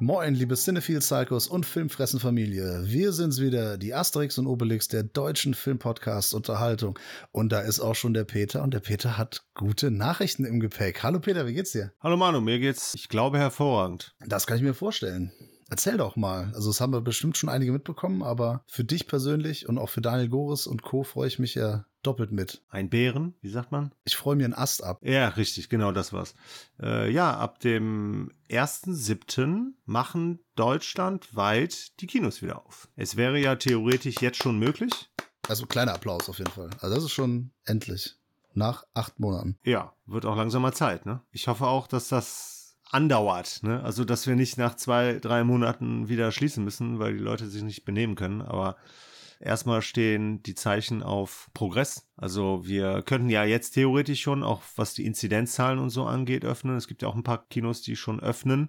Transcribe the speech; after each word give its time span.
Moin, 0.00 0.32
liebe 0.32 0.54
Cinephile 0.54 1.00
Psychos 1.00 1.48
und 1.48 1.66
Filmfressen-Familie. 1.66 2.82
Wir 2.84 3.12
sind's 3.12 3.40
wieder, 3.40 3.76
die 3.78 3.94
Asterix 3.94 4.38
und 4.38 4.46
Obelix 4.46 4.86
der 4.86 5.02
deutschen 5.02 5.54
Filmpodcast 5.54 6.34
Unterhaltung. 6.34 6.96
Und 7.32 7.50
da 7.50 7.62
ist 7.62 7.80
auch 7.80 7.96
schon 7.96 8.14
der 8.14 8.22
Peter 8.22 8.62
und 8.62 8.72
der 8.72 8.78
Peter 8.78 9.18
hat 9.18 9.44
gute 9.54 9.90
Nachrichten 9.90 10.44
im 10.44 10.60
Gepäck. 10.60 11.02
Hallo 11.02 11.18
Peter, 11.18 11.48
wie 11.48 11.54
geht's 11.54 11.72
dir? 11.72 11.92
Hallo 12.00 12.16
Manu, 12.16 12.40
mir 12.40 12.60
geht's, 12.60 12.94
ich 12.94 13.08
glaube, 13.08 13.38
hervorragend. 13.38 14.14
Das 14.24 14.46
kann 14.46 14.58
ich 14.58 14.62
mir 14.62 14.72
vorstellen. 14.74 15.32
Erzähl 15.68 15.96
doch 15.96 16.14
mal. 16.14 16.52
Also, 16.54 16.70
das 16.70 16.80
haben 16.80 16.92
wir 16.92 17.00
bestimmt 17.00 17.36
schon 17.36 17.50
einige 17.50 17.72
mitbekommen, 17.72 18.22
aber 18.22 18.62
für 18.68 18.84
dich 18.84 19.08
persönlich 19.08 19.68
und 19.68 19.78
auch 19.78 19.90
für 19.90 20.00
Daniel 20.00 20.28
Goris 20.28 20.68
und 20.68 20.82
Co. 20.82 21.02
freue 21.02 21.26
ich 21.26 21.40
mich 21.40 21.56
ja 21.56 21.86
doppelt 22.02 22.32
mit. 22.32 22.62
Ein 22.68 22.90
Bären, 22.90 23.34
wie 23.40 23.48
sagt 23.48 23.72
man? 23.72 23.92
Ich 24.04 24.16
freue 24.16 24.36
mir 24.36 24.44
einen 24.44 24.54
Ast 24.54 24.82
ab. 24.82 24.98
Ja, 25.02 25.28
richtig, 25.28 25.68
genau 25.68 25.92
das 25.92 26.12
war's. 26.12 26.34
Äh, 26.80 27.10
ja, 27.10 27.36
ab 27.36 27.60
dem 27.60 28.32
1.7. 28.50 29.72
machen 29.84 30.40
deutschlandweit 30.54 32.00
die 32.00 32.06
Kinos 32.06 32.42
wieder 32.42 32.64
auf. 32.64 32.88
Es 32.96 33.16
wäre 33.16 33.38
ja 33.38 33.56
theoretisch 33.56 34.20
jetzt 34.20 34.42
schon 34.42 34.58
möglich. 34.58 34.92
Also 35.48 35.66
kleiner 35.66 35.94
Applaus 35.94 36.28
auf 36.28 36.38
jeden 36.38 36.50
Fall. 36.50 36.70
Also 36.80 36.94
das 36.94 37.04
ist 37.04 37.12
schon 37.12 37.50
endlich. 37.64 38.16
Nach 38.54 38.84
acht 38.94 39.20
Monaten. 39.20 39.58
Ja, 39.62 39.94
wird 40.06 40.26
auch 40.26 40.36
langsam 40.36 40.62
mal 40.62 40.72
Zeit, 40.72 41.06
ne? 41.06 41.22
Ich 41.30 41.48
hoffe 41.48 41.66
auch, 41.66 41.86
dass 41.86 42.08
das 42.08 42.76
andauert, 42.90 43.62
ne? 43.62 43.82
Also, 43.82 44.04
dass 44.04 44.26
wir 44.26 44.34
nicht 44.34 44.58
nach 44.58 44.74
zwei, 44.74 45.18
drei 45.20 45.44
Monaten 45.44 46.08
wieder 46.08 46.32
schließen 46.32 46.64
müssen, 46.64 46.98
weil 46.98 47.14
die 47.14 47.22
Leute 47.22 47.48
sich 47.48 47.62
nicht 47.62 47.84
benehmen 47.84 48.14
können. 48.14 48.42
Aber 48.42 48.76
erstmal 49.40 49.82
stehen 49.82 50.42
die 50.42 50.54
Zeichen 50.54 51.02
auf 51.02 51.48
Progress. 51.54 52.08
Also 52.16 52.62
wir 52.64 53.02
könnten 53.02 53.28
ja 53.28 53.44
jetzt 53.44 53.72
theoretisch 53.72 54.20
schon, 54.20 54.42
auch 54.42 54.62
was 54.76 54.94
die 54.94 55.06
Inzidenzzahlen 55.06 55.78
und 55.78 55.90
so 55.90 56.04
angeht, 56.04 56.44
öffnen. 56.44 56.76
Es 56.76 56.88
gibt 56.88 57.02
ja 57.02 57.08
auch 57.08 57.16
ein 57.16 57.22
paar 57.22 57.46
Kinos, 57.48 57.82
die 57.82 57.96
schon 57.96 58.20
öffnen. 58.20 58.68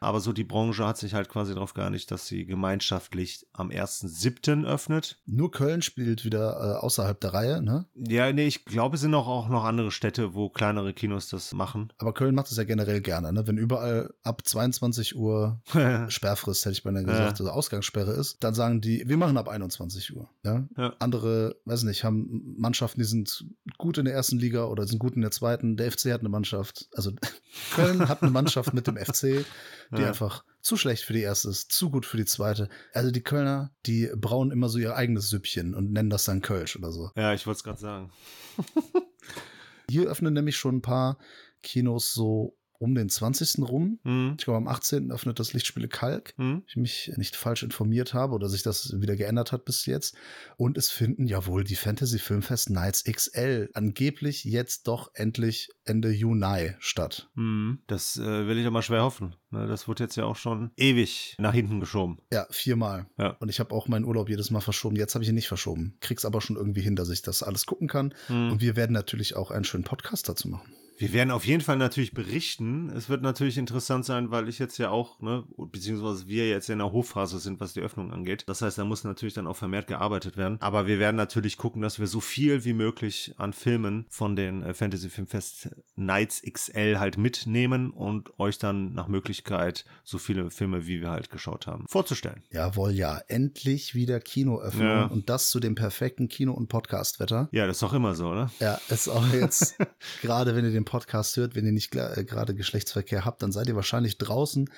Aber 0.00 0.20
so 0.20 0.32
die 0.32 0.44
Branche 0.44 0.86
hat 0.86 0.96
sich 0.96 1.12
halt 1.12 1.28
quasi 1.28 1.52
darauf 1.52 1.74
geeinigt, 1.74 2.10
dass 2.10 2.26
sie 2.26 2.46
gemeinschaftlich 2.46 3.46
am 3.52 3.68
1.7. 3.68 4.64
öffnet. 4.64 5.20
Nur 5.26 5.50
Köln 5.50 5.82
spielt 5.82 6.24
wieder 6.24 6.52
äh, 6.52 6.78
außerhalb 6.80 7.20
der 7.20 7.34
Reihe, 7.34 7.62
ne? 7.62 7.86
Ja, 7.94 8.32
nee, 8.32 8.46
ich 8.46 8.64
glaube, 8.64 8.94
es 8.94 9.02
sind 9.02 9.14
auch, 9.14 9.28
auch 9.28 9.48
noch 9.50 9.64
andere 9.64 9.90
Städte, 9.90 10.34
wo 10.34 10.48
kleinere 10.48 10.94
Kinos 10.94 11.28
das 11.28 11.52
machen. 11.52 11.92
Aber 11.98 12.14
Köln 12.14 12.34
macht 12.34 12.50
es 12.50 12.56
ja 12.56 12.64
generell 12.64 13.02
gerne, 13.02 13.30
ne? 13.30 13.46
Wenn 13.46 13.58
überall 13.58 14.14
ab 14.22 14.40
22 14.42 15.16
Uhr 15.16 15.60
Sperrfrist, 16.08 16.64
hätte 16.64 16.72
ich 16.72 16.82
beinahe 16.82 17.04
gesagt, 17.04 17.38
ja. 17.38 17.44
also 17.44 17.50
Ausgangssperre 17.50 18.12
ist, 18.12 18.42
dann 18.42 18.54
sagen 18.54 18.80
die, 18.80 19.04
wir 19.06 19.18
machen 19.18 19.36
ab 19.36 19.48
21 19.48 20.16
Uhr. 20.16 20.30
Ja? 20.44 20.66
ja? 20.78 20.94
Andere, 20.98 21.56
weiß 21.66 21.82
nicht, 21.82 22.04
haben 22.04 22.54
Mannschaften, 22.56 23.00
die 23.00 23.06
sind 23.06 23.44
gut 23.76 23.98
in 23.98 24.06
der 24.06 24.14
ersten 24.14 24.38
Liga 24.38 24.64
oder 24.64 24.86
sind 24.86 24.98
gut 24.98 25.14
in 25.14 25.20
der 25.20 25.30
zweiten. 25.30 25.76
Der 25.76 25.92
FC 25.92 26.06
hat 26.06 26.20
eine 26.20 26.30
Mannschaft, 26.30 26.88
also 26.94 27.12
Köln 27.74 28.08
hat 28.08 28.22
eine 28.22 28.30
Mannschaft 28.30 28.72
mit 28.72 28.86
dem 28.86 28.96
FC 28.96 29.44
die 29.90 30.02
ja. 30.02 30.08
einfach 30.08 30.44
zu 30.60 30.76
schlecht 30.76 31.04
für 31.04 31.12
die 31.12 31.22
erste 31.22 31.48
ist, 31.48 31.72
zu 31.72 31.90
gut 31.90 32.06
für 32.06 32.16
die 32.16 32.24
zweite. 32.24 32.68
Also 32.92 33.10
die 33.10 33.22
Kölner, 33.22 33.72
die 33.86 34.10
brauen 34.14 34.50
immer 34.50 34.68
so 34.68 34.78
ihr 34.78 34.94
eigenes 34.94 35.30
Süppchen 35.30 35.74
und 35.74 35.92
nennen 35.92 36.10
das 36.10 36.24
dann 36.24 36.42
Kölsch 36.42 36.76
oder 36.76 36.92
so. 36.92 37.10
Ja, 37.16 37.32
ich 37.32 37.46
wollte 37.46 37.58
es 37.58 37.64
gerade 37.64 37.80
sagen. 37.80 38.12
Hier 39.90 40.08
öffnen 40.08 40.34
nämlich 40.34 40.56
schon 40.56 40.76
ein 40.76 40.82
paar 40.82 41.18
Kinos 41.62 42.12
so 42.12 42.56
um 42.80 42.94
den 42.94 43.10
20. 43.10 43.58
rum. 43.58 44.00
Mhm. 44.04 44.36
Ich 44.38 44.44
glaube, 44.44 44.56
am 44.56 44.66
18. 44.66 45.12
öffnet 45.12 45.38
das 45.38 45.52
Lichtspiele 45.52 45.86
Kalk. 45.86 46.32
Mhm. 46.38 46.62
Ich 46.66 46.76
mich 46.76 47.12
nicht 47.16 47.36
falsch 47.36 47.62
informiert 47.62 48.14
habe 48.14 48.34
oder 48.34 48.48
sich 48.48 48.62
das 48.62 48.98
wieder 49.00 49.16
geändert 49.16 49.52
hat 49.52 49.66
bis 49.66 49.84
jetzt. 49.84 50.16
Und 50.56 50.78
es 50.78 50.90
finden 50.90 51.26
ja 51.26 51.46
wohl 51.46 51.62
die 51.62 51.76
Fantasy 51.76 52.18
Filmfest 52.18 52.70
Nights 52.70 53.04
XL 53.04 53.70
angeblich 53.74 54.44
jetzt 54.44 54.88
doch 54.88 55.10
endlich 55.14 55.68
Ende 55.84 56.10
Juni 56.10 56.72
statt. 56.78 57.28
Mhm. 57.34 57.82
Das 57.86 58.16
äh, 58.16 58.46
will 58.46 58.58
ich 58.58 58.66
aber 58.66 58.82
schwer 58.82 59.02
hoffen. 59.02 59.36
Ne, 59.50 59.66
das 59.66 59.86
wurde 59.86 60.04
jetzt 60.04 60.16
ja 60.16 60.24
auch 60.24 60.36
schon 60.36 60.70
ewig 60.76 61.36
nach 61.38 61.52
hinten 61.52 61.80
geschoben. 61.80 62.18
Ja, 62.32 62.46
viermal. 62.50 63.08
Ja. 63.18 63.36
Und 63.40 63.50
ich 63.50 63.60
habe 63.60 63.74
auch 63.74 63.88
meinen 63.88 64.06
Urlaub 64.06 64.30
jedes 64.30 64.50
Mal 64.50 64.60
verschoben. 64.60 64.96
Jetzt 64.96 65.14
habe 65.14 65.22
ich 65.22 65.28
ihn 65.28 65.34
nicht 65.34 65.48
verschoben. 65.48 65.96
Krieg's 66.00 66.24
aber 66.24 66.40
schon 66.40 66.56
irgendwie 66.56 66.80
hin, 66.80 66.96
dass 66.96 67.10
ich 67.10 67.20
das 67.20 67.42
alles 67.42 67.66
gucken 67.66 67.88
kann. 67.88 68.14
Mhm. 68.28 68.52
Und 68.52 68.60
wir 68.62 68.74
werden 68.76 68.92
natürlich 68.92 69.36
auch 69.36 69.50
einen 69.50 69.64
schönen 69.64 69.84
Podcast 69.84 70.28
dazu 70.28 70.48
machen. 70.48 70.72
Wir 71.00 71.14
werden 71.14 71.30
auf 71.30 71.46
jeden 71.46 71.62
Fall 71.62 71.78
natürlich 71.78 72.12
berichten. 72.12 72.90
Es 72.90 73.08
wird 73.08 73.22
natürlich 73.22 73.56
interessant 73.56 74.04
sein, 74.04 74.30
weil 74.30 74.50
ich 74.50 74.58
jetzt 74.58 74.76
ja 74.76 74.90
auch, 74.90 75.18
ne, 75.22 75.44
beziehungsweise 75.56 76.28
wir 76.28 76.46
jetzt 76.46 76.68
in 76.68 76.76
der 76.76 76.92
Hochphase 76.92 77.38
sind, 77.38 77.58
was 77.58 77.72
die 77.72 77.80
Öffnung 77.80 78.12
angeht. 78.12 78.44
Das 78.48 78.60
heißt, 78.60 78.76
da 78.76 78.84
muss 78.84 79.02
natürlich 79.02 79.32
dann 79.32 79.46
auch 79.46 79.56
vermehrt 79.56 79.86
gearbeitet 79.86 80.36
werden. 80.36 80.58
Aber 80.60 80.86
wir 80.86 80.98
werden 80.98 81.16
natürlich 81.16 81.56
gucken, 81.56 81.80
dass 81.80 81.98
wir 81.98 82.06
so 82.06 82.20
viel 82.20 82.66
wie 82.66 82.74
möglich 82.74 83.32
an 83.38 83.54
Filmen 83.54 84.04
von 84.10 84.36
den 84.36 84.62
äh, 84.62 84.74
Fantasy 84.74 85.08
Filmfest 85.08 85.70
Nights 85.96 86.42
XL 86.42 86.98
halt 86.98 87.16
mitnehmen 87.16 87.92
und 87.92 88.38
euch 88.38 88.58
dann 88.58 88.92
nach 88.92 89.08
Möglichkeit 89.08 89.86
so 90.04 90.18
viele 90.18 90.50
Filme, 90.50 90.86
wie 90.86 91.00
wir 91.00 91.08
halt 91.08 91.30
geschaut 91.30 91.66
haben, 91.66 91.86
vorzustellen. 91.88 92.42
Jawohl, 92.50 92.90
ja. 92.90 93.22
Endlich 93.28 93.94
wieder 93.94 94.20
Kinoöffnung 94.20 94.86
ja. 94.86 95.04
und 95.06 95.30
das 95.30 95.48
zu 95.48 95.60
dem 95.60 95.76
perfekten 95.76 96.28
Kino- 96.28 96.52
und 96.52 96.68
Podcastwetter. 96.68 97.48
Ja, 97.52 97.66
das 97.66 97.76
ist 97.76 97.82
doch 97.82 97.94
immer 97.94 98.14
so, 98.14 98.28
oder? 98.28 98.50
Ja, 98.60 98.78
ist 98.90 99.08
auch 99.08 99.26
jetzt, 99.32 99.78
gerade 100.20 100.54
wenn 100.54 100.66
ihr 100.66 100.72
den 100.72 100.89
Podcast 100.90 101.36
hört, 101.36 101.54
wenn 101.54 101.64
ihr 101.64 101.72
nicht 101.72 101.94
äh, 101.94 102.24
gerade 102.24 102.52
Geschlechtsverkehr 102.52 103.24
habt, 103.24 103.42
dann 103.42 103.52
seid 103.52 103.68
ihr 103.68 103.76
wahrscheinlich 103.76 104.18
draußen, 104.18 104.68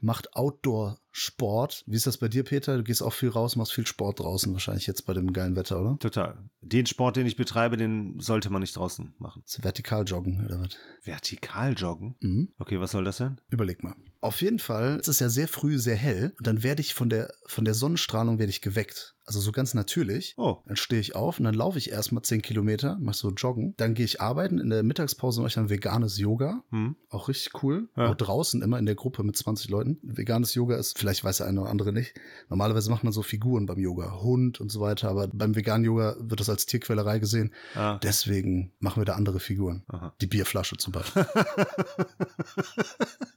macht 0.00 0.34
Outdoor 0.34 0.98
Sport. 1.12 1.84
Wie 1.86 1.96
ist 1.96 2.06
das 2.06 2.18
bei 2.18 2.28
dir, 2.28 2.42
Peter? 2.44 2.76
Du 2.76 2.82
gehst 2.82 3.02
auch 3.02 3.12
viel 3.12 3.28
raus, 3.28 3.54
machst 3.54 3.72
viel 3.72 3.86
Sport 3.86 4.20
draußen, 4.20 4.52
wahrscheinlich 4.52 4.86
jetzt 4.86 5.06
bei 5.06 5.14
dem 5.14 5.32
geilen 5.32 5.54
Wetter, 5.56 5.80
oder? 5.80 5.96
Total. 5.98 6.38
Den 6.60 6.86
Sport, 6.86 7.16
den 7.16 7.26
ich 7.26 7.36
betreibe, 7.36 7.76
den 7.76 8.18
sollte 8.18 8.50
man 8.50 8.62
nicht 8.62 8.76
draußen 8.76 9.14
machen. 9.18 9.42
Vertikal 9.60 10.04
joggen 10.04 10.44
oder 10.44 10.60
was? 10.60 10.76
Vertikal 11.02 11.74
joggen? 11.74 12.16
Mhm. 12.20 12.52
Okay, 12.58 12.80
was 12.80 12.90
soll 12.90 13.04
das 13.04 13.18
denn? 13.18 13.40
Überleg 13.48 13.82
mal. 13.84 13.94
Auf 14.20 14.42
jeden 14.42 14.58
Fall 14.58 14.98
es 15.00 15.08
ist 15.08 15.16
es 15.16 15.20
ja 15.20 15.28
sehr 15.30 15.48
früh 15.48 15.78
sehr 15.78 15.96
hell 15.96 16.34
und 16.36 16.46
dann 16.46 16.62
werde 16.62 16.82
ich 16.82 16.94
von 16.94 17.08
der 17.08 17.32
von 17.46 17.64
der 17.64 17.74
Sonnenstrahlung 17.74 18.38
werde 18.38 18.50
ich 18.50 18.60
geweckt. 18.60 19.16
Also 19.30 19.38
so 19.38 19.52
ganz 19.52 19.74
natürlich. 19.74 20.34
Oh. 20.38 20.56
Dann 20.66 20.74
stehe 20.74 21.00
ich 21.00 21.14
auf 21.14 21.38
und 21.38 21.44
dann 21.44 21.54
laufe 21.54 21.78
ich 21.78 21.92
erstmal 21.92 22.24
zehn 22.24 22.42
Kilometer, 22.42 22.98
mach 23.00 23.14
so 23.14 23.30
joggen. 23.30 23.74
Dann 23.76 23.94
gehe 23.94 24.04
ich 24.04 24.20
arbeiten. 24.20 24.58
In 24.58 24.70
der 24.70 24.82
Mittagspause 24.82 25.40
mache 25.40 25.50
ich 25.50 25.54
dann 25.54 25.70
veganes 25.70 26.18
Yoga. 26.18 26.64
Hm. 26.70 26.96
Auch 27.10 27.28
richtig 27.28 27.62
cool. 27.62 27.88
Ja. 27.96 28.10
Auch 28.10 28.16
draußen 28.16 28.60
immer 28.60 28.80
in 28.80 28.86
der 28.86 28.96
Gruppe 28.96 29.22
mit 29.22 29.36
20 29.36 29.70
Leuten. 29.70 30.00
Veganes 30.02 30.56
Yoga 30.56 30.74
ist 30.74 30.98
vielleicht 30.98 31.22
weiß 31.22 31.36
der 31.36 31.46
eine 31.46 31.60
oder 31.60 31.70
andere 31.70 31.92
nicht. 31.92 32.14
Normalerweise 32.48 32.90
macht 32.90 33.04
man 33.04 33.12
so 33.12 33.22
Figuren 33.22 33.66
beim 33.66 33.78
Yoga, 33.78 34.20
Hund 34.20 34.60
und 34.60 34.72
so 34.72 34.80
weiter, 34.80 35.08
aber 35.08 35.28
beim 35.28 35.54
veganen 35.54 35.84
Yoga 35.84 36.16
wird 36.18 36.40
das 36.40 36.50
als 36.50 36.66
Tierquälerei 36.66 37.20
gesehen. 37.20 37.54
Ah. 37.76 38.00
Deswegen 38.02 38.72
machen 38.80 39.00
wir 39.00 39.04
da 39.04 39.12
andere 39.12 39.38
Figuren. 39.38 39.84
Aha. 39.86 40.12
Die 40.20 40.26
Bierflasche 40.26 40.76
zum 40.76 40.92
Beispiel. 40.92 41.24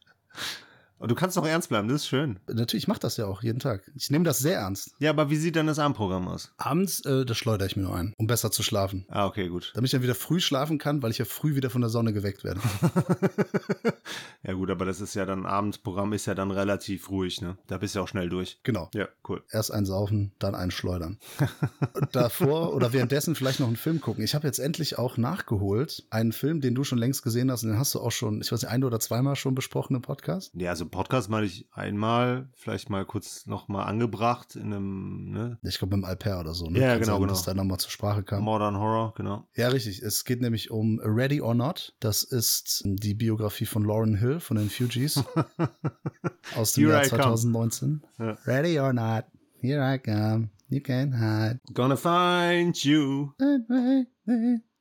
Und 1.04 1.10
du 1.10 1.16
kannst 1.16 1.36
doch 1.36 1.46
ernst 1.46 1.68
bleiben, 1.68 1.90
das 1.90 2.04
ist 2.04 2.08
schön. 2.08 2.40
Natürlich, 2.48 2.86
ich 2.86 2.88
mache 2.88 3.02
das 3.02 3.18
ja 3.18 3.26
auch 3.26 3.44
jeden 3.44 3.60
Tag. 3.60 3.92
Ich 3.94 4.10
nehme 4.10 4.24
das 4.24 4.40
sehr 4.40 4.60
ernst. 4.60 4.96
Ja, 5.00 5.10
aber 5.10 5.30
wie 5.30 5.36
sieht 5.36 5.58
dann 5.58 5.68
das 5.68 5.78
Abendprogramm 5.78 6.30
aus? 6.30 6.54
Abends, 6.56 7.06
äh, 7.06 7.26
das 7.26 7.38
schleudere 7.38 7.68
ich 7.68 7.76
mir 7.76 7.82
nur 7.82 7.94
ein, 7.94 8.14
um 8.18 8.26
besser 8.26 8.52
zu 8.52 8.64
schlafen. 8.64 9.06
Ah, 9.10 9.26
okay, 9.26 9.50
gut. 9.50 9.74
Damit 9.76 9.90
ich 9.90 9.92
dann 9.92 10.02
wieder 10.02 10.16
früh 10.16 10.40
schlafen 10.40 10.78
kann, 10.78 11.04
weil 11.04 11.12
ich 11.12 11.18
ja 11.18 11.26
früh 11.26 11.56
wieder 11.56 11.70
von 11.70 11.82
der 11.82 11.90
Sonne 11.90 12.14
geweckt 12.14 12.46
werde. 12.46 12.62
ja 14.44 14.54
gut, 14.54 14.72
aber 14.72 14.86
das 14.86 15.02
ist 15.02 15.14
ja 15.14 15.26
dann, 15.26 15.46
Abendsprogramm 15.46 16.14
ist 16.14 16.26
ja 16.26 16.36
dann 16.36 16.52
relativ 16.52 17.10
ruhig, 17.10 17.42
ne? 17.42 17.58
Da 17.68 17.80
bist 17.80 17.96
du 17.96 18.00
ja 18.00 18.04
auch 18.04 18.08
schnell 18.08 18.30
durch. 18.30 18.60
Genau. 18.64 18.90
Ja, 18.94 19.10
cool. 19.28 19.44
Erst 19.52 19.74
ein 19.74 19.86
Saufen, 19.86 20.32
dann 20.40 20.56
ein 20.56 20.72
Schleudern. 20.72 21.20
davor 22.14 22.74
oder 22.74 22.94
währenddessen 22.94 23.36
vielleicht 23.36 23.60
noch 23.60 23.68
einen 23.68 23.76
Film 23.76 24.00
gucken. 24.00 24.24
Ich 24.24 24.36
habe 24.36 24.48
jetzt 24.48 24.60
endlich 24.60 24.98
auch 24.98 25.18
nachgeholt, 25.18 26.06
einen 26.12 26.32
Film, 26.32 26.62
den 26.62 26.76
du 26.76 26.86
schon 26.86 26.98
längst 26.98 27.24
gesehen 27.24 27.52
hast 27.52 27.64
und 27.64 27.72
den 27.72 27.78
hast 27.78 27.94
du 27.94 28.00
auch 28.00 28.14
schon, 28.14 28.40
ich 28.40 28.50
weiß 28.54 28.62
nicht, 28.62 28.72
ein 28.72 28.86
oder 28.86 29.02
zweimal 29.02 29.36
schon 29.36 29.54
besprochen 29.54 29.98
im 29.98 30.02
Podcast. 30.02 30.54
Ja, 30.56 30.70
also 30.70 30.93
Podcast 30.94 31.30
meine 31.30 31.46
ich 31.46 31.68
einmal, 31.72 32.50
vielleicht 32.54 32.90
mal 32.90 33.06
kurz 33.06 33.46
nochmal 33.46 33.88
angebracht 33.88 34.56
in 34.56 34.74
einem, 34.74 35.32
ne? 35.32 35.58
Ich 35.64 35.80
glaube 35.80 35.96
im 35.96 36.06
Alper 36.06 36.40
oder 36.40 36.54
so, 36.54 36.70
ne? 36.70 36.80
Ja, 36.80 36.94
genau, 36.96 37.06
sagen, 37.06 37.22
genau. 37.22 37.34
Dass 37.34 37.44
da 37.44 37.54
nochmal 37.54 37.80
zur 37.80 37.92
Sprache 37.92 38.24
kam. 38.24 38.44
Modern 38.44 38.78
Horror, 38.78 39.14
genau. 39.16 39.48
Ja, 39.56 39.70
richtig. 39.70 40.02
Es 40.02 40.24
geht 40.26 40.42
nämlich 40.42 40.72
um 40.72 41.00
Ready 41.04 41.42
or 41.42 41.54
Not. 41.54 41.96
Das 42.00 42.24
ist 42.24 42.84
die 42.86 43.14
Biografie 43.14 43.66
von 43.66 43.84
Lauren 43.84 44.16
Hill 44.16 44.40
von 44.40 44.58
den 44.58 44.70
Fugees 44.70 45.24
aus 46.56 46.74
dem 46.74 46.86
Here 46.86 46.94
Jahr 46.94 47.04
2019. 47.04 48.04
Ja. 48.20 48.38
Ready 48.46 48.80
or 48.80 48.94
Not, 48.94 49.26
here 49.60 49.82
I 49.82 49.98
come. 50.00 50.50
You 50.70 50.80
can't 50.80 51.14
hide. 51.14 51.60
Gonna 51.74 51.96
find 51.96 52.84
you. 52.84 53.32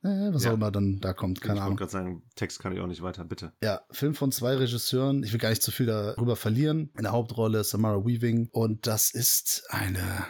Äh, 0.03 0.33
was 0.33 0.43
ja. 0.43 0.51
auch 0.51 0.55
immer 0.55 0.69
dann 0.71 0.99
da 0.99 1.13
kommt, 1.13 1.39
keine 1.41 1.55
ich 1.55 1.61
Ahnung. 1.61 1.75
Ich 1.75 1.79
wollte 1.81 1.91
gerade 1.93 2.05
sagen, 2.05 2.23
Text 2.35 2.59
kann 2.59 2.73
ich 2.73 2.79
auch 2.81 2.87
nicht 2.87 3.01
weiter, 3.01 3.23
bitte. 3.23 3.53
Ja, 3.63 3.81
Film 3.91 4.15
von 4.15 4.31
zwei 4.31 4.55
Regisseuren. 4.55 5.23
Ich 5.23 5.31
will 5.31 5.39
gar 5.39 5.49
nicht 5.49 5.63
zu 5.63 5.71
viel 5.71 5.85
darüber 5.85 6.35
verlieren. 6.35 6.89
In 6.97 7.03
der 7.03 7.13
Hauptrolle 7.13 7.63
Samara 7.63 8.05
Weaving. 8.05 8.49
Und 8.51 8.85
das 8.85 9.11
ist 9.11 9.63
eine 9.69 10.25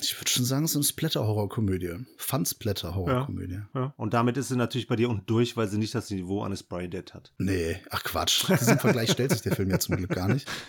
Ich 0.00 0.18
würde 0.18 0.30
schon 0.30 0.44
sagen, 0.44 0.64
es 0.64 0.72
ist 0.72 0.76
eine 0.76 0.84
Splatter-Horror-Komödie. 0.84 2.04
Fun-Splatter-Horror-Komödie. 2.16 3.60
Ja, 3.74 3.80
ja. 3.80 3.94
Und 3.96 4.14
damit 4.14 4.36
ist 4.36 4.48
sie 4.48 4.56
natürlich 4.56 4.88
bei 4.88 4.96
dir 4.96 5.08
und 5.08 5.30
durch, 5.30 5.56
weil 5.56 5.68
sie 5.68 5.78
nicht 5.78 5.94
das 5.94 6.10
Niveau 6.10 6.42
eines 6.42 6.64
Brain 6.64 6.90
Dead 6.90 7.14
hat. 7.14 7.32
Nee, 7.38 7.76
ach 7.90 8.02
Quatsch. 8.02 8.48
Diesen 8.48 8.80
Vergleich 8.80 9.12
stellt 9.12 9.30
sich 9.30 9.42
der 9.42 9.54
Film 9.54 9.70
ja 9.70 9.78
zum 9.78 9.96
Glück 9.96 10.10
gar 10.10 10.28
nicht. 10.28 10.50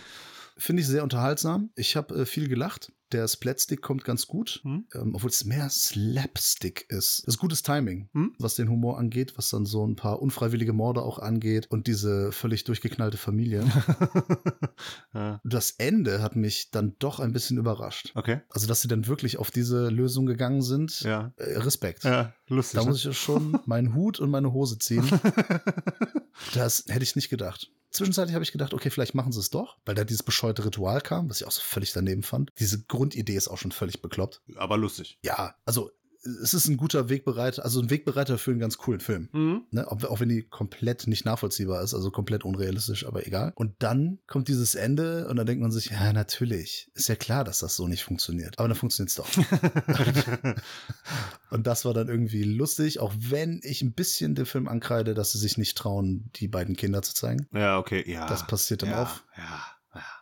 Finde 0.56 0.82
ich 0.82 0.88
sehr 0.88 1.02
unterhaltsam. 1.02 1.70
Ich 1.74 1.96
habe 1.96 2.14
äh, 2.14 2.26
viel 2.26 2.48
gelacht. 2.48 2.92
Der 3.12 3.28
Splatstick 3.28 3.80
kommt 3.82 4.04
ganz 4.04 4.26
gut, 4.26 4.60
Hm? 4.64 4.86
ähm, 4.94 5.14
obwohl 5.14 5.30
es 5.30 5.44
mehr 5.44 5.68
Slapstick 5.68 6.86
ist. 6.88 7.22
Das 7.26 7.34
ist 7.34 7.38
gutes 7.38 7.62
Timing, 7.62 8.08
Hm? 8.12 8.34
was 8.38 8.54
den 8.54 8.68
Humor 8.68 8.98
angeht, 8.98 9.34
was 9.36 9.50
dann 9.50 9.66
so 9.66 9.86
ein 9.86 9.94
paar 9.94 10.20
unfreiwillige 10.22 10.72
Morde 10.72 11.02
auch 11.02 11.18
angeht 11.18 11.66
und 11.70 11.86
diese 11.86 12.32
völlig 12.32 12.64
durchgeknallte 12.64 13.16
Familie. 13.16 13.64
ja. 15.14 15.40
das 15.44 15.72
Ende 15.72 16.22
hat 16.22 16.34
mich 16.36 16.70
dann 16.70 16.96
doch 16.98 17.20
ein 17.20 17.32
bisschen 17.32 17.58
überrascht. 17.58 18.12
Okay. 18.14 18.40
Also, 18.48 18.66
dass 18.66 18.80
sie 18.80 18.88
dann 18.88 19.06
wirklich 19.06 19.38
auf 19.38 19.50
diese 19.50 19.88
Lösung 19.90 20.26
gegangen 20.26 20.62
sind. 20.62 21.00
Ja. 21.00 21.32
Äh, 21.36 21.58
Respekt. 21.58 22.04
Ja, 22.04 22.32
lustig. 22.48 22.78
Da 22.78 22.84
ne? 22.84 22.88
muss 22.90 22.98
ich 22.98 23.04
ja 23.04 23.12
schon 23.12 23.58
meinen 23.66 23.94
Hut 23.94 24.18
und 24.18 24.30
meine 24.30 24.52
Hose 24.52 24.78
ziehen. 24.78 25.04
Das 26.54 26.84
hätte 26.88 27.04
ich 27.04 27.16
nicht 27.16 27.30
gedacht. 27.30 27.70
Zwischenzeitlich 27.94 28.34
habe 28.34 28.42
ich 28.42 28.50
gedacht, 28.50 28.74
okay, 28.74 28.90
vielleicht 28.90 29.14
machen 29.14 29.30
sie 29.30 29.38
es 29.38 29.50
doch, 29.50 29.76
weil 29.86 29.94
da 29.94 30.02
dieses 30.02 30.24
bescheuerte 30.24 30.64
Ritual 30.64 31.00
kam, 31.00 31.30
was 31.30 31.40
ich 31.40 31.46
auch 31.46 31.52
so 31.52 31.62
völlig 31.62 31.92
daneben 31.92 32.24
fand. 32.24 32.50
Diese 32.58 32.82
Grundidee 32.82 33.36
ist 33.36 33.46
auch 33.46 33.58
schon 33.58 33.70
völlig 33.70 34.02
bekloppt. 34.02 34.42
Aber 34.56 34.76
lustig. 34.76 35.20
Ja, 35.22 35.54
also 35.64 35.92
es 36.24 36.54
ist 36.54 36.68
ein 36.68 36.76
guter 36.76 37.08
Wegbereiter, 37.08 37.64
also 37.64 37.80
ein 37.80 37.90
Wegbereiter 37.90 38.38
für 38.38 38.50
einen 38.50 38.60
ganz 38.60 38.78
coolen 38.78 39.00
Film. 39.00 39.28
Mhm. 39.32 39.62
Ne? 39.70 39.90
Auch, 39.90 40.02
auch 40.04 40.20
wenn 40.20 40.28
die 40.28 40.42
komplett 40.42 41.06
nicht 41.06 41.24
nachvollziehbar 41.24 41.82
ist, 41.82 41.94
also 41.94 42.10
komplett 42.10 42.44
unrealistisch, 42.44 43.06
aber 43.06 43.26
egal. 43.26 43.52
Und 43.56 43.74
dann 43.80 44.18
kommt 44.26 44.48
dieses 44.48 44.74
Ende 44.74 45.28
und 45.28 45.36
dann 45.36 45.46
denkt 45.46 45.62
man 45.62 45.70
sich, 45.70 45.90
ja, 45.90 46.12
natürlich, 46.12 46.90
ist 46.94 47.08
ja 47.08 47.16
klar, 47.16 47.44
dass 47.44 47.58
das 47.58 47.76
so 47.76 47.86
nicht 47.88 48.04
funktioniert. 48.04 48.58
Aber 48.58 48.68
dann 48.68 48.76
funktioniert 48.76 49.10
es 49.10 49.16
doch. 49.16 49.28
und 51.50 51.66
das 51.66 51.84
war 51.84 51.92
dann 51.92 52.08
irgendwie 52.08 52.44
lustig, 52.44 53.00
auch 53.00 53.12
wenn 53.18 53.60
ich 53.62 53.82
ein 53.82 53.92
bisschen 53.92 54.34
den 54.34 54.46
Film 54.46 54.68
ankreide, 54.68 55.14
dass 55.14 55.32
sie 55.32 55.38
sich 55.38 55.58
nicht 55.58 55.76
trauen, 55.76 56.30
die 56.36 56.48
beiden 56.48 56.76
Kinder 56.76 57.02
zu 57.02 57.14
zeigen. 57.14 57.46
ja, 57.52 57.78
okay, 57.78 58.04
ja. 58.10 58.26
Das 58.26 58.46
passiert 58.46 58.82
dann 58.82 58.90
ja, 58.90 59.02
auch. 59.02 59.20
Ja, 59.36 59.42
ja. 59.42 59.73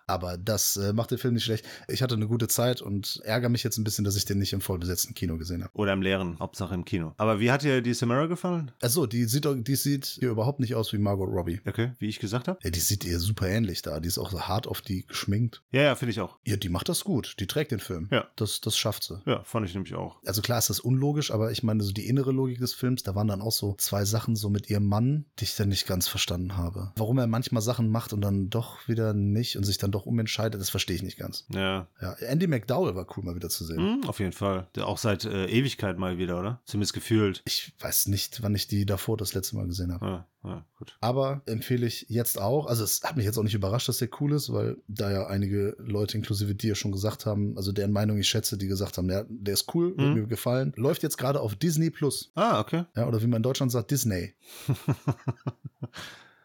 Aber 0.07 0.37
das 0.37 0.77
äh, 0.77 0.93
macht 0.93 1.11
den 1.11 1.19
Film 1.19 1.35
nicht 1.35 1.45
schlecht. 1.45 1.65
Ich 1.89 2.03
hatte 2.03 2.15
eine 2.15 2.27
gute 2.27 2.49
Zeit 2.49 2.83
und 2.83 3.21
ärgere 3.25 3.49
mich 3.49 3.63
jetzt 3.63 3.79
ein 3.79 3.85
bisschen, 3.85 4.05
dass 4.05 4.17
ich 4.17 4.25
den 4.25 4.39
nicht 4.39 4.53
im 4.53 4.61
vollbesetzten 4.61 5.15
Kino 5.15 5.39
gesehen 5.39 5.63
habe. 5.63 5.73
Oder 5.75 5.93
im 5.93 6.03
leeren, 6.03 6.39
Hauptsache 6.39 6.75
im 6.75 6.85
Kino. 6.85 7.15
Aber 7.17 7.41
wie 7.41 7.51
hat 7.51 7.63
dir 7.63 7.83
die 7.83 7.95
Samara 7.95 8.27
gefallen? 8.27 8.73
Achso, 8.83 9.07
die 9.07 9.25
sieht, 9.25 9.47
die 9.47 9.77
sieht 9.77 10.07
hier 10.07 10.31
überhaupt 10.31 10.61
nicht 10.61 10.75
aus 10.75 10.93
wie 10.93 10.99
Margot 10.99 11.29
Robbie. 11.29 11.61
Okay, 11.67 11.93
wie 11.99 12.09
ich 12.09 12.19
gesagt 12.19 12.49
habe? 12.49 12.59
Ja, 12.63 12.71
die 12.71 12.81
sieht 12.81 13.05
ihr 13.05 13.19
super 13.19 13.49
ähnlich 13.49 13.83
da. 13.83 14.01
Die 14.01 14.09
ist 14.09 14.19
auch 14.19 14.31
so 14.31 14.43
hart 14.43 14.67
auf 14.67 14.81
die 14.81 15.07
geschminkt. 15.07 15.63
Ja, 15.71 15.83
ja, 15.83 15.95
finde 15.95 16.13
ich 16.13 16.21
auch. 16.21 16.39
Ja, 16.45 16.57
die 16.57 16.69
macht 16.69 16.89
das 16.89 17.05
gut. 17.05 17.37
Die 17.39 17.47
trägt 17.47 17.71
den 17.71 17.79
Film. 17.79 18.09
Ja. 18.11 18.29
Das, 18.37 18.61
das 18.61 18.77
schafft 18.77 19.05
sie. 19.05 19.23
Ja, 19.27 19.43
fand 19.45 19.67
ich 19.67 19.75
nämlich 19.75 19.95
auch. 19.95 20.19
Also 20.25 20.43
klar 20.43 20.59
ist 20.59 20.71
das 20.71 20.81
unlogisch, 20.81 21.31
aber 21.31 21.53
ich 21.53 21.63
meine, 21.63 21.83
so 21.83 21.93
die 21.93 22.07
innere 22.07 22.33
Logik 22.33 22.59
des 22.59 22.75
Films, 22.75 23.03
da 23.03 23.15
waren 23.15 23.29
dann 23.29 23.41
auch 23.41 23.53
so 23.53 23.75
zwei 23.79 24.05
Sachen 24.05 24.37
so 24.37 24.51
mit 24.51 24.69
ihrem 24.69 24.87
Mann, 24.87 25.27
die 25.39 25.45
ich 25.45 25.57
dann 25.57 25.69
nicht 25.69 25.87
ganz 25.87 26.09
verstanden 26.09 26.57
habe. 26.57 26.93
Warum 26.97 27.19
er 27.19 27.27
manchmal 27.27 27.63
Sachen 27.63 27.89
macht 27.89 28.13
und 28.13 28.21
dann 28.21 28.51
doch 28.51 28.89
wieder 28.89 29.15
nicht 29.15 29.57
und 29.57 29.65
sich 29.65 29.79
dann 29.79 29.92
doch 29.93 30.07
umentscheidet, 30.07 30.61
das 30.61 30.71
verstehe 30.71 30.97
ich 30.97 31.03
nicht 31.03 31.19
ganz. 31.19 31.47
Ja. 31.55 31.87
Ja, 32.01 32.13
Andy 32.15 32.47
McDowell 32.47 32.95
war 32.97 33.07
cool 33.17 33.25
mal 33.25 33.35
wieder 33.35 33.49
zu 33.49 33.65
sehen. 33.65 34.01
Mhm, 34.01 34.05
auf 34.09 34.19
jeden 34.19 34.33
Fall. 34.33 34.67
Der 34.75 34.87
Auch 34.89 34.99
seit 34.99 35.25
äh, 35.25 35.47
Ewigkeit 35.47 35.99
mal 35.99 36.19
wieder, 36.19 36.41
oder? 36.41 36.61
Zumindest 36.65 36.93
gefühlt. 36.95 37.43
Ich 37.47 37.73
weiß 37.79 38.09
nicht, 38.09 38.43
wann 38.43 38.55
ich 38.55 38.67
die 38.67 38.85
davor 38.87 39.17
das 39.17 39.35
letzte 39.35 39.57
Mal 39.57 39.67
gesehen 39.67 39.93
habe. 39.93 40.05
Ja, 40.07 40.27
ja, 40.45 40.67
gut. 40.79 40.97
Aber 41.01 41.43
empfehle 41.47 41.87
ich 41.87 42.07
jetzt 42.09 42.41
auch. 42.41 42.67
Also 42.67 42.83
es 42.83 43.03
hat 43.05 43.17
mich 43.17 43.25
jetzt 43.27 43.39
auch 43.39 43.43
nicht 43.45 43.55
überrascht, 43.55 43.89
dass 43.89 43.99
der 43.99 44.09
cool 44.21 44.33
ist, 44.33 44.53
weil 44.53 44.77
da 44.89 45.11
ja 45.11 45.27
einige 45.29 45.77
Leute, 45.79 46.17
inklusive 46.17 46.55
dir, 46.55 46.75
schon 46.75 46.91
gesagt 46.93 47.27
haben, 47.27 47.57
also 47.57 47.71
deren 47.71 47.93
Meinung 47.93 48.19
ich 48.19 48.29
schätze, 48.29 48.59
die 48.59 48.67
gesagt 48.67 48.99
haben, 48.99 49.07
der, 49.09 49.27
der 49.29 49.55
ist 49.55 49.73
cool, 49.75 49.97
wird 49.97 50.09
Mhm. 50.09 50.15
mir 50.15 50.27
gefallen. 50.27 50.73
Läuft 50.77 51.03
jetzt 51.03 51.17
gerade 51.19 51.41
auf 51.41 51.55
Disney 51.55 51.91
Plus. 51.91 52.33
Ah, 52.35 52.59
okay. 52.61 52.85
Ja, 52.97 53.07
oder 53.07 53.23
wie 53.23 53.27
man 53.27 53.37
in 53.39 53.43
Deutschland 53.45 53.71
sagt, 53.71 53.91
Disney. 53.91 54.35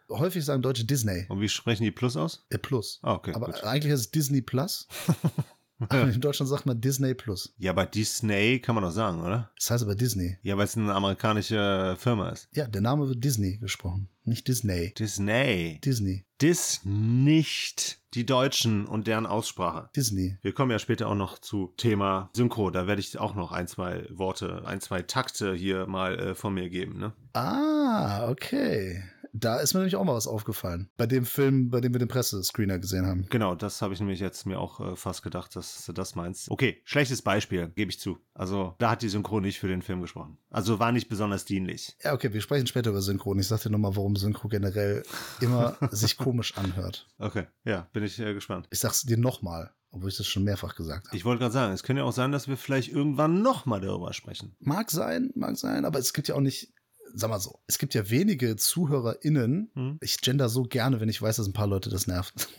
Häufig 0.09 0.45
sagen 0.45 0.61
Deutsche 0.61 0.85
Disney. 0.85 1.25
Und 1.29 1.41
wie 1.41 1.49
sprechen 1.49 1.83
die 1.83 1.91
Plus 1.91 2.15
aus? 2.15 2.45
Äh, 2.49 2.57
Plus. 2.57 2.99
Ah, 3.01 3.13
okay. 3.13 3.33
Aber 3.33 3.47
gut. 3.47 3.63
eigentlich 3.63 3.91
heißt 3.91 4.05
es 4.05 4.11
Disney 4.11 4.41
Plus. 4.41 4.87
Aber 5.79 6.09
in 6.09 6.21
Deutschland 6.21 6.49
sagt 6.49 6.65
man 6.65 6.81
Disney 6.81 7.13
Plus. 7.13 7.53
Ja, 7.57 7.71
bei 7.71 7.85
Disney 7.85 8.59
kann 8.59 8.73
man 8.73 8.83
doch 8.83 8.91
sagen, 8.91 9.21
oder? 9.21 9.51
Das 9.57 9.69
heißt 9.69 9.83
aber 9.83 9.93
Disney. 9.93 10.37
Ja, 10.41 10.57
weil 10.57 10.65
es 10.65 10.75
eine 10.75 10.93
amerikanische 10.93 11.95
Firma 11.99 12.29
ist. 12.29 12.49
Ja, 12.53 12.67
der 12.67 12.81
Name 12.81 13.07
wird 13.07 13.23
Disney 13.23 13.57
gesprochen, 13.57 14.09
nicht 14.23 14.47
Disney. 14.47 14.93
Disney. 14.95 15.79
Disney. 15.85 16.25
Dis 16.41 16.81
nicht 16.83 17.99
die 18.15 18.25
Deutschen 18.25 18.87
und 18.87 19.05
deren 19.05 19.27
Aussprache. 19.27 19.89
Disney. 19.95 20.37
Wir 20.41 20.53
kommen 20.53 20.71
ja 20.71 20.79
später 20.79 21.07
auch 21.07 21.15
noch 21.15 21.37
zu 21.37 21.73
Thema 21.77 22.31
Synchro. 22.33 22.71
Da 22.71 22.87
werde 22.87 22.99
ich 22.99 23.19
auch 23.19 23.35
noch 23.35 23.51
ein, 23.51 23.67
zwei 23.67 24.07
Worte, 24.09 24.63
ein, 24.65 24.81
zwei 24.81 25.03
Takte 25.03 25.53
hier 25.53 25.85
mal 25.85 26.17
äh, 26.17 26.35
von 26.35 26.55
mir 26.55 26.69
geben. 26.69 26.97
Ne? 26.97 27.13
Ah, 27.33 28.29
okay. 28.29 29.03
Da 29.39 29.57
ist 29.57 29.73
mir 29.73 29.81
nämlich 29.81 29.95
auch 29.95 30.03
mal 30.03 30.15
was 30.15 30.27
aufgefallen. 30.27 30.89
Bei 30.97 31.05
dem 31.05 31.25
Film, 31.25 31.69
bei 31.69 31.81
dem 31.81 31.93
wir 31.93 31.99
den 31.99 32.07
Pressescreener 32.07 32.79
gesehen 32.79 33.05
haben. 33.05 33.27
Genau, 33.29 33.55
das 33.55 33.81
habe 33.81 33.93
ich 33.93 33.99
nämlich 33.99 34.19
jetzt 34.19 34.45
mir 34.45 34.59
auch 34.59 34.79
äh, 34.79 34.95
fast 34.95 35.23
gedacht, 35.23 35.55
dass 35.55 35.85
du 35.85 35.93
das 35.93 36.15
meinst. 36.15 36.49
Okay, 36.49 36.81
schlechtes 36.85 37.21
Beispiel, 37.21 37.69
gebe 37.69 37.91
ich 37.91 37.99
zu. 37.99 38.17
Also 38.33 38.75
da 38.79 38.91
hat 38.91 39.01
die 39.01 39.09
Synchro 39.09 39.39
nicht 39.39 39.59
für 39.59 39.67
den 39.67 39.81
Film 39.81 40.01
gesprochen. 40.01 40.37
Also 40.49 40.79
war 40.79 40.91
nicht 40.91 41.09
besonders 41.09 41.45
dienlich. 41.45 41.95
Ja, 42.03 42.13
okay, 42.13 42.33
wir 42.33 42.41
sprechen 42.41 42.67
später 42.67 42.89
über 42.89 43.01
Synchron. 43.01 43.39
Ich 43.39 43.47
sag 43.47 43.61
dir 43.61 43.69
nochmal, 43.69 43.95
warum 43.95 44.15
Synchro 44.15 44.47
generell 44.47 45.03
immer 45.41 45.77
sich 45.91 46.17
komisch 46.17 46.57
anhört. 46.57 47.07
Okay, 47.17 47.45
ja, 47.63 47.87
bin 47.93 48.03
ich 48.03 48.19
äh, 48.19 48.33
gespannt. 48.33 48.67
Ich 48.71 48.79
sag's 48.79 49.03
dir 49.03 49.17
nochmal, 49.17 49.71
obwohl 49.91 50.09
ich 50.09 50.17
das 50.17 50.27
schon 50.27 50.43
mehrfach 50.43 50.75
gesagt 50.75 51.07
habe. 51.07 51.17
Ich 51.17 51.25
wollte 51.25 51.41
gerade 51.41 51.53
sagen, 51.53 51.73
es 51.73 51.83
könnte 51.83 52.01
ja 52.01 52.05
auch 52.05 52.13
sein, 52.13 52.31
dass 52.31 52.47
wir 52.47 52.57
vielleicht 52.57 52.91
irgendwann 52.91 53.41
nochmal 53.41 53.81
darüber 53.81 54.13
sprechen. 54.13 54.55
Mag 54.59 54.91
sein, 54.91 55.31
mag 55.35 55.57
sein, 55.57 55.85
aber 55.85 55.99
es 55.99 56.13
gibt 56.13 56.27
ja 56.27 56.35
auch 56.35 56.41
nicht, 56.41 56.73
sag 57.13 57.29
mal 57.29 57.39
so, 57.39 57.59
es 57.67 57.77
gibt 57.77 57.93
ja 57.93 58.09
wenige 58.09 58.55
ZuhörerInnen. 58.55 59.71
Hm? 59.73 59.97
Ich 60.01 60.21
gender 60.21 60.49
so 60.49 60.63
gerne, 60.63 60.99
wenn 60.99 61.09
ich 61.09 61.21
weiß, 61.21 61.37
dass 61.37 61.47
ein 61.47 61.53
paar 61.53 61.67
Leute 61.67 61.89
das 61.89 62.07
nervt. 62.07 62.49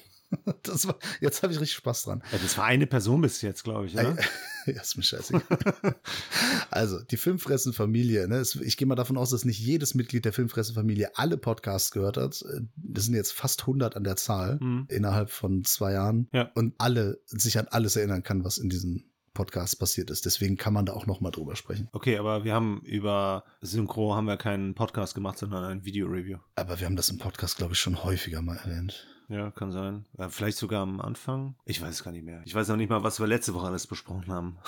Das 0.62 0.86
war, 0.86 0.98
jetzt 1.22 1.42
habe 1.42 1.54
ich 1.54 1.58
richtig 1.58 1.76
Spaß 1.78 2.02
dran. 2.02 2.22
Ja, 2.30 2.38
das 2.42 2.58
war 2.58 2.66
eine 2.66 2.86
Person 2.86 3.22
bis 3.22 3.40
jetzt, 3.40 3.64
glaube 3.64 3.86
ich, 3.86 3.94
oder? 3.94 4.14
ja, 4.66 4.82
ist 4.82 4.96
mir 4.98 5.02
scheißegal. 5.02 5.42
also, 6.70 7.00
die 7.02 7.16
Filmfressen-Familie, 7.16 8.28
ne? 8.28 8.42
ich 8.60 8.76
gehe 8.76 8.86
mal 8.86 8.94
davon 8.94 9.16
aus, 9.16 9.30
dass 9.30 9.46
nicht 9.46 9.58
jedes 9.58 9.94
Mitglied 9.94 10.26
der 10.26 10.34
Filmfressen-Familie 10.34 11.12
alle 11.16 11.38
Podcasts 11.38 11.92
gehört 11.92 12.18
hat. 12.18 12.44
Das 12.76 13.04
sind 13.06 13.14
jetzt 13.14 13.32
fast 13.32 13.62
100 13.62 13.96
an 13.96 14.04
der 14.04 14.16
Zahl 14.16 14.60
Hm. 14.60 14.84
innerhalb 14.90 15.30
von 15.30 15.64
zwei 15.64 15.92
Jahren. 15.92 16.28
Ja. 16.34 16.50
Und 16.54 16.74
alle 16.76 17.22
sich 17.24 17.58
an 17.58 17.68
alles 17.70 17.96
erinnern 17.96 18.22
kann, 18.22 18.44
was 18.44 18.58
in 18.58 18.68
diesen 18.68 19.10
Podcasts 19.38 19.76
passiert 19.76 20.10
ist. 20.10 20.26
Deswegen 20.26 20.56
kann 20.56 20.74
man 20.74 20.84
da 20.84 20.94
auch 20.94 21.06
noch 21.06 21.20
mal 21.20 21.30
drüber 21.30 21.54
sprechen. 21.54 21.88
Okay, 21.92 22.18
aber 22.18 22.42
wir 22.42 22.54
haben 22.54 22.80
über 22.80 23.44
Synchro 23.60 24.16
haben 24.16 24.26
wir 24.26 24.36
keinen 24.36 24.74
Podcast 24.74 25.14
gemacht, 25.14 25.38
sondern 25.38 25.62
ein 25.62 25.84
Video-Review. 25.84 26.38
Aber 26.56 26.80
wir 26.80 26.86
haben 26.86 26.96
das 26.96 27.08
im 27.08 27.18
Podcast, 27.18 27.56
glaube 27.56 27.74
ich, 27.74 27.78
schon 27.78 28.02
häufiger 28.02 28.42
mal 28.42 28.56
erwähnt. 28.56 29.06
Ja, 29.28 29.52
kann 29.52 29.70
sein. 29.70 30.06
Äh, 30.16 30.28
vielleicht 30.28 30.58
sogar 30.58 30.82
am 30.82 31.00
Anfang. 31.00 31.54
Ich 31.66 31.80
weiß 31.80 31.90
es 31.90 32.02
gar 32.02 32.10
nicht 32.10 32.24
mehr. 32.24 32.42
Ich 32.46 32.54
weiß 32.54 32.66
noch 32.66 32.76
nicht 32.76 32.90
mal, 32.90 33.04
was 33.04 33.20
wir 33.20 33.28
letzte 33.28 33.54
Woche 33.54 33.68
alles 33.68 33.86
besprochen 33.86 34.26
haben. 34.26 34.58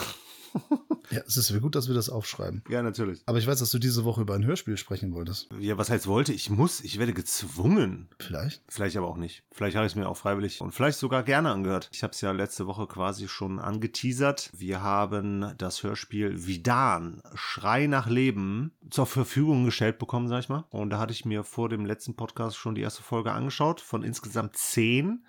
Ja, 1.11 1.21
es 1.27 1.37
ist 1.37 1.61
gut, 1.61 1.75
dass 1.75 1.89
wir 1.89 1.95
das 1.95 2.09
aufschreiben. 2.09 2.63
ja, 2.69 2.83
natürlich. 2.83 3.23
Aber 3.27 3.39
ich 3.39 3.47
weiß, 3.47 3.59
dass 3.59 3.71
du 3.71 3.79
diese 3.79 4.05
Woche 4.05 4.21
über 4.21 4.35
ein 4.35 4.45
Hörspiel 4.45 4.77
sprechen 4.77 5.13
wolltest. 5.13 5.49
Ja, 5.59 5.77
was 5.77 5.91
heißt 5.91 6.07
wollte? 6.07 6.33
Ich 6.33 6.51
muss, 6.51 6.81
ich 6.81 6.99
werde 6.99 7.13
gezwungen. 7.13 8.09
Vielleicht? 8.19 8.63
Vielleicht 8.69 8.97
aber 8.97 9.09
auch 9.09 9.17
nicht. 9.17 9.43
Vielleicht 9.51 9.77
habe 9.77 9.87
ich 9.87 9.93
es 9.93 9.97
mir 9.97 10.09
auch 10.09 10.17
freiwillig 10.17 10.61
und 10.61 10.73
vielleicht 10.73 10.99
sogar 10.99 11.23
gerne 11.23 11.51
angehört. 11.51 11.89
Ich 11.93 12.03
habe 12.03 12.13
es 12.13 12.21
ja 12.21 12.33
letzte 12.33 12.67
Woche 12.67 12.87
quasi 12.87 13.29
schon 13.29 13.59
angeteasert. 13.59 14.51
Wir 14.53 14.83
haben 14.83 15.53
das 15.59 15.83
Hörspiel 15.83 16.47
Vidan, 16.47 17.23
Schrei 17.35 17.87
nach 17.87 18.09
Leben, 18.09 18.73
zur 18.91 19.07
Verfügung 19.07 19.65
gestellt 19.65 19.99
bekommen, 19.99 20.29
sag 20.29 20.41
ich 20.41 20.49
mal. 20.49 20.65
Und 20.71 20.91
da 20.91 20.99
hatte 20.99 21.13
ich 21.13 21.25
mir 21.25 21.45
vor 21.45 21.69
dem 21.69 21.85
letzten 21.85 22.15
Podcast 22.15 22.57
schon 22.57 22.75
die 22.75 22.83
erste 22.83 23.03
Folge 23.03 23.33
angeschaut, 23.33 23.81
von 23.81 24.03
insgesamt 24.03 24.57
zehn 24.57 25.25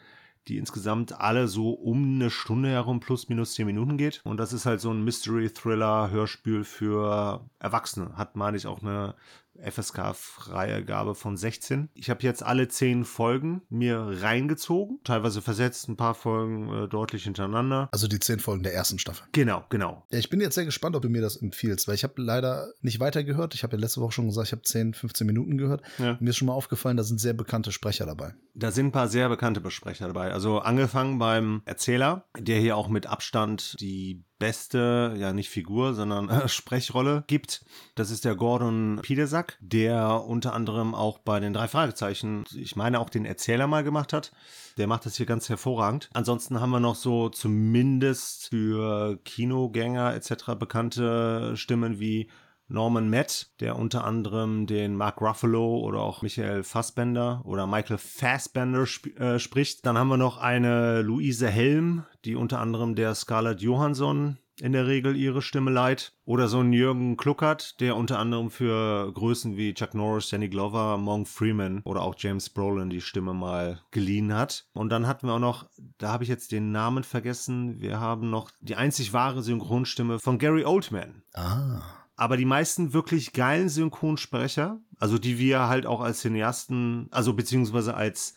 die 0.48 0.58
insgesamt 0.58 1.20
alle 1.20 1.48
so 1.48 1.72
um 1.72 2.16
eine 2.16 2.30
Stunde 2.30 2.70
herum 2.70 3.00
plus 3.00 3.30
minus 3.30 3.54
zehn 3.54 3.66
Minuten 3.66 3.98
geht. 3.98 4.22
Und 4.24 4.38
das 4.38 4.54
ist 4.54 4.66
halt 4.66 4.82
so 4.82 4.92
ein 4.92 5.04
Mystery-Thriller-Hörspiel 5.04 6.64
für 6.64 7.48
Erwachsene. 7.60 8.18
Hat, 8.18 8.36
meine 8.36 8.58
ich, 8.58 8.68
auch 8.68 8.82
eine 8.82 9.16
FSK-Freigabe 9.62 11.16
von 11.16 11.38
16. 11.38 11.90
Ich 11.94 12.10
habe 12.10 12.24
jetzt 12.24 12.44
alle 12.44 12.68
zehn 12.68 13.06
Folgen 13.06 13.62
mir 13.70 14.00
reingezogen, 14.22 15.00
teilweise 15.04 15.42
versetzt, 15.42 15.88
ein 15.90 15.98
paar 15.98 16.16
Folgen 16.16 16.72
äh, 16.72 16.88
deutlich 16.88 17.24
hintereinander. 17.24 17.90
Also 17.92 18.08
die 18.08 18.20
zehn 18.20 18.40
Folgen 18.40 18.64
der 18.64 18.74
ersten 18.74 19.00
Staffel. 19.00 19.26
Genau, 19.32 19.64
genau. 19.70 20.06
Ja, 20.12 20.20
ich 20.20 20.30
bin 20.30 20.42
jetzt 20.42 20.56
sehr 20.56 20.66
gespannt, 20.66 20.96
ob 20.96 21.02
du 21.02 21.10
mir 21.10 21.22
das 21.22 21.38
empfiehlst, 21.38 21.88
weil 21.88 21.96
ich 21.96 22.04
habe 22.04 22.22
leider 22.22 22.72
nicht 22.82 23.00
weitergehört. 23.00 23.54
Ich 23.54 23.64
habe 23.64 23.76
ja 23.76 23.82
letzte 23.82 24.02
Woche 24.02 24.12
schon 24.12 24.28
gesagt, 24.28 24.48
ich 24.48 24.52
habe 24.54 24.64
10, 24.64 24.94
15 24.94 25.28
Minuten 25.28 25.58
gehört. 25.58 25.82
Ja. 25.98 26.18
Mir 26.20 26.30
ist 26.30 26.38
schon 26.38 26.48
mal 26.48 26.54
aufgefallen, 26.54 26.98
da 26.98 27.04
sind 27.04 27.20
sehr 27.20 27.34
bekannte 27.34 27.72
Sprecher 27.72 28.06
dabei. 28.06 28.34
Da 28.54 28.72
sind 28.72 28.88
ein 28.88 28.92
paar 28.92 29.08
sehr 29.08 29.30
bekannte 29.30 29.62
Besprecher 29.62 30.08
dabei. 30.08 30.32
Also 30.32 30.60
angefangen 30.60 31.20
beim 31.20 31.62
Erzähler, 31.66 32.26
der 32.38 32.60
hier 32.60 32.78
auch 32.78 32.90
mit 32.90 33.08
Abstand 33.08 33.76
die 33.80 34.24
beste, 34.42 35.14
ja 35.18 35.34
nicht 35.34 35.50
Figur, 35.50 35.94
sondern 35.94 36.28
äh, 36.28 36.50
Sprechrolle 36.50 37.24
gibt. 37.28 37.64
Das 37.96 38.10
ist 38.10 38.26
der 38.26 38.36
Gordon 38.36 39.00
Pidesack, 39.04 39.58
der 39.62 40.26
unter 40.26 40.54
anderem 40.54 40.96
auch 40.96 41.20
bei 41.20 41.40
den 41.40 41.54
drei 41.54 41.68
Fragezeichen, 41.68 42.44
ich 42.56 42.76
meine 42.76 43.00
auch 43.00 43.12
den 43.12 43.24
Erzähler 43.24 43.68
mal 43.68 43.84
gemacht 43.84 44.12
hat. 44.12 44.32
Der 44.78 44.88
macht 44.88 45.06
das 45.06 45.16
hier 45.16 45.28
ganz 45.28 45.48
hervorragend. 45.48 46.10
Ansonsten 46.14 46.60
haben 46.60 46.72
wir 46.72 46.80
noch 46.80 46.96
so 46.96 47.30
zumindest 47.30 48.50
für 48.50 49.20
Kinogänger 49.26 50.16
etc. 50.16 50.56
bekannte 50.58 51.56
Stimmen 51.56 52.00
wie 52.00 52.28
Norman 52.72 53.10
Matt, 53.10 53.52
der 53.60 53.78
unter 53.78 54.04
anderem 54.04 54.66
den 54.66 54.96
Mark 54.96 55.22
Ruffalo 55.22 55.80
oder 55.80 56.00
auch 56.00 56.22
Michael 56.22 56.64
Fassbender 56.64 57.42
oder 57.44 57.68
Michael 57.68 57.98
Fassbender 57.98 58.84
sp 58.88 59.14
äh, 59.20 59.40
spricht. 59.40 59.86
Dann 59.86 59.98
haben 59.98 60.08
wir 60.08 60.18
noch 60.18 60.38
eine 60.38 61.02
Luise 61.02 61.50
Helm, 61.50 62.06
die 62.26 62.36
unter 62.36 62.60
anderem 62.60 62.96
der 62.96 63.14
Scarlett 63.16 63.62
Johansson 63.62 64.38
in 64.62 64.74
der 64.74 64.88
Regel 64.88 65.16
ihre 65.16 65.42
Stimme 65.42 65.72
leiht. 65.72 66.14
Oder 66.24 66.48
so 66.48 66.60
ein 66.60 66.72
Jürgen 66.72 67.18
Kluckert, 67.18 67.80
der 67.82 67.96
unter 67.96 68.20
anderem 68.20 68.52
für 68.52 69.12
Größen 69.12 69.58
wie 69.58 69.74
Chuck 69.74 69.94
Norris, 69.94 70.30
Danny 70.30 70.50
Glover, 70.50 70.98
Monk 70.98 71.28
Freeman 71.28 71.82
oder 71.84 72.02
auch 72.04 72.16
James 72.18 72.50
Brolin 72.50 72.90
die 72.90 73.02
Stimme 73.02 73.34
mal 73.34 73.82
geliehen 73.92 74.34
hat. 74.34 74.66
Und 74.74 74.90
dann 74.90 75.08
hatten 75.08 75.28
wir 75.28 75.34
auch 75.34 75.40
noch, 75.40 75.66
da 75.98 76.12
habe 76.12 76.24
ich 76.24 76.30
jetzt 76.30 76.52
den 76.52 76.72
Namen 76.72 77.04
vergessen, 77.04 77.82
wir 77.82 78.00
haben 78.00 78.30
noch 78.30 78.52
die 78.62 78.76
einzig 78.76 79.14
wahre 79.14 79.42
Synchronstimme 79.42 80.20
von 80.20 80.38
Gary 80.38 80.64
Oldman. 80.64 81.24
Ah. 81.34 81.82
Aber 82.22 82.38
die 82.38 82.46
meisten 82.46 82.94
wirklich 82.94 83.34
geilen 83.34 83.68
Synchronsprecher, 83.68 84.80
also 85.00 85.18
die 85.18 85.40
wir 85.40 85.70
halt 85.70 85.88
auch 85.88 86.02
als 86.02 86.22
Cineasten, 86.22 87.08
also 87.10 87.34
beziehungsweise 87.34 87.96
als 87.96 88.36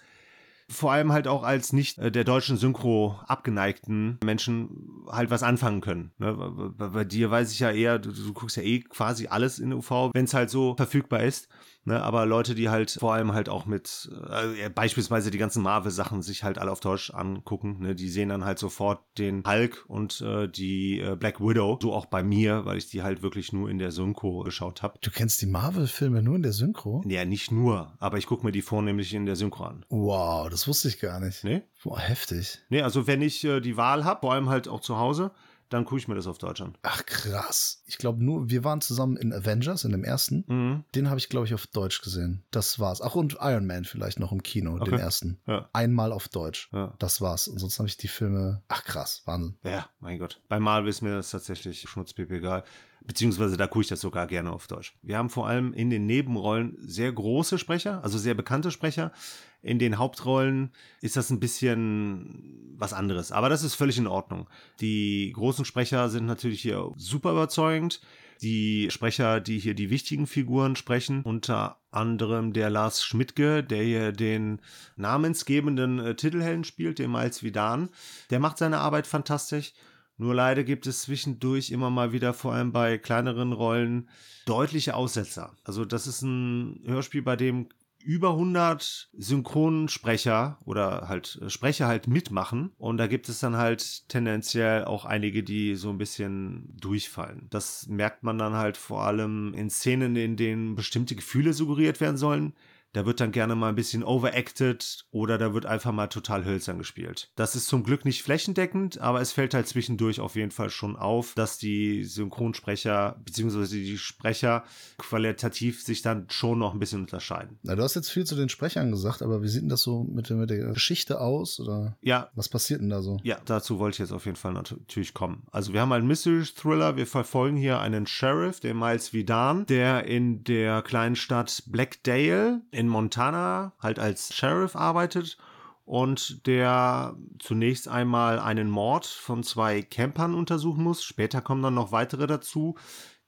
vor 0.71 0.93
allem 0.93 1.13
halt 1.13 1.29
auch 1.29 1.43
als 1.43 1.75
nicht 1.75 1.99
äh, 1.99 2.11
der 2.11 2.25
deutschen 2.25 2.57
Synchro 2.57 3.21
abgeneigten 3.27 4.19
Menschen 4.25 5.05
halt 5.07 5.29
was 5.29 5.43
anfangen 5.43 5.83
können. 5.83 6.13
Ne? 6.17 6.33
Bei, 6.79 7.05
dir 7.05 7.31
weiß 7.31 7.53
ich 7.53 7.61
ja 7.61 7.73
eher, 7.73 7.99
du 7.99 8.33
guckst 8.33 8.57
ja 8.57 8.63
eh 8.63 8.81
quasi 8.81 9.27
alles 9.27 9.59
in 9.59 9.75
UV, 9.75 10.13
wenn 10.15 10.25
es 10.25 10.33
halt 10.33 10.49
so 10.49 10.75
verfügbar 10.79 11.23
ist. 11.23 11.49
Ne, 11.87 12.03
aber 12.03 12.25
Leute, 12.25 12.55
die 12.55 12.71
halt 12.71 12.91
vor 12.91 13.13
allem 13.13 13.35
halt 13.35 13.51
auch 13.51 13.67
mit 13.67 14.11
äh, 14.31 14.71
beispielsweise 14.71 15.31
die 15.31 15.37
ganzen 15.37 15.63
Marvel-Sachen 15.63 16.23
sich 16.23 16.43
halt 16.43 16.57
alle 16.57 16.73
auf 16.73 16.81
Deutsch 16.81 17.11
angucken, 17.11 17.77
ne, 17.81 17.95
die 17.95 18.09
sehen 18.09 18.31
dann 18.31 18.47
halt 18.47 18.59
sofort 18.59 19.01
den 19.19 19.45
Hulk 19.47 19.85
und 19.87 20.23
äh, 20.23 20.49
die 20.49 21.01
äh, 21.01 21.15
Black 21.15 21.41
Widow. 21.41 21.79
So 21.83 21.93
auch 21.93 22.07
bei 22.07 22.23
mir, 22.23 22.65
weil 22.65 22.79
ich 22.79 22.89
die 22.89 23.03
halt 23.03 23.23
wirklich 23.23 23.53
nur 23.53 23.69
in 23.69 23.79
der 23.79 23.91
Synchro 23.91 24.45
geschaut 24.45 24.83
habe. 24.83 24.99
Du 25.03 25.11
kennst 25.11 25.43
die 25.43 25.47
Marvel-Filme 25.47 26.23
nur 26.23 26.37
in 26.37 26.43
der 26.43 26.53
Synchro? 26.53 27.03
Ja, 27.07 27.27
nicht 27.27 27.53
nur, 27.53 27.93
aber 27.99 28.17
ich 28.17 28.27
gucke 28.27 28.47
mir 28.47 28.53
die 28.53 28.63
vornehmlich 28.63 29.13
in 29.13 29.27
der 29.27 29.37
Synchro 29.37 29.65
an. 29.65 29.85
Wow, 29.91 30.49
das 30.49 30.67
wusste 30.67 30.89
ich 30.89 31.01
gar 31.01 31.21
nicht. 31.21 31.45
Nee? 31.45 31.65
Boah, 31.83 31.99
heftig. 32.01 32.61
Nee, 32.71 32.81
also 32.81 33.07
wenn 33.07 33.21
ich 33.21 33.45
äh, 33.45 33.61
die 33.61 33.77
Wahl 33.77 34.07
habe, 34.07 34.21
vor 34.21 34.33
allem 34.33 34.49
halt 34.49 34.69
auch 34.69 34.81
zu 34.81 34.97
Hause, 34.97 35.33
dann 35.71 35.85
gucke 35.85 35.99
ich 35.99 36.09
mir 36.09 36.15
das 36.15 36.27
auf 36.27 36.39
Deutsch 36.39 36.61
an. 36.61 36.77
Ach 36.83 37.05
krass. 37.07 37.83
Ich 37.87 37.99
glaube 37.99 38.23
nur, 38.25 38.51
wir 38.51 38.65
waren 38.65 38.81
zusammen 38.81 39.17
in 39.17 39.33
Avengers, 39.33 39.85
in 39.85 39.93
dem 39.93 40.05
ersten. 40.05 40.45
Mhm. 40.47 40.85
Den 40.95 41.09
habe 41.09 41.19
ich, 41.19 41.29
glaube 41.29 41.47
ich, 41.47 41.55
auf 41.55 41.67
Deutsch 41.67 42.03
gesehen. 42.03 42.45
Das 42.51 42.79
war's. 42.79 43.01
Ach, 43.03 43.15
und 43.15 43.37
Iron 43.41 43.67
Man 43.67 43.85
vielleicht 43.85 44.19
noch 44.21 44.33
im 44.33 44.43
Kino, 44.43 44.75
Okay. 44.77 44.91
den 44.91 45.01
ersten. 45.01 45.41
Ja. 45.47 45.69
Einmal 45.73 46.13
auf 46.13 46.29
Deutsch. 46.29 46.69
Ja. 46.73 46.95
Das 46.99 47.21
war's. 47.21 47.49
Und 47.49 47.59
sonst 47.59 47.79
habe 47.79 47.89
ich 47.89 47.97
die 47.97 48.09
Filme. 48.09 48.63
Ach 48.69 48.85
krass, 48.85 49.23
Wahnsinn. 49.25 49.57
Ja, 49.65 49.89
mein 50.01 50.19
Gott. 50.19 50.41
Bei 50.49 50.61
Marvel 50.61 50.89
ist 50.89 51.03
mir 51.03 51.15
das 51.17 51.31
tatsächlich 51.31 51.81
schnutzpiep 51.83 52.31
egal. 52.31 52.65
Beziehungsweise 53.07 53.59
da 53.59 53.67
gucke 53.67 53.83
ich 53.83 53.89
das 53.89 54.01
sogar 54.01 54.27
gerne 54.27 54.51
auf 54.51 54.67
Deutsch. 54.67 54.97
Wir 55.03 55.19
haben 55.19 55.29
vor 55.29 55.47
allem 55.47 55.75
in 55.75 55.91
den 55.91 56.07
Nebenrollen 56.07 56.77
sehr 56.81 57.13
große 57.13 57.59
Sprecher, 57.59 58.03
also 58.03 58.17
sehr 58.17 58.35
bekannte 58.35 58.71
Sprecher. 58.71 59.13
In 59.61 59.79
den 59.79 59.99
Hauptrollen 59.99 60.73
ist 61.03 61.17
das 61.17 61.31
ein 61.31 61.41
bisschen 61.41 62.75
was 62.79 62.95
anderes. 62.95 63.31
Aber 63.31 63.51
das 63.51 63.63
ist 63.63 63.75
völlig 63.75 63.99
in 63.99 64.07
Ordnung. 64.07 64.49
Die 64.81 65.33
großen 65.35 65.67
Sprecher 65.67 66.09
sind 66.09 66.25
natürlich 66.25 66.63
hier 66.63 66.93
super 66.97 67.33
überzeugend. 67.33 68.01
Die 68.43 68.91
Sprecher, 68.91 69.41
die 69.41 69.59
hier 69.59 69.75
die 69.75 69.91
wichtigen 69.91 70.27
Figuren 70.27 70.75
sprechen, 70.77 71.23
unter 71.23 71.81
anderem 71.91 72.53
der 72.53 72.71
Lars 72.71 73.05
Schmidtke, 73.05 73.63
der 73.63 73.83
hier 73.83 74.13
den 74.13 74.61
namensgebenden 74.97 75.99
äh, 75.99 76.15
Titelhelden 76.15 76.65
spielt, 76.65 76.99
den 76.99 77.13
Miles 77.13 77.43
Vidan, 77.43 77.91
der 78.31 78.41
macht 78.41 78.59
seine 78.59 78.79
Arbeit 78.79 79.07
fantastisch. 79.07 79.73
Nur 80.17 80.35
leider 80.35 80.63
gibt 80.65 80.87
es 80.87 81.03
zwischendurch 81.03 81.71
immer 81.71 81.91
mal 81.91 82.13
wieder, 82.13 82.35
vor 82.35 82.53
allem 82.53 82.73
bei 82.73 82.99
kleineren 82.99 83.53
Rollen, 83.53 84.09
deutliche 84.47 84.95
Aussetzer. 84.95 85.57
Also 85.65 85.85
das 85.85 86.07
ist 86.07 86.23
ein 86.23 86.83
Hörspiel, 86.87 87.23
bei 87.23 87.37
dem 87.37 87.69
über 88.05 88.31
100 88.33 89.09
Synchronsprecher 89.15 90.59
oder 90.65 91.09
halt 91.09 91.41
äh, 91.43 91.49
Sprecher 91.49 91.87
halt 91.87 92.07
mitmachen. 92.07 92.73
Und 92.77 92.99
da 92.99 93.07
gibt 93.07 93.29
es 93.29 93.41
dann 93.41 93.57
halt 93.57 94.09
tendenziell 94.09 94.85
auch 94.85 95.07
einige, 95.07 95.43
die 95.43 95.75
so 95.75 95.89
ein 95.89 95.99
bisschen 95.99 96.69
durchfallen. 96.79 97.47
Das 97.51 97.87
merkt 97.89 98.23
man 98.23 98.39
dann 98.39 98.53
halt 98.53 98.77
vor 98.77 99.05
allem 99.05 99.55
in 99.55 99.71
Szenen, 99.71 100.17
in 100.17 100.37
denen 100.37 100.75
bestimmte 100.75 101.17
Gefühle 101.17 101.55
suggeriert 101.55 102.01
werden 102.01 102.19
sollen. 102.19 102.53
Da 102.95 103.05
wird 103.05 103.21
dann 103.21 103.31
gerne 103.33 103.55
mal 103.55 103.69
ein 103.69 103.75
bisschen 103.75 104.03
overacted 104.03 105.05
oder 105.11 105.37
da 105.37 105.53
wird 105.53 105.67
einfach 105.67 105.93
mal 105.93 106.07
total 106.07 106.45
hölzern 106.47 106.79
gespielt. 106.79 107.31
Das 107.37 107.55
ist 107.55 107.67
zum 107.69 107.83
Glück 107.85 108.05
nicht 108.07 108.23
flächendeckend, 108.23 108.99
aber 109.01 109.21
es 109.21 109.33
fällt 109.33 109.53
halt 109.53 109.69
zwischendurch 109.69 110.21
auf 110.21 110.37
jeden 110.37 110.51
Fall 110.51 110.71
schon 110.71 110.97
auf, 110.97 111.35
dass 111.35 111.59
die 111.59 112.05
Synchronsprecher 112.05 113.21
bzw. 113.25 113.67
die 113.67 113.99
Sprecher 113.99 114.65
qualitativ 114.97 115.83
sich 115.83 116.03
dann 116.03 116.27
schon 116.31 116.59
noch 116.59 116.73
ein 116.73 116.79
bisschen 116.79 117.01
unterscheiden. 117.03 117.59
Na, 117.63 117.75
du 117.75 117.83
hast 117.83 117.95
jetzt 117.95 118.11
viel 118.11 118.25
zu 118.25 118.35
den 118.37 118.49
Sprechern 118.49 118.91
gesagt, 118.91 119.23
aber 119.23 119.43
wie 119.43 119.49
sieht 119.49 119.63
denn 119.63 119.69
das 119.69 119.83
so 119.83 120.05
mit, 120.05 120.29
der- 120.31 120.37
mit 120.37 120.51
der 120.51 120.73
Geschichte 120.73 121.21
aus? 121.21 121.61
Oder 121.61 121.97
Ja, 122.01 122.31
was 122.35 122.49
passiert 122.49 122.81
denn 122.81 122.91
da 122.91 123.03
so? 123.03 123.19
Ja, 123.23 123.39
dazu 123.45 123.79
wollte 123.79 123.97
ich 123.97 123.99
jetzt 124.01 124.13
auf 124.13 124.25
jeden 124.25 124.37
Fall 124.37 124.53
nat- 124.53 124.73
natürlich 124.73 125.15
kommen. 125.15 125.43
Also 125.51 125.73
wir 125.73 125.81
haben 125.81 125.93
einen 125.93 126.07
Mystery 126.07 126.45
Thriller. 126.45 126.97
Wir 126.97 127.07
verfolgen 127.07 127.57
hier 127.57 127.81
einen 127.81 128.07
Sheriff, 128.07 128.61
den 128.61 128.79
Miles 128.79 129.13
Vidan, 129.13 129.67
der 129.67 130.05
in 130.07 130.45
der 130.45 130.83
kleinen 130.83 131.17
Stadt 131.17 131.63
Blackdale 131.67 132.63
in 132.71 132.84
Montana 132.89 133.73
halt 133.81 133.99
als 133.99 134.35
Sheriff 134.35 134.77
arbeitet 134.77 135.39
und 135.85 136.47
der 136.47 137.17
zunächst 137.39 137.89
einmal 137.89 138.39
einen 138.39 138.71
Mord 138.71 139.07
von 139.07 139.43
zwei 139.43 139.83
Campern 139.83 140.35
untersuchen 140.35 140.83
muss. 140.83 141.05
Später 141.05 141.41
kommen 141.41 141.63
dann 141.63 141.75
noch 141.75 141.93
weitere 141.93 142.27
dazu, 142.27 142.77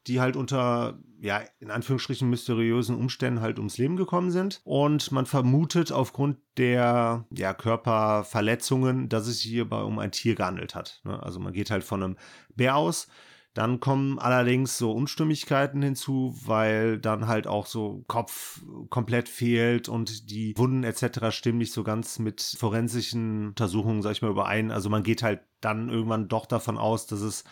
die 0.07 0.21
halt 0.21 0.37
unter, 0.37 0.99
ja, 1.21 1.43
in 1.59 1.71
Anführungsstrichen 1.71 2.31
mysteriösen 2.31 2.97
Umständen 2.97 3.41
halt 3.41 3.59
ums 3.59 3.77
Leben 3.77 3.97
gekommen 3.97 4.31
sind. 4.31 4.61
Und 4.65 5.11
man 5.13 5.27
vermutet 5.27 5.93
aufgrund 5.93 6.39
der, 6.57 7.27
ja, 7.31 7.53
Körperverletzungen, 7.53 9.09
dass 9.09 9.27
es 9.27 9.41
hierbei 9.41 9.83
um 9.83 9.99
ein 9.99 10.13
Tier 10.13 10.35
gehandelt 10.35 10.75
hat. 10.75 11.01
ne? 11.05 11.23
Also 11.23 11.41
man 11.41 11.53
geht 11.53 11.71
halt 11.71 11.85
von 11.85 12.03
einem 12.03 12.17
Bär 12.55 12.77
aus. 12.77 13.09
Dann 13.57 13.81
kommen 13.81 14.19
allerdings 14.19 14.77
so 14.77 14.93
Unstimmigkeiten 14.93 15.81
hinzu, 15.81 16.37
weil 16.45 16.99
dann 16.99 17.27
halt 17.27 17.47
auch 17.47 17.65
so 17.65 18.05
Kopf 18.07 18.61
komplett 18.91 19.31
fehlt 19.31 19.89
und 19.89 20.31
die 20.31 20.53
Wunden 20.59 20.85
etc. 20.85 21.31
stimmen 21.35 21.57
nicht 21.57 21.73
so 21.73 21.83
ganz 21.83 22.19
mit 22.19 22.43
forensischen 22.43 23.49
Untersuchungen, 23.49 24.03
sag 24.03 24.13
ich 24.13 24.21
mal, 24.21 24.31
überein. 24.31 24.71
Also 24.71 24.91
man 24.91 25.03
geht 25.03 25.23
halt 25.23 25.41
dann 25.63 25.89
irgendwann 25.89 26.29
doch 26.29 26.45
davon 26.45 26.77
aus, 26.77 27.07
dass 27.07 27.23
es 27.23 27.45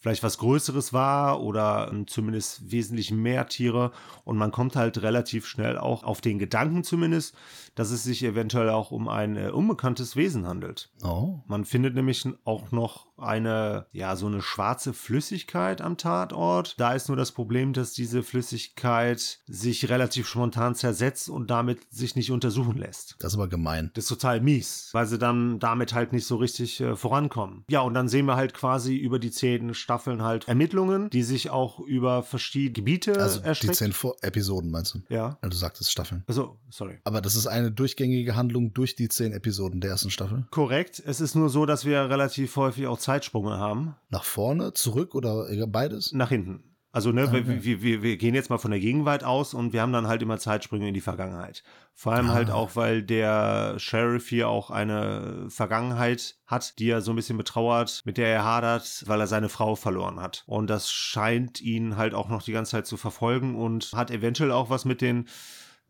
vielleicht 0.00 0.22
was 0.22 0.38
Größeres 0.38 0.94
war 0.94 1.42
oder 1.42 1.90
ähm, 1.92 2.06
zumindest 2.06 2.70
wesentlich 2.70 3.10
mehr 3.10 3.46
Tiere. 3.46 3.92
Und 4.24 4.38
man 4.38 4.50
kommt 4.50 4.74
halt 4.76 5.02
relativ 5.02 5.46
schnell 5.46 5.76
auch 5.78 6.04
auf 6.04 6.22
den 6.22 6.38
Gedanken 6.38 6.84
zumindest, 6.84 7.36
dass 7.74 7.90
es 7.90 8.02
sich 8.02 8.24
eventuell 8.24 8.70
auch 8.70 8.90
um 8.90 9.08
ein 9.08 9.36
äh, 9.36 9.50
unbekanntes 9.50 10.16
Wesen 10.16 10.46
handelt. 10.46 10.90
Oh. 11.04 11.40
Man 11.46 11.66
findet 11.66 11.94
nämlich 11.94 12.26
auch 12.44 12.72
noch 12.72 13.08
eine, 13.20 13.86
ja, 13.92 14.16
so 14.16 14.26
eine 14.26 14.42
schwarze 14.42 14.92
Flüssigkeit 14.92 15.80
am 15.80 15.96
Tatort. 15.96 16.74
Da 16.78 16.94
ist 16.94 17.08
nur 17.08 17.16
das 17.16 17.32
Problem, 17.32 17.72
dass 17.72 17.92
diese 17.92 18.22
Flüssigkeit 18.22 19.38
sich 19.46 19.88
relativ 19.88 20.28
spontan 20.28 20.74
zersetzt 20.74 21.28
und 21.28 21.50
damit 21.50 21.80
sich 21.90 22.16
nicht 22.16 22.30
untersuchen 22.30 22.76
lässt. 22.76 23.16
Das 23.20 23.32
ist 23.32 23.38
aber 23.38 23.48
gemein. 23.48 23.90
Das 23.94 24.04
ist 24.04 24.08
total 24.08 24.40
mies, 24.40 24.90
weil 24.92 25.06
sie 25.06 25.18
dann 25.18 25.58
damit 25.58 25.94
halt 25.94 26.12
nicht 26.12 26.26
so 26.26 26.36
richtig 26.36 26.80
äh, 26.80 26.96
vorankommen. 26.96 27.64
Ja, 27.70 27.80
und 27.80 27.94
dann 27.94 28.08
sehen 28.08 28.26
wir 28.26 28.36
halt 28.36 28.54
quasi 28.54 28.96
über 28.96 29.18
die 29.18 29.30
zehn 29.30 29.74
Staffeln 29.74 30.22
halt 30.22 30.48
Ermittlungen, 30.48 31.10
die 31.10 31.22
sich 31.22 31.50
auch 31.50 31.80
über 31.80 32.22
verschiedene 32.22 32.72
Gebiete 32.72 33.20
Also 33.20 33.40
die 33.40 33.46
erstrecken. 33.46 33.74
zehn 33.74 33.92
Vor 33.92 34.16
Episoden, 34.22 34.70
meinst 34.70 34.94
du? 34.94 35.00
Ja. 35.08 35.38
Ja, 35.42 35.48
Du 35.48 35.56
sagtest 35.56 35.90
Staffeln. 35.90 36.24
Also, 36.26 36.58
sorry. 36.70 36.98
Aber 37.04 37.20
das 37.20 37.34
ist 37.36 37.46
eine 37.46 37.70
durchgängige 37.70 38.36
Handlung 38.36 38.72
durch 38.72 38.94
die 38.96 39.08
zehn 39.08 39.32
Episoden 39.32 39.80
der 39.80 39.90
ersten 39.90 40.10
Staffel. 40.10 40.46
Korrekt. 40.50 41.02
Es 41.04 41.20
ist 41.20 41.34
nur 41.34 41.48
so, 41.48 41.66
dass 41.66 41.84
wir 41.84 42.08
relativ 42.08 42.56
häufig 42.56 42.86
auch 42.86 42.98
Zeitsprünge 43.10 43.58
haben. 43.58 43.96
Nach 44.08 44.24
vorne, 44.24 44.72
zurück 44.72 45.14
oder 45.14 45.46
beides? 45.66 46.12
Nach 46.12 46.28
hinten. 46.28 46.64
Also, 46.92 47.12
ne, 47.12 47.30
wir- 47.30 47.40
Okay. 47.42 47.58
wir, 47.62 47.82
wir, 47.82 48.02
wir 48.02 48.16
gehen 48.16 48.34
jetzt 48.34 48.50
mal 48.50 48.58
von 48.58 48.72
der 48.72 48.80
Gegenwart 48.80 49.22
aus 49.22 49.54
und 49.54 49.72
wir 49.72 49.80
haben 49.80 49.92
dann 49.92 50.08
halt 50.08 50.22
immer 50.22 50.38
Zeitsprünge 50.38 50.88
in 50.88 50.94
die 50.94 51.00
Vergangenheit. 51.00 51.62
Vor 51.94 52.12
allem 52.14 52.30
Ah. 52.30 52.34
halt 52.34 52.50
auch, 52.50 52.74
weil 52.74 53.04
der 53.04 53.78
Sheriff 53.78 54.28
hier 54.28 54.48
auch 54.48 54.70
eine 54.72 55.46
Vergangenheit 55.48 56.34
hat, 56.46 56.80
die 56.80 56.88
er 56.90 57.00
so 57.00 57.12
ein 57.12 57.16
bisschen 57.16 57.36
betrauert, 57.38 58.00
mit 58.04 58.16
der 58.16 58.26
er 58.28 58.44
hadert, 58.44 59.04
weil 59.06 59.20
er 59.20 59.28
seine 59.28 59.48
Frau 59.48 59.76
verloren 59.76 60.18
hat. 60.18 60.42
Und 60.46 60.68
das 60.68 60.90
scheint 60.90 61.60
ihn 61.60 61.96
halt 61.96 62.12
auch 62.12 62.28
noch 62.28 62.42
die 62.42 62.50
ganze 62.52 62.72
Zeit 62.72 62.86
zu 62.88 62.96
verfolgen 62.96 63.54
und 63.54 63.92
hat 63.94 64.10
eventuell 64.10 64.50
auch 64.50 64.68
was 64.68 64.84
mit 64.84 65.00
den 65.00 65.28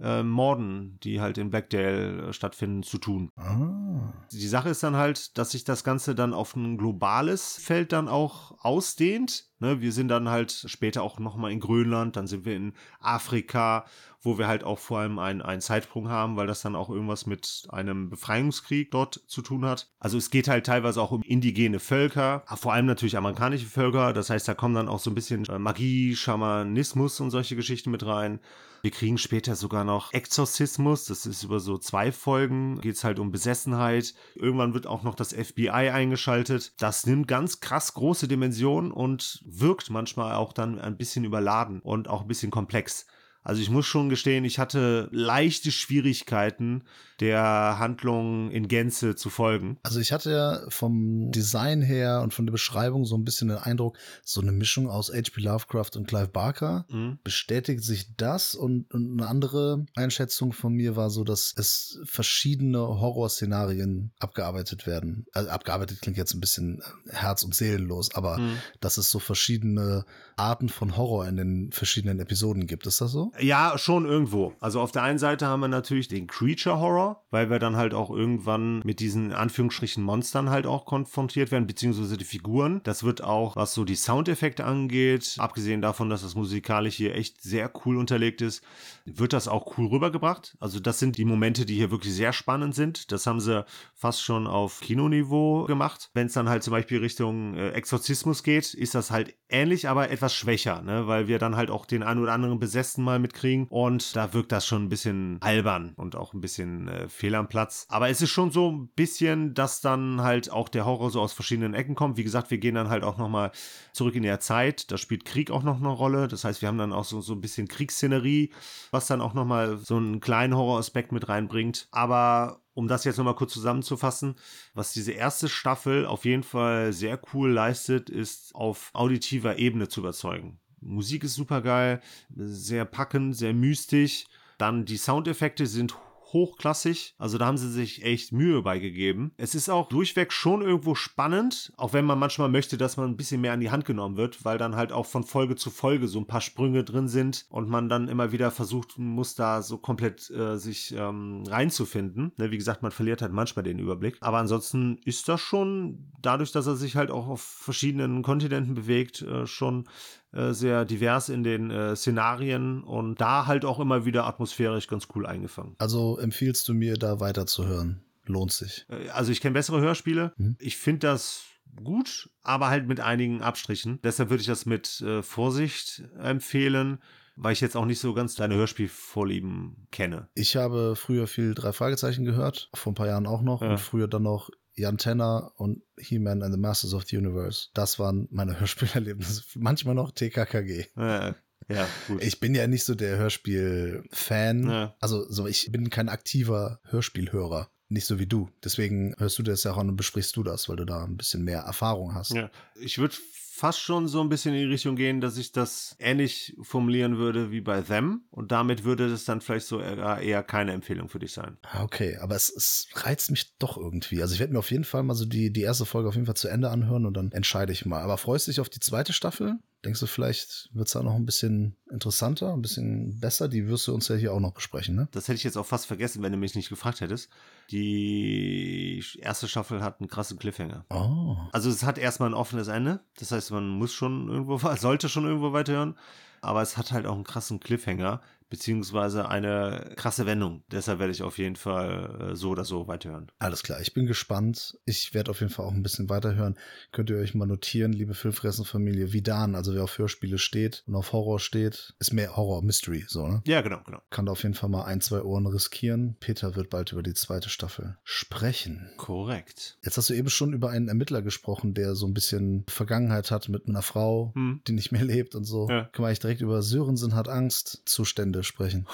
äh, 0.00 0.22
Morden, 0.22 0.98
die 1.02 1.20
halt 1.20 1.38
in 1.38 1.50
Blackdale 1.50 2.28
äh, 2.28 2.32
stattfinden, 2.32 2.82
zu 2.82 2.98
tun. 2.98 3.30
Ah. 3.36 4.12
Die 4.32 4.48
Sache 4.48 4.70
ist 4.70 4.82
dann 4.82 4.96
halt, 4.96 5.36
dass 5.38 5.50
sich 5.50 5.64
das 5.64 5.84
Ganze 5.84 6.14
dann 6.14 6.32
auf 6.32 6.56
ein 6.56 6.78
globales 6.78 7.56
Feld 7.62 7.92
dann 7.92 8.08
auch 8.08 8.52
ausdehnt. 8.64 9.50
Ne, 9.58 9.82
wir 9.82 9.92
sind 9.92 10.08
dann 10.08 10.30
halt 10.30 10.52
später 10.52 11.02
auch 11.02 11.18
nochmal 11.18 11.52
in 11.52 11.60
Grönland, 11.60 12.16
dann 12.16 12.26
sind 12.26 12.46
wir 12.46 12.56
in 12.56 12.72
Afrika, 12.98 13.84
wo 14.22 14.38
wir 14.38 14.48
halt 14.48 14.64
auch 14.64 14.78
vor 14.78 15.00
allem 15.00 15.18
einen, 15.18 15.42
einen 15.42 15.60
Zeitsprung 15.60 16.08
haben, 16.08 16.36
weil 16.36 16.46
das 16.46 16.62
dann 16.62 16.74
auch 16.74 16.88
irgendwas 16.88 17.26
mit 17.26 17.66
einem 17.68 18.08
Befreiungskrieg 18.08 18.90
dort 18.90 19.22
zu 19.26 19.42
tun 19.42 19.66
hat. 19.66 19.90
Also 19.98 20.16
es 20.16 20.30
geht 20.30 20.48
halt 20.48 20.64
teilweise 20.64 21.02
auch 21.02 21.10
um 21.10 21.22
indigene 21.22 21.78
Völker, 21.78 22.42
vor 22.56 22.72
allem 22.72 22.86
natürlich 22.86 23.18
amerikanische 23.18 23.66
Völker. 23.66 24.14
Das 24.14 24.30
heißt, 24.30 24.48
da 24.48 24.54
kommen 24.54 24.74
dann 24.74 24.88
auch 24.88 24.98
so 24.98 25.10
ein 25.10 25.14
bisschen 25.14 25.44
äh, 25.44 25.58
Magie, 25.58 26.16
Schamanismus 26.16 27.20
und 27.20 27.30
solche 27.30 27.56
Geschichten 27.56 27.90
mit 27.90 28.06
rein. 28.06 28.40
Wir 28.82 28.90
kriegen 28.90 29.18
später 29.18 29.56
sogar 29.56 29.84
noch 29.84 30.12
Exorzismus. 30.12 31.04
Das 31.04 31.26
ist 31.26 31.42
über 31.42 31.60
so 31.60 31.76
zwei 31.76 32.12
Folgen. 32.12 32.80
Geht 32.80 32.96
es 32.96 33.04
halt 33.04 33.18
um 33.18 33.30
Besessenheit. 33.30 34.14
Irgendwann 34.34 34.72
wird 34.72 34.86
auch 34.86 35.02
noch 35.02 35.14
das 35.14 35.34
FBI 35.34 35.68
eingeschaltet. 35.68 36.72
Das 36.78 37.04
nimmt 37.04 37.28
ganz 37.28 37.60
krass 37.60 37.92
große 37.92 38.26
Dimensionen 38.26 38.90
und 38.90 39.42
wirkt 39.44 39.90
manchmal 39.90 40.34
auch 40.34 40.54
dann 40.54 40.78
ein 40.78 40.96
bisschen 40.96 41.24
überladen 41.24 41.80
und 41.80 42.08
auch 42.08 42.22
ein 42.22 42.28
bisschen 42.28 42.50
komplex. 42.50 43.06
Also 43.42 43.62
ich 43.62 43.70
muss 43.70 43.86
schon 43.86 44.08
gestehen, 44.08 44.44
ich 44.44 44.58
hatte 44.58 45.08
leichte 45.12 45.72
Schwierigkeiten, 45.72 46.84
der 47.20 47.76
Handlung 47.78 48.50
in 48.50 48.66
Gänze 48.66 49.14
zu 49.14 49.28
folgen. 49.28 49.78
Also 49.82 50.00
ich 50.00 50.12
hatte 50.12 50.30
ja 50.30 50.60
vom 50.68 51.30
Design 51.30 51.82
her 51.82 52.20
und 52.22 52.32
von 52.32 52.46
der 52.46 52.52
Beschreibung 52.52 53.04
so 53.04 53.14
ein 53.14 53.24
bisschen 53.24 53.48
den 53.48 53.58
Eindruck, 53.58 53.98
so 54.24 54.40
eine 54.40 54.52
Mischung 54.52 54.88
aus 54.88 55.12
H.P. 55.12 55.40
Lovecraft 55.42 55.90
und 55.96 56.08
Clive 56.08 56.28
Barker. 56.28 56.86
Mhm. 56.88 57.18
Bestätigt 57.22 57.84
sich 57.84 58.16
das 58.16 58.54
und, 58.54 58.92
und, 58.92 59.20
eine 59.20 59.28
andere 59.28 59.84
Einschätzung 59.94 60.52
von 60.52 60.72
mir 60.72 60.96
war 60.96 61.10
so, 61.10 61.24
dass 61.24 61.52
es 61.56 62.00
verschiedene 62.04 62.78
Horrorszenarien 62.78 64.12
abgearbeitet 64.18 64.86
werden. 64.86 65.26
Also 65.32 65.50
abgearbeitet 65.50 66.00
klingt 66.00 66.16
jetzt 66.16 66.34
ein 66.34 66.40
bisschen 66.40 66.80
äh, 66.80 67.12
herz- 67.12 67.42
und 67.42 67.54
seelenlos, 67.54 68.14
aber 68.14 68.38
mhm. 68.38 68.56
dass 68.80 68.96
es 68.96 69.10
so 69.10 69.18
verschiedene 69.18 70.04
Arten 70.36 70.70
von 70.70 70.96
Horror 70.96 71.28
in 71.28 71.36
den 71.36 71.72
verschiedenen 71.72 72.18
Episoden 72.18 72.66
gibt. 72.66 72.86
Ist 72.86 73.00
das 73.00 73.12
so? 73.12 73.29
Ja, 73.38 73.78
schon 73.78 74.06
irgendwo. 74.06 74.54
Also 74.60 74.80
auf 74.80 74.92
der 74.92 75.02
einen 75.02 75.18
Seite 75.18 75.46
haben 75.46 75.60
wir 75.60 75.68
natürlich 75.68 76.08
den 76.08 76.26
Creature 76.26 76.78
Horror, 76.78 77.24
weil 77.30 77.50
wir 77.50 77.58
dann 77.58 77.76
halt 77.76 77.94
auch 77.94 78.10
irgendwann 78.10 78.80
mit 78.84 79.00
diesen 79.00 79.32
Anführungsstrichen 79.32 80.02
Monstern 80.02 80.50
halt 80.50 80.66
auch 80.66 80.84
konfrontiert 80.84 81.50
werden, 81.50 81.66
beziehungsweise 81.66 82.16
die 82.16 82.24
Figuren. 82.24 82.80
Das 82.84 83.04
wird 83.04 83.22
auch, 83.22 83.56
was 83.56 83.74
so 83.74 83.84
die 83.84 83.94
Soundeffekte 83.94 84.64
angeht, 84.64 85.36
abgesehen 85.38 85.80
davon, 85.80 86.10
dass 86.10 86.22
das 86.22 86.34
musikalisch 86.34 86.96
hier 86.96 87.14
echt 87.14 87.42
sehr 87.42 87.70
cool 87.84 87.96
unterlegt 87.96 88.40
ist, 88.42 88.64
wird 89.04 89.32
das 89.32 89.48
auch 89.48 89.78
cool 89.78 89.86
rübergebracht. 89.86 90.56
Also 90.60 90.80
das 90.80 90.98
sind 90.98 91.16
die 91.16 91.24
Momente, 91.24 91.64
die 91.66 91.76
hier 91.76 91.90
wirklich 91.90 92.14
sehr 92.14 92.32
spannend 92.32 92.74
sind. 92.74 93.12
Das 93.12 93.26
haben 93.26 93.40
sie 93.40 93.64
fast 93.94 94.22
schon 94.22 94.46
auf 94.46 94.80
Kinoniveau 94.80 95.64
gemacht. 95.64 96.10
Wenn 96.14 96.26
es 96.26 96.32
dann 96.32 96.48
halt 96.48 96.62
zum 96.62 96.72
Beispiel 96.72 96.98
Richtung 96.98 97.54
äh, 97.54 97.70
Exorzismus 97.70 98.42
geht, 98.42 98.74
ist 98.74 98.94
das 98.94 99.10
halt 99.10 99.34
ähnlich, 99.48 99.88
aber 99.88 100.10
etwas 100.10 100.34
schwächer, 100.34 100.82
ne? 100.82 101.06
weil 101.06 101.28
wir 101.28 101.38
dann 101.38 101.56
halt 101.56 101.70
auch 101.70 101.86
den 101.86 102.02
einen 102.02 102.20
oder 102.20 102.32
anderen 102.32 102.58
Besessen 102.58 103.04
mal 103.04 103.19
mitkriegen 103.20 103.66
und 103.68 104.16
da 104.16 104.32
wirkt 104.32 104.52
das 104.52 104.66
schon 104.66 104.84
ein 104.84 104.88
bisschen 104.88 105.38
albern 105.40 105.92
und 105.96 106.16
auch 106.16 106.34
ein 106.34 106.40
bisschen 106.40 106.88
äh, 106.88 107.08
fehl 107.08 107.34
am 107.34 107.48
Platz. 107.48 107.86
Aber 107.88 108.08
es 108.08 108.22
ist 108.22 108.30
schon 108.30 108.50
so 108.50 108.70
ein 108.70 108.88
bisschen, 108.88 109.54
dass 109.54 109.80
dann 109.80 110.22
halt 110.22 110.50
auch 110.50 110.68
der 110.68 110.84
Horror 110.84 111.10
so 111.10 111.20
aus 111.20 111.32
verschiedenen 111.32 111.74
Ecken 111.74 111.94
kommt. 111.94 112.16
Wie 112.16 112.24
gesagt, 112.24 112.50
wir 112.50 112.58
gehen 112.58 112.74
dann 112.74 112.88
halt 112.88 113.04
auch 113.04 113.18
nochmal 113.18 113.52
zurück 113.92 114.14
in 114.14 114.22
der 114.22 114.40
Zeit. 114.40 114.90
Da 114.90 114.98
spielt 114.98 115.24
Krieg 115.24 115.50
auch 115.50 115.62
noch 115.62 115.78
eine 115.78 115.88
Rolle. 115.88 116.28
Das 116.28 116.44
heißt, 116.44 116.62
wir 116.62 116.68
haben 116.68 116.78
dann 116.78 116.92
auch 116.92 117.04
so, 117.04 117.20
so 117.20 117.34
ein 117.34 117.40
bisschen 117.40 117.68
Kriegsszenerie, 117.68 118.52
was 118.90 119.06
dann 119.06 119.20
auch 119.20 119.34
nochmal 119.34 119.78
so 119.78 119.96
einen 119.96 120.20
kleinen 120.20 120.56
Horroraspekt 120.56 121.12
mit 121.12 121.28
reinbringt. 121.28 121.88
Aber 121.90 122.60
um 122.74 122.88
das 122.88 123.04
jetzt 123.04 123.18
nochmal 123.18 123.34
kurz 123.34 123.52
zusammenzufassen, 123.52 124.36
was 124.74 124.92
diese 124.92 125.12
erste 125.12 125.48
Staffel 125.48 126.06
auf 126.06 126.24
jeden 126.24 126.42
Fall 126.42 126.92
sehr 126.92 127.20
cool 127.34 127.50
leistet, 127.50 128.08
ist 128.08 128.54
auf 128.54 128.90
auditiver 128.94 129.58
Ebene 129.58 129.88
zu 129.88 130.00
überzeugen. 130.00 130.59
Musik 130.80 131.24
ist 131.24 131.34
super 131.34 131.60
geil, 131.60 132.00
sehr 132.34 132.84
packend, 132.84 133.36
sehr 133.36 133.54
mystisch. 133.54 134.26
Dann 134.58 134.84
die 134.84 134.98
Soundeffekte 134.98 135.66
sind 135.66 135.94
hochklassig. 136.32 137.14
Also 137.18 137.38
da 137.38 137.46
haben 137.46 137.58
sie 137.58 137.70
sich 137.70 138.04
echt 138.04 138.32
Mühe 138.32 138.62
beigegeben. 138.62 139.32
Es 139.36 139.54
ist 139.54 139.68
auch 139.68 139.88
durchweg 139.88 140.32
schon 140.32 140.62
irgendwo 140.62 140.94
spannend, 140.94 141.72
auch 141.76 141.92
wenn 141.92 142.04
man 142.04 142.18
manchmal 142.18 142.48
möchte, 142.48 142.76
dass 142.76 142.96
man 142.96 143.10
ein 143.10 143.16
bisschen 143.16 143.40
mehr 143.40 143.52
an 143.52 143.60
die 143.60 143.70
Hand 143.70 143.84
genommen 143.84 144.16
wird, 144.16 144.44
weil 144.44 144.58
dann 144.58 144.76
halt 144.76 144.92
auch 144.92 145.06
von 145.06 145.24
Folge 145.24 145.56
zu 145.56 145.70
Folge 145.70 146.08
so 146.08 146.18
ein 146.18 146.26
paar 146.26 146.40
Sprünge 146.40 146.84
drin 146.84 147.08
sind 147.08 147.46
und 147.50 147.68
man 147.68 147.88
dann 147.88 148.08
immer 148.08 148.32
wieder 148.32 148.50
versucht 148.50 148.98
muss, 148.98 149.34
da 149.34 149.62
so 149.62 149.78
komplett 149.78 150.30
äh, 150.30 150.56
sich 150.56 150.94
ähm, 150.96 151.44
reinzufinden. 151.46 152.32
Ne, 152.36 152.50
wie 152.50 152.58
gesagt, 152.58 152.82
man 152.82 152.92
verliert 152.92 153.22
halt 153.22 153.32
manchmal 153.32 153.62
den 153.62 153.78
Überblick. 153.78 154.16
Aber 154.20 154.38
ansonsten 154.38 154.98
ist 155.04 155.28
das 155.28 155.40
schon, 155.40 156.10
dadurch, 156.22 156.52
dass 156.52 156.66
er 156.66 156.76
sich 156.76 156.96
halt 156.96 157.10
auch 157.10 157.28
auf 157.28 157.42
verschiedenen 157.42 158.22
Kontinenten 158.22 158.74
bewegt, 158.74 159.22
äh, 159.22 159.46
schon 159.46 159.88
äh, 160.32 160.52
sehr 160.52 160.84
divers 160.84 161.28
in 161.28 161.42
den 161.42 161.70
äh, 161.70 161.96
Szenarien 161.96 162.82
und 162.82 163.20
da 163.20 163.46
halt 163.46 163.64
auch 163.64 163.80
immer 163.80 164.04
wieder 164.04 164.26
atmosphärisch 164.26 164.86
ganz 164.86 165.08
cool 165.14 165.26
eingefangen. 165.26 165.74
Also 165.78 166.18
empfiehlst 166.18 166.68
du 166.68 166.74
mir, 166.74 166.96
da 166.96 167.20
weiterzuhören? 167.20 168.02
Lohnt 168.24 168.52
sich. 168.52 168.86
Äh, 168.88 169.08
also 169.10 169.32
ich 169.32 169.40
kenne 169.40 169.54
bessere 169.54 169.80
Hörspiele. 169.80 170.32
Mhm. 170.36 170.56
Ich 170.58 170.76
finde 170.76 171.08
das 171.08 171.44
gut, 171.82 172.30
aber 172.42 172.68
halt 172.68 172.86
mit 172.86 173.00
einigen 173.00 173.42
Abstrichen. 173.42 174.00
Deshalb 174.02 174.30
würde 174.30 174.40
ich 174.40 174.46
das 174.46 174.66
mit 174.66 175.00
äh, 175.00 175.22
Vorsicht 175.22 176.04
empfehlen 176.18 176.98
weil 177.42 177.54
ich 177.54 177.60
jetzt 177.60 177.76
auch 177.76 177.86
nicht 177.86 178.00
so 178.00 178.12
ganz 178.12 178.34
deine 178.34 178.54
Hörspielvorlieben 178.54 179.86
kenne. 179.90 180.28
Ich 180.34 180.56
habe 180.56 180.94
früher 180.94 181.26
viel 181.26 181.54
drei 181.54 181.72
Fragezeichen 181.72 182.24
gehört, 182.24 182.68
vor 182.74 182.92
ein 182.92 182.94
paar 182.94 183.06
Jahren 183.06 183.26
auch 183.26 183.40
noch 183.40 183.62
ja. 183.62 183.70
und 183.70 183.80
früher 183.80 184.08
dann 184.08 184.24
noch 184.24 184.50
Jan 184.80 184.98
Tenner 184.98 185.52
und 185.56 185.82
He-Man 185.98 186.42
and 186.42 186.52
the 186.52 186.60
Masters 186.60 186.94
of 186.94 187.04
the 187.04 187.16
Universe. 187.16 187.68
Das 187.74 187.98
waren 187.98 188.28
meine 188.30 188.58
Hörspielerlebnisse. 188.60 189.42
Manchmal 189.56 189.94
noch 189.94 190.12
TKKG. 190.12 190.86
Ja, 190.96 191.36
ja, 191.68 191.86
gut. 192.08 192.22
Ich 192.22 192.40
bin 192.40 192.54
ja 192.54 192.66
nicht 192.66 192.84
so 192.84 192.94
der 192.94 193.18
Hörspiel-Fan. 193.18 194.68
Ja. 194.68 194.96
Also 195.00 195.30
so, 195.30 195.46
ich 195.46 195.70
bin 195.70 195.90
kein 195.90 196.08
aktiver 196.08 196.80
Hörspielhörer. 196.84 197.70
Nicht 197.90 198.06
so 198.06 198.18
wie 198.18 198.26
du. 198.26 198.48
Deswegen 198.64 199.14
hörst 199.18 199.38
du 199.38 199.42
das 199.42 199.64
ja 199.64 199.72
auch 199.72 199.78
an 199.78 199.88
und 199.88 199.96
besprichst 199.96 200.36
du 200.36 200.42
das, 200.44 200.68
weil 200.68 200.76
du 200.76 200.84
da 200.84 201.04
ein 201.04 201.16
bisschen 201.16 201.42
mehr 201.42 201.60
Erfahrung 201.60 202.14
hast. 202.14 202.32
Ja. 202.32 202.50
Ich 202.80 202.98
würde 202.98 203.16
fast 203.60 203.80
schon 203.80 204.08
so 204.08 204.22
ein 204.22 204.30
bisschen 204.30 204.54
in 204.54 204.60
die 204.60 204.72
Richtung 204.72 204.96
gehen, 204.96 205.20
dass 205.20 205.36
ich 205.36 205.52
das 205.52 205.94
ähnlich 205.98 206.56
formulieren 206.62 207.18
würde 207.18 207.50
wie 207.50 207.60
bei 207.60 207.82
Them. 207.82 208.22
Und 208.30 208.52
damit 208.52 208.84
würde 208.84 209.10
das 209.10 209.24
dann 209.24 209.42
vielleicht 209.42 209.66
so 209.66 209.80
eher, 209.80 210.42
keine 210.42 210.72
Empfehlung 210.72 211.10
für 211.10 211.18
dich 211.18 211.32
sein. 211.32 211.58
Ah, 211.62 211.82
okay, 211.82 212.16
aber 212.16 212.36
es, 212.36 212.48
es 212.48 212.88
reizt 212.94 213.30
mich 213.30 213.58
doch 213.58 213.76
irgendwie. 213.76 214.22
Also 214.22 214.32
ich 214.32 214.40
werde 214.40 214.54
mir 214.54 214.60
auf 214.60 214.70
jeden 214.70 214.84
Fall 214.84 215.02
mal 215.02 215.14
so 215.14 215.26
die, 215.26 215.52
die 215.52 215.60
erste 215.60 215.84
Folge 215.84 216.08
auf 216.08 216.14
jeden 216.14 216.26
Fall 216.26 216.36
zu 216.36 216.48
Ende 216.48 216.70
anhören 216.70 217.04
und 217.04 217.14
dann 217.14 217.32
entscheide 217.32 217.72
ich 217.72 217.84
mal. 217.84 218.00
Aber 218.00 218.16
freust 218.16 218.46
du 218.46 218.52
dich 218.52 218.60
auf 218.60 218.70
die 218.70 218.80
zweite 218.80 219.12
Staffel? 219.12 219.58
Denkst 219.84 220.00
du, 220.00 220.06
vielleicht 220.06 220.68
wird 220.74 220.88
es 220.88 220.92
da 220.92 221.02
noch 221.02 221.14
ein 221.14 221.24
bisschen 221.24 221.76
interessanter, 221.90 222.52
ein 222.52 222.60
bisschen 222.60 223.18
besser? 223.18 223.48
Die 223.48 223.66
wirst 223.66 223.88
du 223.88 223.94
uns 223.94 224.08
ja 224.08 224.16
hier 224.16 224.34
auch 224.34 224.40
noch 224.40 224.52
besprechen, 224.52 224.94
ne? 224.94 225.08
Das 225.12 225.26
hätte 225.26 225.36
ich 225.36 225.44
jetzt 225.44 225.56
auch 225.56 225.64
fast 225.64 225.86
vergessen, 225.86 226.22
wenn 226.22 226.32
du 226.32 226.38
mich 226.38 226.54
nicht 226.54 226.68
gefragt 226.68 227.00
hättest. 227.00 227.30
Die 227.70 229.02
erste 229.18 229.48
Staffel 229.48 229.82
hat 229.82 230.00
einen 230.00 230.08
krassen 230.08 230.38
Cliffhanger. 230.38 230.84
Oh. 230.90 231.36
Also 231.52 231.70
es 231.70 231.82
hat 231.82 231.96
erstmal 231.96 232.28
ein 232.28 232.34
offenes 232.34 232.68
Ende. 232.68 233.00
Das 233.18 233.32
heißt, 233.32 233.52
man 233.52 233.68
muss 233.68 233.94
schon 233.94 234.28
irgendwo, 234.28 234.58
sollte 234.76 235.08
schon 235.08 235.24
irgendwo 235.24 235.54
weiterhören. 235.54 235.96
Aber 236.42 236.60
es 236.60 236.76
hat 236.76 236.92
halt 236.92 237.06
auch 237.06 237.14
einen 237.14 237.24
krassen 237.24 237.60
Cliffhanger, 237.60 238.20
beziehungsweise 238.50 239.28
eine 239.28 239.92
krasse 239.96 240.26
Wendung. 240.26 240.64
Deshalb 240.70 240.98
werde 240.98 241.12
ich 241.12 241.22
auf 241.22 241.38
jeden 241.38 241.56
Fall 241.56 242.32
äh, 242.32 242.36
so 242.36 242.50
oder 242.50 242.64
so 242.64 242.88
weiterhören. 242.88 243.30
Alles 243.38 243.62
klar, 243.62 243.80
ich 243.80 243.94
bin 243.94 244.06
gespannt. 244.06 244.78
Ich 244.84 245.14
werde 245.14 245.30
auf 245.30 245.40
jeden 245.40 245.52
Fall 245.52 245.66
auch 245.66 245.72
ein 245.72 245.82
bisschen 245.82 246.10
weiterhören. 246.10 246.58
Könnt 246.92 247.10
ihr 247.10 247.16
euch 247.16 247.34
mal 247.34 247.46
notieren, 247.46 247.92
liebe 247.92 248.12
Filmfressenfamilie, 248.14 249.12
Vidan, 249.12 249.54
also 249.54 249.72
wer 249.72 249.84
auf 249.84 249.96
Hörspiele 249.96 250.38
steht 250.38 250.82
und 250.86 250.96
auf 250.96 251.12
Horror 251.12 251.38
steht, 251.38 251.94
ist 252.00 252.12
mehr 252.12 252.36
Horror-Mystery, 252.36 253.04
so, 253.06 253.26
ne? 253.26 253.42
Ja, 253.46 253.60
genau, 253.60 253.80
genau. 253.86 254.02
Kann 254.10 254.26
da 254.26 254.32
auf 254.32 254.42
jeden 254.42 254.54
Fall 254.54 254.68
mal 254.68 254.84
ein, 254.84 255.00
zwei 255.00 255.22
Ohren 255.22 255.46
riskieren. 255.46 256.16
Peter 256.18 256.56
wird 256.56 256.70
bald 256.70 256.92
über 256.92 257.02
die 257.02 257.14
zweite 257.14 257.48
Staffel 257.48 257.96
sprechen. 258.02 258.90
Korrekt. 258.96 259.78
Jetzt 259.84 259.96
hast 259.96 260.10
du 260.10 260.14
eben 260.14 260.28
schon 260.28 260.52
über 260.52 260.70
einen 260.70 260.88
Ermittler 260.88 261.22
gesprochen, 261.22 261.74
der 261.74 261.94
so 261.94 262.06
ein 262.06 262.14
bisschen 262.14 262.64
Vergangenheit 262.68 263.30
hat 263.30 263.48
mit 263.48 263.68
einer 263.68 263.82
Frau, 263.82 264.32
hm. 264.34 264.60
die 264.66 264.72
nicht 264.72 264.90
mehr 264.90 265.04
lebt 265.04 265.36
und 265.36 265.44
so. 265.44 265.68
Ja. 265.68 265.84
Kann 265.84 266.02
man 266.02 266.06
eigentlich 266.06 266.18
direkt 266.18 266.40
über 266.40 266.62
Sörensen 266.62 267.14
hat 267.14 267.28
Angst 267.28 267.82
Zustände 267.84 268.39
sprechen. 268.42 268.86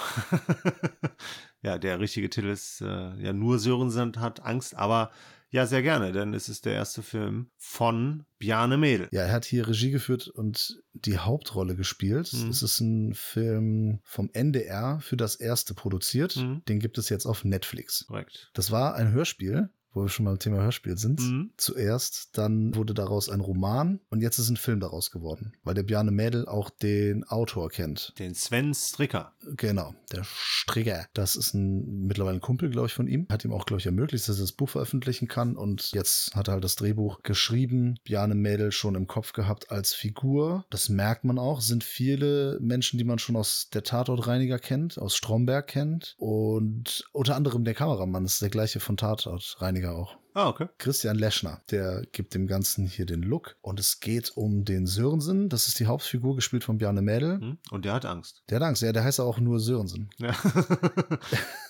ja, 1.62 1.78
der 1.78 2.00
richtige 2.00 2.30
Titel 2.30 2.48
ist 2.48 2.80
äh, 2.80 3.14
ja 3.16 3.32
nur 3.32 3.58
Sörensen 3.58 4.20
hat 4.20 4.40
Angst, 4.44 4.74
aber 4.74 5.10
ja, 5.50 5.64
sehr 5.64 5.82
gerne, 5.82 6.12
denn 6.12 6.34
es 6.34 6.48
ist 6.48 6.66
der 6.66 6.74
erste 6.74 7.02
Film 7.02 7.50
von 7.56 8.26
Bjarne 8.38 8.76
Mädel. 8.76 9.08
Ja, 9.12 9.22
er 9.22 9.32
hat 9.32 9.44
hier 9.44 9.68
Regie 9.68 9.92
geführt 9.92 10.28
und 10.28 10.82
die 10.92 11.18
Hauptrolle 11.18 11.76
gespielt. 11.76 12.32
Mhm. 12.32 12.50
Es 12.50 12.62
ist 12.62 12.80
ein 12.80 13.14
Film 13.14 14.00
vom 14.02 14.28
NDR 14.32 14.98
für 15.00 15.16
das 15.16 15.36
erste 15.36 15.72
produziert. 15.72 16.36
Mhm. 16.36 16.62
Den 16.68 16.80
gibt 16.80 16.98
es 16.98 17.08
jetzt 17.08 17.26
auf 17.26 17.44
Netflix. 17.44 18.06
Korrekt. 18.06 18.50
Das 18.54 18.70
war 18.70 18.96
ein 18.96 19.12
Hörspiel 19.12 19.70
wo 19.96 20.02
wir 20.02 20.08
schon 20.08 20.24
mal 20.24 20.32
im 20.32 20.38
Thema 20.38 20.58
Hörspiel 20.58 20.98
sind. 20.98 21.20
Mhm. 21.20 21.50
Zuerst, 21.56 22.36
dann 22.36 22.74
wurde 22.74 22.94
daraus 22.94 23.28
ein 23.30 23.40
Roman 23.40 24.00
und 24.10 24.20
jetzt 24.20 24.38
ist 24.38 24.50
ein 24.50 24.58
Film 24.58 24.78
daraus 24.78 25.10
geworden, 25.10 25.54
weil 25.64 25.74
der 25.74 25.82
Bjarne 25.82 26.10
Mädel 26.10 26.46
auch 26.46 26.70
den 26.70 27.24
Autor 27.24 27.70
kennt. 27.70 28.12
Den 28.18 28.34
Sven 28.34 28.74
Stricker. 28.74 29.32
Genau, 29.56 29.94
der 30.12 30.24
Stricker. 30.24 31.06
Das 31.14 31.34
ist 31.34 31.54
ein 31.54 32.06
mittlerweile 32.06 32.36
ein 32.36 32.40
Kumpel, 32.40 32.68
glaube 32.70 32.88
ich, 32.88 32.92
von 32.92 33.08
ihm. 33.08 33.26
Hat 33.30 33.44
ihm 33.44 33.52
auch, 33.52 33.64
glaube 33.64 33.80
ich, 33.80 33.86
ermöglicht, 33.86 34.28
dass 34.28 34.38
er 34.38 34.42
das 34.42 34.52
Buch 34.52 34.68
veröffentlichen 34.68 35.28
kann 35.28 35.56
und 35.56 35.92
jetzt 35.92 36.34
hat 36.34 36.48
er 36.48 36.54
halt 36.54 36.64
das 36.64 36.76
Drehbuch 36.76 37.22
geschrieben. 37.22 37.96
Bjarne 38.04 38.34
Mädel 38.34 38.72
schon 38.72 38.94
im 38.94 39.06
Kopf 39.06 39.32
gehabt 39.32 39.70
als 39.70 39.94
Figur. 39.94 40.66
Das 40.70 40.88
merkt 40.88 41.24
man 41.24 41.38
auch. 41.38 41.60
Sind 41.62 41.84
viele 41.84 42.58
Menschen, 42.60 42.98
die 42.98 43.04
man 43.04 43.18
schon 43.18 43.36
aus 43.36 43.68
der 43.72 43.82
Tatortreiniger 43.82 44.58
kennt, 44.58 44.98
aus 44.98 45.16
Stromberg 45.16 45.66
kennt 45.66 46.14
und 46.18 47.06
unter 47.12 47.34
anderem 47.34 47.64
der 47.64 47.74
Kameramann 47.74 48.26
ist 48.26 48.42
der 48.42 48.50
gleiche 48.50 48.80
von 48.80 48.96
Tatortreiniger 48.96 49.85
auch. 49.88 50.16
Ah, 50.36 50.48
okay. 50.48 50.68
Christian 50.76 51.16
Leschner, 51.16 51.62
der 51.70 52.02
gibt 52.12 52.34
dem 52.34 52.46
Ganzen 52.46 52.86
hier 52.86 53.06
den 53.06 53.22
Look. 53.22 53.56
Und 53.62 53.80
es 53.80 54.00
geht 54.00 54.36
um 54.36 54.66
den 54.66 54.86
Sörensen. 54.86 55.48
Das 55.48 55.66
ist 55.66 55.80
die 55.80 55.86
Hauptfigur, 55.86 56.36
gespielt 56.36 56.62
von 56.62 56.76
Bjarne 56.76 57.00
Mädel. 57.00 57.40
Hm? 57.40 57.58
Und 57.70 57.86
der 57.86 57.94
hat 57.94 58.04
Angst. 58.04 58.42
Der 58.50 58.56
hat 58.56 58.62
Angst, 58.64 58.82
ja, 58.82 58.92
der 58.92 59.02
heißt 59.02 59.18
auch 59.18 59.38
nur 59.40 59.58
Sörensen. 59.60 60.10
Ja. 60.18 60.34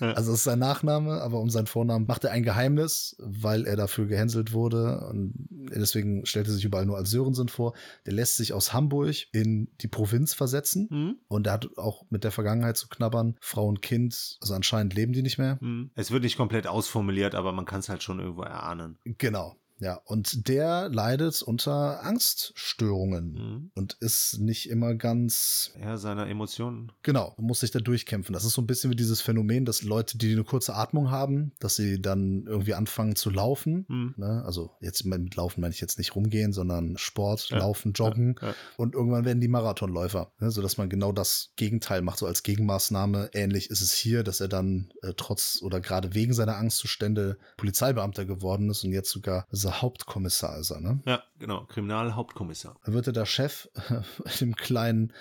also 0.15 0.33
es 0.33 0.39
ist 0.39 0.45
sein 0.45 0.59
Nachname, 0.59 1.21
aber 1.21 1.41
um 1.41 1.51
seinen 1.51 1.67
Vornamen 1.67 2.07
macht 2.07 2.25
er 2.25 2.31
ein 2.31 2.43
Geheimnis, 2.43 3.17
weil 3.19 3.67
er 3.67 3.77
dafür 3.77 4.07
gehänselt 4.07 4.53
wurde. 4.53 5.07
Und 5.11 5.35
deswegen 5.51 6.25
stellt 6.25 6.47
er 6.47 6.53
sich 6.53 6.65
überall 6.65 6.87
nur 6.87 6.97
als 6.97 7.11
Sörensen 7.11 7.49
vor. 7.49 7.75
Der 8.07 8.15
lässt 8.15 8.37
sich 8.37 8.53
aus 8.53 8.73
Hamburg 8.73 9.15
in 9.33 9.69
die 9.81 9.89
Provinz 9.89 10.33
versetzen. 10.33 10.89
Mhm. 10.91 11.17
Und 11.29 11.47
er 11.47 11.55
hat 11.55 11.69
auch 11.77 12.05
mit 12.11 12.25
der 12.25 12.31
Vergangenheit 12.31 12.77
zu 12.77 12.89
knabbern. 12.89 13.37
Frau 13.41 13.67
und 13.67 13.83
Kind, 13.83 14.39
also 14.41 14.55
anscheinend 14.55 14.95
leben 14.95 15.13
die 15.13 15.23
nicht 15.23 15.39
mehr. 15.39 15.59
Mhm. 15.61 15.91
Es 15.95 16.11
wird 16.11 16.23
nicht 16.23 16.37
komplett 16.37 16.67
ausformuliert, 16.67 17.35
aber 17.35 17.53
man 17.53 17.67
kann 17.67 17.81
es 17.81 17.89
halt 17.89 18.03
schon 18.03 18.19
irgendwo 18.19 18.43
erahnen. 18.57 18.99
Genau. 19.05 19.57
Ja, 19.79 20.01
und 20.05 20.49
der 20.49 20.89
leidet 20.89 21.43
unter 21.43 22.03
Angststörungen 22.03 23.33
mhm. 23.33 23.71
und 23.75 23.97
ist 24.01 24.39
nicht 24.39 24.71
immer 24.71 24.95
ganz. 24.95 25.73
Ja, 25.81 25.97
seiner 25.99 26.29
Emotionen. 26.29 26.93
Genau, 27.03 27.35
muss 27.39 27.61
sich 27.61 27.71
da 27.71 27.81
durchkämpfen. 27.81 28.33
Das 28.33 28.45
ist 28.45 28.55
so 28.55 28.63
ein 28.63 28.67
bisschen 28.67 28.91
wie 28.91 28.97
dieses 28.97 29.21
Phänomen, 29.21 29.65
dass 29.65 29.83
Leute, 29.83 30.19
die 30.19 30.33
eine 30.33 30.45
kurze 30.45 30.75
Atmung 30.75 31.11
haben, 31.11 31.53
dass 31.59 31.77
sie 31.77 32.01
dann 32.01 32.45
irgendwie 32.47 32.75
anfangen 32.75 33.17
zu 33.17 33.31
laufen. 33.31 33.85
Mhm. 33.89 34.15
Ne? 34.17 34.43
Also 34.47 34.71
jetzt 34.81 35.05
mit 35.05 35.37
Laufen 35.37 35.61
meine 35.61 35.75
ich 35.75 35.81
jetzt 35.81 35.99
nicht 35.99 36.15
rumgehen, 36.15 36.53
sondern 36.53 36.97
Sport, 36.97 37.51
ja. 37.51 37.59
Laufen, 37.59 37.93
Joggen. 37.93 38.37
Ja. 38.41 38.49
Ja. 38.49 38.55
Und 38.77 38.95
irgendwann 38.95 39.25
werden 39.25 39.41
die 39.41 39.49
Marathonläufer, 39.49 40.33
ne? 40.39 40.51
sodass 40.51 40.79
man 40.79 40.89
genau 40.89 41.13
das 41.13 41.51
Gegenteil 41.57 42.03
macht, 42.03 42.19
so 42.19 42.27
als 42.27 42.43
Gegenmaßnahme. 42.43 43.31
Ähnlich 43.33 43.71
ist 43.71 43.83
es 43.83 43.93
hier, 43.93 44.23
dass 44.23 44.41
er 44.41 44.49
dann 44.49 44.91
äh, 45.03 45.13
trotz 45.17 45.61
oder 45.63 45.81
gerade 45.81 46.15
wegen 46.15 46.33
seiner 46.33 46.57
Angstzustände 46.57 47.39
Polizeibeamter 47.57 48.25
geworden 48.25 48.71
ist 48.71 48.85
und 48.85 48.93
jetzt 48.93 49.11
sogar 49.11 49.47
also 49.67 49.83
Hauptkommissar 49.83 50.59
ist 50.59 50.71
er, 50.71 50.81
ne? 50.81 51.01
Ja, 51.07 51.23
genau, 51.39 51.65
Kriminalhauptkommissar. 51.65 52.77
Da 52.85 52.93
wird 52.93 53.07
er 53.09 53.13
der 53.13 53.27
Chef 53.27 53.69
in 53.91 54.31
dem 54.41 54.57
kleinen, 54.57 55.13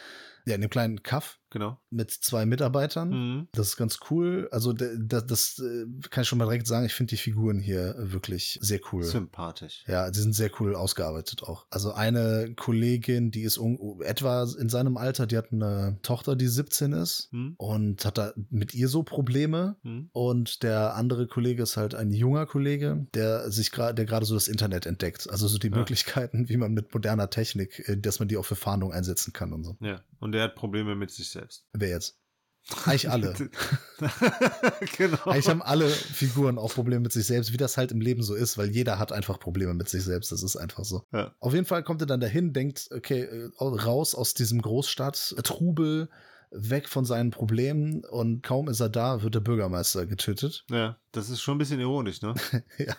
ja, 0.46 0.56
in 0.56 0.62
dem 0.62 0.70
kleinen 0.70 1.02
Kaff 1.04 1.40
genau. 1.56 1.80
Mit 1.90 2.12
zwei 2.12 2.46
Mitarbeitern. 2.46 3.10
Mhm. 3.10 3.48
Das 3.54 3.70
ist 3.70 3.78
ganz 3.78 4.00
cool. 4.10 4.50
Also 4.52 4.74
das, 4.74 5.26
das 5.26 5.60
äh, 5.60 5.86
kann 6.10 6.24
ich 6.24 6.28
schon 6.28 6.38
mal 6.38 6.46
direkt 6.46 6.68
sagen. 6.68 6.86
Ich 6.86 6.94
finde 6.94 7.12
die 7.12 7.18
Figuren 7.18 7.60
hier 7.60 7.96
wirklich 7.98 8.60
sehr 8.62 8.82
cool. 8.92 9.04
Sympathisch. 9.04 9.86
Ja, 9.88 10.12
die 10.12 10.20
sind 10.20 10.34
sehr 10.34 10.52
cool 10.60 10.76
ausgearbeitet 10.76 11.44
auch. 11.44 11.66
Also 11.70 11.94
eine 11.94 12.54
Kollegin, 12.58 13.32
die 13.32 13.44
ist 13.44 13.58
etwa 14.02 14.46
in 14.60 14.68
seinem 14.68 14.98
Alter, 14.98 15.28
die 15.28 15.38
hat 15.38 15.54
eine 15.54 15.98
Tochter, 16.02 16.36
die 16.36 16.48
17 16.48 16.92
ist 16.92 17.30
mhm. 17.32 17.54
und 17.58 18.04
hat 18.04 18.18
da 18.18 18.34
mit 18.50 18.74
ihr 18.74 18.90
so 18.90 19.04
Probleme. 19.04 19.78
Mhm. 19.84 20.10
Und 20.12 20.62
der 20.62 20.96
andere 20.96 21.26
Kollege 21.26 21.64
ist 21.64 21.78
halt 21.78 21.96
ein 21.96 22.12
junger 22.12 22.46
Kollege, 22.48 23.08
der 23.14 23.50
sich 23.50 23.72
gerade, 23.72 23.96
der 23.96 24.04
gerade 24.04 24.26
so 24.26 24.36
das 24.36 24.50
Internet 24.50 24.86
entdeckt. 24.86 25.30
Also 25.30 25.48
so 25.48 25.58
die 25.58 25.70
ja. 25.70 25.78
Möglichkeiten, 25.78 26.50
wie 26.50 26.58
man 26.58 26.74
mit 26.74 26.94
moderner 26.94 27.30
Technik, 27.30 27.88
äh, 27.88 27.96
dass 27.96 28.20
man 28.20 28.28
die 28.28 28.36
auch 28.36 28.46
für 28.46 28.58
Fahndung 28.58 28.92
einsetzen 28.92 29.32
kann 29.32 29.54
und 29.54 29.64
so. 29.64 29.78
Ja. 29.80 30.02
Und 30.20 30.32
der 30.32 30.44
hat 30.44 30.56
Probleme 30.56 30.96
mit 30.96 31.12
sich 31.12 31.30
selbst 31.30 31.45
selbst. 31.46 31.66
Wer 31.74 31.90
jetzt? 31.90 32.18
Eigentlich 32.86 33.12
alle. 33.12 33.34
genau. 34.98 35.24
Eigentlich 35.26 35.50
haben 35.50 35.62
alle 35.62 35.88
Figuren 35.88 36.58
auch 36.58 36.74
Probleme 36.74 37.02
mit 37.02 37.12
sich 37.12 37.28
selbst, 37.28 37.54
wie 37.54 37.58
das 37.58 37.78
halt 37.78 37.92
im 37.92 38.02
Leben 38.02 38.24
so 38.24 38.34
ist, 38.34 38.58
weil 38.58 38.70
jeder 38.72 38.98
hat 38.98 39.12
einfach 39.12 39.40
Probleme 39.40 39.76
mit 39.76 39.88
sich 39.88 40.04
selbst. 40.04 40.32
Das 40.32 40.42
ist 40.42 40.56
einfach 40.56 40.84
so. 40.84 41.04
Ja. 41.14 41.36
Auf 41.40 41.54
jeden 41.54 41.68
Fall 41.68 41.84
kommt 41.84 42.02
er 42.02 42.08
dann 42.08 42.20
dahin, 42.20 42.54
denkt, 42.54 42.90
okay, 42.92 43.22
äh, 43.22 43.50
raus 43.60 44.16
aus 44.16 44.34
diesem 44.34 44.64
Großstadt, 44.64 45.36
Trubel, 45.44 46.10
weg 46.50 46.90
von 46.90 47.06
seinen 47.06 47.30
Problemen 47.30 48.04
und 48.04 48.42
kaum 48.42 48.68
ist 48.68 48.80
er 48.80 48.90
da, 48.90 49.22
wird 49.22 49.36
der 49.36 49.42
Bürgermeister 49.42 50.08
getötet. 50.08 50.66
Ja, 50.70 50.98
das 51.12 51.30
ist 51.30 51.42
schon 51.42 51.56
ein 51.56 51.60
bisschen 51.60 51.80
ironisch, 51.80 52.22
ne? 52.22 52.34
ja. 52.80 52.96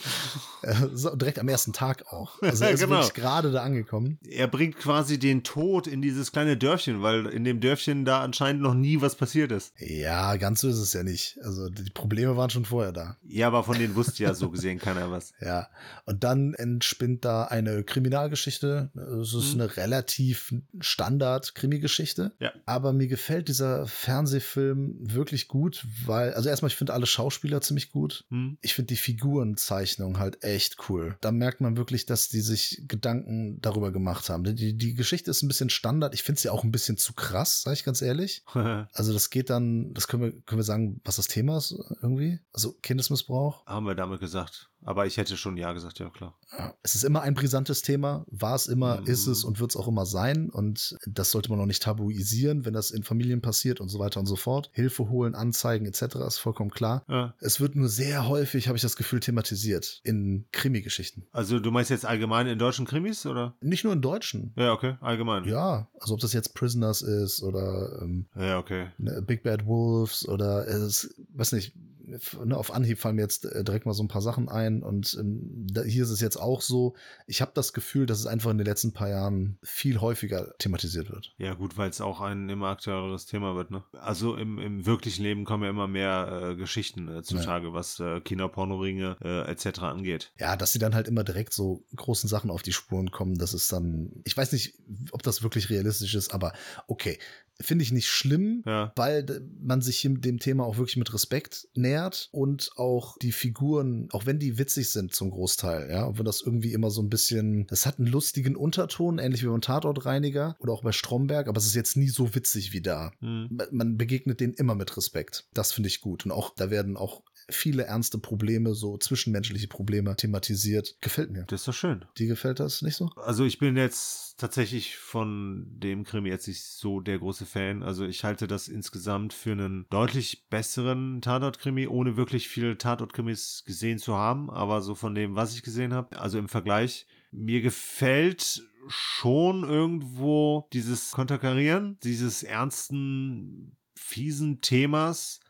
so, 0.94 1.14
direkt 1.14 1.38
am 1.38 1.48
ersten 1.48 1.72
Tag 1.72 2.12
auch. 2.12 2.40
Also 2.42 2.64
er 2.64 2.70
ist 2.72 2.80
genau. 2.80 2.96
wirklich 2.96 3.14
gerade 3.14 3.50
da 3.50 3.62
angekommen. 3.62 4.18
Er 4.26 4.48
bringt 4.48 4.76
quasi 4.76 5.18
den 5.18 5.42
Tod 5.42 5.86
in 5.86 6.02
dieses 6.02 6.32
kleine 6.32 6.56
Dörfchen, 6.56 7.02
weil 7.02 7.26
in 7.26 7.44
dem 7.44 7.60
Dörfchen 7.60 8.04
da 8.04 8.22
anscheinend 8.22 8.62
noch 8.62 8.74
nie 8.74 9.00
was 9.00 9.16
passiert 9.16 9.52
ist. 9.52 9.74
Ja, 9.78 10.36
ganz 10.36 10.60
so 10.60 10.68
ist 10.68 10.78
es 10.78 10.92
ja 10.92 11.02
nicht. 11.02 11.38
Also 11.42 11.68
die 11.68 11.90
Probleme 11.90 12.36
waren 12.36 12.50
schon 12.50 12.64
vorher 12.64 12.92
da. 12.92 13.16
Ja, 13.22 13.48
aber 13.48 13.64
von 13.64 13.78
denen 13.78 13.94
wusste 13.94 14.22
ja 14.22 14.34
so 14.34 14.50
gesehen 14.50 14.78
keiner 14.78 15.10
was. 15.10 15.32
Ja, 15.42 15.68
und 16.06 16.22
dann 16.22 16.54
entspinnt 16.54 17.24
da 17.24 17.44
eine 17.44 17.82
Kriminalgeschichte. 17.82 18.90
Es 19.20 19.34
ist 19.34 19.54
mhm. 19.54 19.62
eine 19.62 19.76
relativ 19.76 20.54
Standard-Krimi-Geschichte. 20.78 22.32
Ja. 22.38 22.52
Aber 22.64 22.92
mir 22.92 23.08
gefällt 23.08 23.48
dieser 23.48 23.86
Fernsehfilm 23.88 24.98
wirklich 25.00 25.48
gut, 25.48 25.84
weil, 26.06 26.32
also 26.34 26.48
erstmal, 26.48 26.70
ich 26.70 26.76
finde 26.76 26.94
alle 26.94 27.06
Schauspieler 27.06 27.60
ziemlich 27.60 27.90
gut. 27.90 28.24
Mhm. 28.30 28.56
Ich 28.60 28.74
finde 28.74 28.88
die 28.88 28.96
Figuren 28.96 29.56
zeigen 29.56 29.81
Zeichnung 29.82 30.18
halt 30.18 30.42
echt 30.44 30.88
cool. 30.88 31.16
Da 31.20 31.32
merkt 31.32 31.60
man 31.60 31.76
wirklich, 31.76 32.06
dass 32.06 32.28
die 32.28 32.40
sich 32.40 32.82
Gedanken 32.86 33.60
darüber 33.60 33.90
gemacht 33.90 34.28
haben. 34.28 34.44
Die, 34.44 34.76
die 34.76 34.94
Geschichte 34.94 35.30
ist 35.30 35.42
ein 35.42 35.48
bisschen 35.48 35.70
Standard. 35.70 36.14
Ich 36.14 36.22
finde 36.22 36.40
sie 36.40 36.50
auch 36.50 36.62
ein 36.62 36.70
bisschen 36.70 36.96
zu 36.96 37.12
krass, 37.14 37.62
sage 37.62 37.74
ich 37.74 37.84
ganz 37.84 38.00
ehrlich. 38.00 38.44
also 38.92 39.12
das 39.12 39.30
geht 39.30 39.50
dann, 39.50 39.92
das 39.94 40.08
können 40.08 40.22
wir, 40.22 40.32
können 40.42 40.60
wir 40.60 40.64
sagen, 40.64 41.00
was 41.04 41.16
das 41.16 41.26
Thema 41.26 41.56
ist 41.56 41.74
irgendwie? 42.00 42.38
Also 42.52 42.72
Kindesmissbrauch. 42.82 43.66
Haben 43.66 43.86
wir 43.86 43.94
damit 43.94 44.20
gesagt. 44.20 44.70
Aber 44.84 45.06
ich 45.06 45.16
hätte 45.16 45.36
schon 45.36 45.56
ja 45.56 45.72
gesagt, 45.72 45.98
ja 46.00 46.10
klar. 46.10 46.36
Es 46.82 46.94
ist 46.94 47.04
immer 47.04 47.22
ein 47.22 47.34
brisantes 47.34 47.82
Thema, 47.82 48.24
war 48.28 48.54
es 48.54 48.66
immer, 48.66 49.00
mhm. 49.00 49.06
ist 49.06 49.26
es 49.26 49.44
und 49.44 49.60
wird 49.60 49.70
es 49.70 49.76
auch 49.76 49.86
immer 49.86 50.06
sein. 50.06 50.50
Und 50.50 50.96
das 51.06 51.30
sollte 51.30 51.50
man 51.50 51.60
auch 51.60 51.66
nicht 51.66 51.82
tabuisieren, 51.82 52.64
wenn 52.64 52.72
das 52.72 52.90
in 52.90 53.04
Familien 53.04 53.40
passiert 53.40 53.80
und 53.80 53.88
so 53.88 53.98
weiter 53.98 54.18
und 54.18 54.26
so 54.26 54.36
fort. 54.36 54.70
Hilfe 54.72 55.08
holen, 55.08 55.34
anzeigen 55.34 55.86
etc. 55.86 56.16
ist 56.26 56.38
vollkommen 56.38 56.70
klar. 56.70 57.04
Ja. 57.08 57.34
Es 57.38 57.60
wird 57.60 57.76
nur 57.76 57.88
sehr 57.88 58.28
häufig, 58.28 58.66
habe 58.66 58.76
ich 58.76 58.82
das 58.82 58.96
Gefühl, 58.96 59.20
thematisiert 59.20 59.71
in 60.04 60.46
Krimi-Geschichten. 60.52 61.26
Also 61.32 61.58
du 61.58 61.70
meinst 61.70 61.90
jetzt 61.90 62.06
allgemein 62.06 62.46
in 62.46 62.58
deutschen 62.58 62.86
Krimis 62.86 63.26
oder? 63.26 63.56
Nicht 63.60 63.84
nur 63.84 63.92
in 63.92 64.02
deutschen. 64.02 64.52
Ja, 64.56 64.72
okay, 64.72 64.96
allgemein. 65.00 65.44
Ja, 65.44 65.88
also 66.00 66.14
ob 66.14 66.20
das 66.20 66.32
jetzt 66.32 66.54
Prisoners 66.54 67.02
ist 67.02 67.42
oder 67.42 68.00
ähm, 68.02 68.26
ja, 68.36 68.58
okay. 68.58 68.88
Ne, 68.98 69.22
Big 69.22 69.42
Bad 69.42 69.66
Wolves 69.66 70.28
oder 70.28 70.66
äh, 70.68 70.88
weiß 71.34 71.52
nicht, 71.52 71.74
ne, 72.04 72.56
auf 72.56 72.72
Anhieb 72.72 72.98
fallen 72.98 73.16
mir 73.16 73.22
jetzt 73.22 73.44
äh, 73.44 73.64
direkt 73.64 73.86
mal 73.86 73.92
so 73.92 74.02
ein 74.02 74.08
paar 74.08 74.22
Sachen 74.22 74.48
ein 74.48 74.82
und 74.82 75.16
ähm, 75.18 75.66
da, 75.70 75.82
hier 75.82 76.02
ist 76.02 76.10
es 76.10 76.20
jetzt 76.20 76.36
auch 76.36 76.60
so. 76.60 76.94
Ich 77.26 77.40
habe 77.40 77.52
das 77.54 77.72
Gefühl, 77.72 78.06
dass 78.06 78.18
es 78.18 78.26
einfach 78.26 78.50
in 78.50 78.58
den 78.58 78.66
letzten 78.66 78.92
paar 78.92 79.08
Jahren 79.08 79.58
viel 79.62 80.00
häufiger 80.00 80.54
thematisiert 80.58 81.10
wird. 81.10 81.34
Ja 81.38 81.54
gut, 81.54 81.76
weil 81.76 81.90
es 81.90 82.00
auch 82.00 82.20
ein 82.20 82.48
immer 82.48 82.68
aktuelleres 82.68 83.26
Thema 83.26 83.54
wird. 83.54 83.70
Ne? 83.70 83.82
Also 83.92 84.36
im, 84.36 84.58
im 84.58 84.86
wirklichen 84.86 85.22
Leben 85.22 85.44
kommen 85.44 85.64
ja 85.64 85.70
immer 85.70 85.88
mehr 85.88 86.50
äh, 86.50 86.56
Geschichten 86.56 87.08
äh, 87.08 87.22
zutage, 87.22 87.68
ja. 87.68 87.72
was 87.72 88.00
äh, 88.00 88.20
Kinderpornoringe 88.20 89.16
äh, 89.22 89.50
etc. 89.50 89.80
angeht. 89.80 90.32
Ja, 90.38 90.56
dass 90.56 90.72
sie 90.72 90.78
dann 90.78 90.94
halt 90.94 91.08
immer 91.08 91.24
direkt 91.24 91.52
so 91.52 91.84
großen 91.96 92.28
Sachen 92.28 92.50
auf 92.50 92.62
die 92.62 92.72
Spuren 92.72 93.10
kommen, 93.10 93.38
das 93.38 93.54
ist 93.54 93.72
dann, 93.72 94.22
ich 94.24 94.36
weiß 94.36 94.52
nicht, 94.52 94.74
ob 95.12 95.22
das 95.22 95.42
wirklich 95.42 95.70
realistisch 95.70 96.14
ist, 96.14 96.34
aber 96.34 96.52
okay, 96.86 97.18
finde 97.60 97.84
ich 97.84 97.92
nicht 97.92 98.08
schlimm, 98.08 98.62
ja. 98.66 98.92
weil 98.96 99.24
man 99.60 99.80
sich 99.80 100.02
dem 100.02 100.38
Thema 100.38 100.64
auch 100.64 100.76
wirklich 100.76 100.96
mit 100.96 101.12
Respekt 101.14 101.68
nähert 101.74 102.28
und 102.32 102.70
auch 102.76 103.16
die 103.18 103.32
Figuren, 103.32 104.08
auch 104.12 104.26
wenn 104.26 104.38
die 104.38 104.58
witzig 104.58 104.90
sind 104.90 105.14
zum 105.14 105.30
Großteil, 105.30 105.90
ja, 105.90 106.18
wenn 106.18 106.24
das 106.24 106.42
irgendwie 106.42 106.72
immer 106.72 106.90
so 106.90 107.02
ein 107.02 107.08
bisschen, 107.08 107.66
das 107.68 107.86
hat 107.86 107.98
einen 107.98 108.08
lustigen 108.08 108.56
Unterton, 108.56 109.18
ähnlich 109.18 109.42
wie 109.42 109.48
beim 109.48 109.60
Tatortreiniger 109.60 110.56
oder 110.58 110.72
auch 110.72 110.82
bei 110.82 110.92
Stromberg, 110.92 111.48
aber 111.48 111.58
es 111.58 111.66
ist 111.66 111.74
jetzt 111.74 111.96
nie 111.96 112.08
so 112.08 112.34
witzig 112.34 112.72
wie 112.72 112.82
da. 112.82 113.12
Mhm. 113.20 113.58
Man 113.70 113.96
begegnet 113.96 114.40
denen 114.40 114.54
immer 114.54 114.74
mit 114.74 114.96
Respekt. 114.96 115.46
Das 115.54 115.72
finde 115.72 115.88
ich 115.88 116.00
gut. 116.00 116.24
Und 116.24 116.32
auch, 116.32 116.54
da 116.54 116.70
werden 116.70 116.96
auch 116.96 117.22
viele 117.48 117.84
ernste 117.84 118.18
Probleme, 118.18 118.74
so 118.74 118.98
zwischenmenschliche 118.98 119.68
Probleme 119.68 120.14
thematisiert. 120.16 120.96
Gefällt 121.00 121.30
mir. 121.30 121.44
Das 121.44 121.62
ist 121.62 121.68
doch 121.68 121.74
schön. 121.74 122.04
Die 122.18 122.26
gefällt 122.26 122.60
das 122.60 122.82
nicht 122.82 122.96
so? 122.96 123.10
Also 123.16 123.44
ich 123.44 123.58
bin 123.58 123.76
jetzt 123.76 124.38
tatsächlich 124.38 124.96
von 124.96 125.66
dem 125.68 126.04
Krimi 126.04 126.28
jetzt 126.28 126.48
nicht 126.48 126.64
so 126.64 127.00
der 127.00 127.18
große 127.18 127.46
Fan. 127.46 127.82
Also 127.82 128.04
ich 128.04 128.24
halte 128.24 128.46
das 128.46 128.68
insgesamt 128.68 129.32
für 129.32 129.52
einen 129.52 129.86
deutlich 129.90 130.48
besseren 130.48 131.20
Tatort-Krimi, 131.20 131.86
ohne 131.86 132.16
wirklich 132.16 132.48
viele 132.48 132.78
Tatort-Krimis 132.78 133.64
gesehen 133.66 133.98
zu 133.98 134.16
haben. 134.16 134.50
Aber 134.50 134.82
so 134.82 134.94
von 134.94 135.14
dem, 135.14 135.34
was 135.34 135.54
ich 135.54 135.62
gesehen 135.62 135.92
habe, 135.92 136.18
also 136.18 136.38
im 136.38 136.48
Vergleich, 136.48 137.06
mir 137.30 137.62
gefällt 137.62 138.62
schon 138.88 139.64
irgendwo 139.64 140.68
dieses 140.72 141.12
Konterkarieren, 141.12 141.98
dieses 142.02 142.42
ernsten, 142.42 143.76
fiesen 143.94 144.60
Themas 144.60 145.40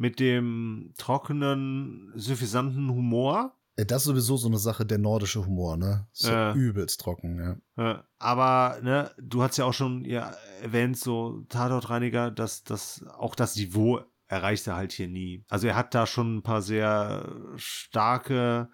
mit 0.00 0.18
dem 0.18 0.94
trockenen, 0.96 2.10
suffisanten 2.14 2.88
Humor. 2.88 3.54
Das 3.76 3.98
ist 3.98 4.04
sowieso 4.04 4.38
so 4.38 4.48
eine 4.48 4.56
Sache, 4.56 4.86
der 4.86 4.96
nordische 4.96 5.44
Humor, 5.44 5.76
ne? 5.76 6.08
So 6.12 6.30
Ja. 6.30 6.54
übelst 6.54 7.02
trocken, 7.02 7.60
ja. 7.76 8.04
Aber, 8.18 8.80
ne, 8.82 9.10
du 9.18 9.42
hast 9.42 9.58
ja 9.58 9.66
auch 9.66 9.74
schon 9.74 10.06
ja, 10.06 10.34
erwähnt, 10.62 10.96
so 10.96 11.44
Tatortreiniger, 11.50 12.30
dass 12.30 12.64
das 12.64 13.04
auch 13.18 13.34
das 13.34 13.56
Niveau 13.56 14.00
erreicht 14.26 14.66
er 14.68 14.76
halt 14.76 14.92
hier 14.92 15.08
nie. 15.08 15.44
Also 15.50 15.66
er 15.66 15.76
hat 15.76 15.94
da 15.94 16.06
schon 16.06 16.36
ein 16.38 16.42
paar 16.42 16.62
sehr 16.62 17.52
starke 17.56 18.70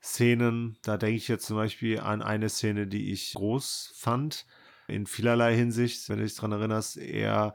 Szenen. 0.00 0.78
Da 0.82 0.96
denke 0.96 1.16
ich 1.16 1.26
jetzt 1.26 1.46
zum 1.46 1.56
Beispiel 1.56 1.98
an 1.98 2.22
eine 2.22 2.48
Szene, 2.48 2.86
die 2.86 3.10
ich 3.10 3.34
groß 3.34 3.94
fand. 3.96 4.46
In 4.86 5.06
vielerlei 5.06 5.56
Hinsicht, 5.56 6.08
wenn 6.08 6.18
du 6.18 6.24
dich 6.24 6.36
dran 6.36 6.52
erinnerst, 6.52 6.98
er 6.98 7.54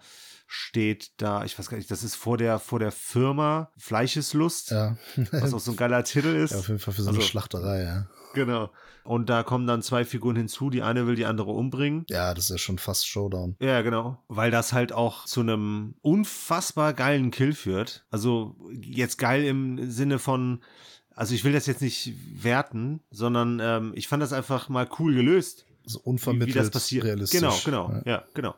steht 0.55 1.11
da, 1.17 1.43
ich 1.45 1.57
weiß 1.57 1.67
gar 1.69 1.77
nicht, 1.77 1.89
das 1.89 2.03
ist 2.03 2.15
vor 2.15 2.37
der, 2.37 2.59
vor 2.59 2.77
der 2.77 2.91
Firma 2.91 3.71
Fleischeslust, 3.77 4.69
Ja. 4.71 4.97
was 5.31 5.51
auch 5.53 5.59
so 5.59 5.71
ein 5.71 5.77
geiler 5.77 6.03
Titel 6.03 6.27
ist. 6.35 6.51
ja, 6.51 6.59
auf 6.59 6.67
jeden 6.67 6.79
Fall 6.79 6.93
für 6.93 7.01
so 7.01 7.09
Also- 7.09 7.19
eine 7.19 7.27
Schlachterei, 7.27 7.83
ja. 7.83 8.07
Genau. 8.35 8.71
Und 9.03 9.29
da 9.29 9.43
kommen 9.43 9.67
dann 9.67 9.81
zwei 9.81 10.05
Figuren 10.05 10.35
hinzu. 10.35 10.69
Die 10.69 10.81
eine 10.81 11.05
will 11.07 11.15
die 11.15 11.25
andere 11.25 11.51
umbringen. 11.51 12.05
Ja, 12.09 12.33
das 12.33 12.45
ist 12.45 12.49
ja 12.51 12.57
schon 12.57 12.77
fast 12.79 13.05
Showdown. 13.07 13.55
Ja, 13.59 13.81
genau. 13.81 14.23
Weil 14.27 14.49
das 14.49 14.73
halt 14.73 14.91
auch 14.93 15.25
zu 15.25 15.41
einem 15.41 15.95
unfassbar 16.01 16.93
geilen 16.93 17.29
Kill 17.31 17.53
führt. 17.53 18.05
Also 18.11 18.55
jetzt 18.81 19.17
geil 19.17 19.43
im 19.43 19.91
Sinne 19.91 20.17
von, 20.19 20.61
also 21.15 21.35
ich 21.35 21.43
will 21.43 21.51
das 21.53 21.65
jetzt 21.67 21.81
nicht 21.81 22.13
werten, 22.43 23.01
sondern 23.11 23.59
ähm, 23.61 23.91
ich 23.95 24.07
fand 24.07 24.23
das 24.23 24.33
einfach 24.33 24.69
mal 24.69 24.87
cool 24.99 25.13
gelöst. 25.13 25.65
So 25.85 25.99
Wie, 25.99 26.03
unvermittelt 26.09 26.55
wie 26.55 26.59
das 26.59 26.69
passiert. 26.71 27.03
realistisch. 27.03 27.39
Genau, 27.39 27.55
genau. 27.65 27.91
Ja. 28.05 28.11
Ja, 28.11 28.23
genau. 28.33 28.55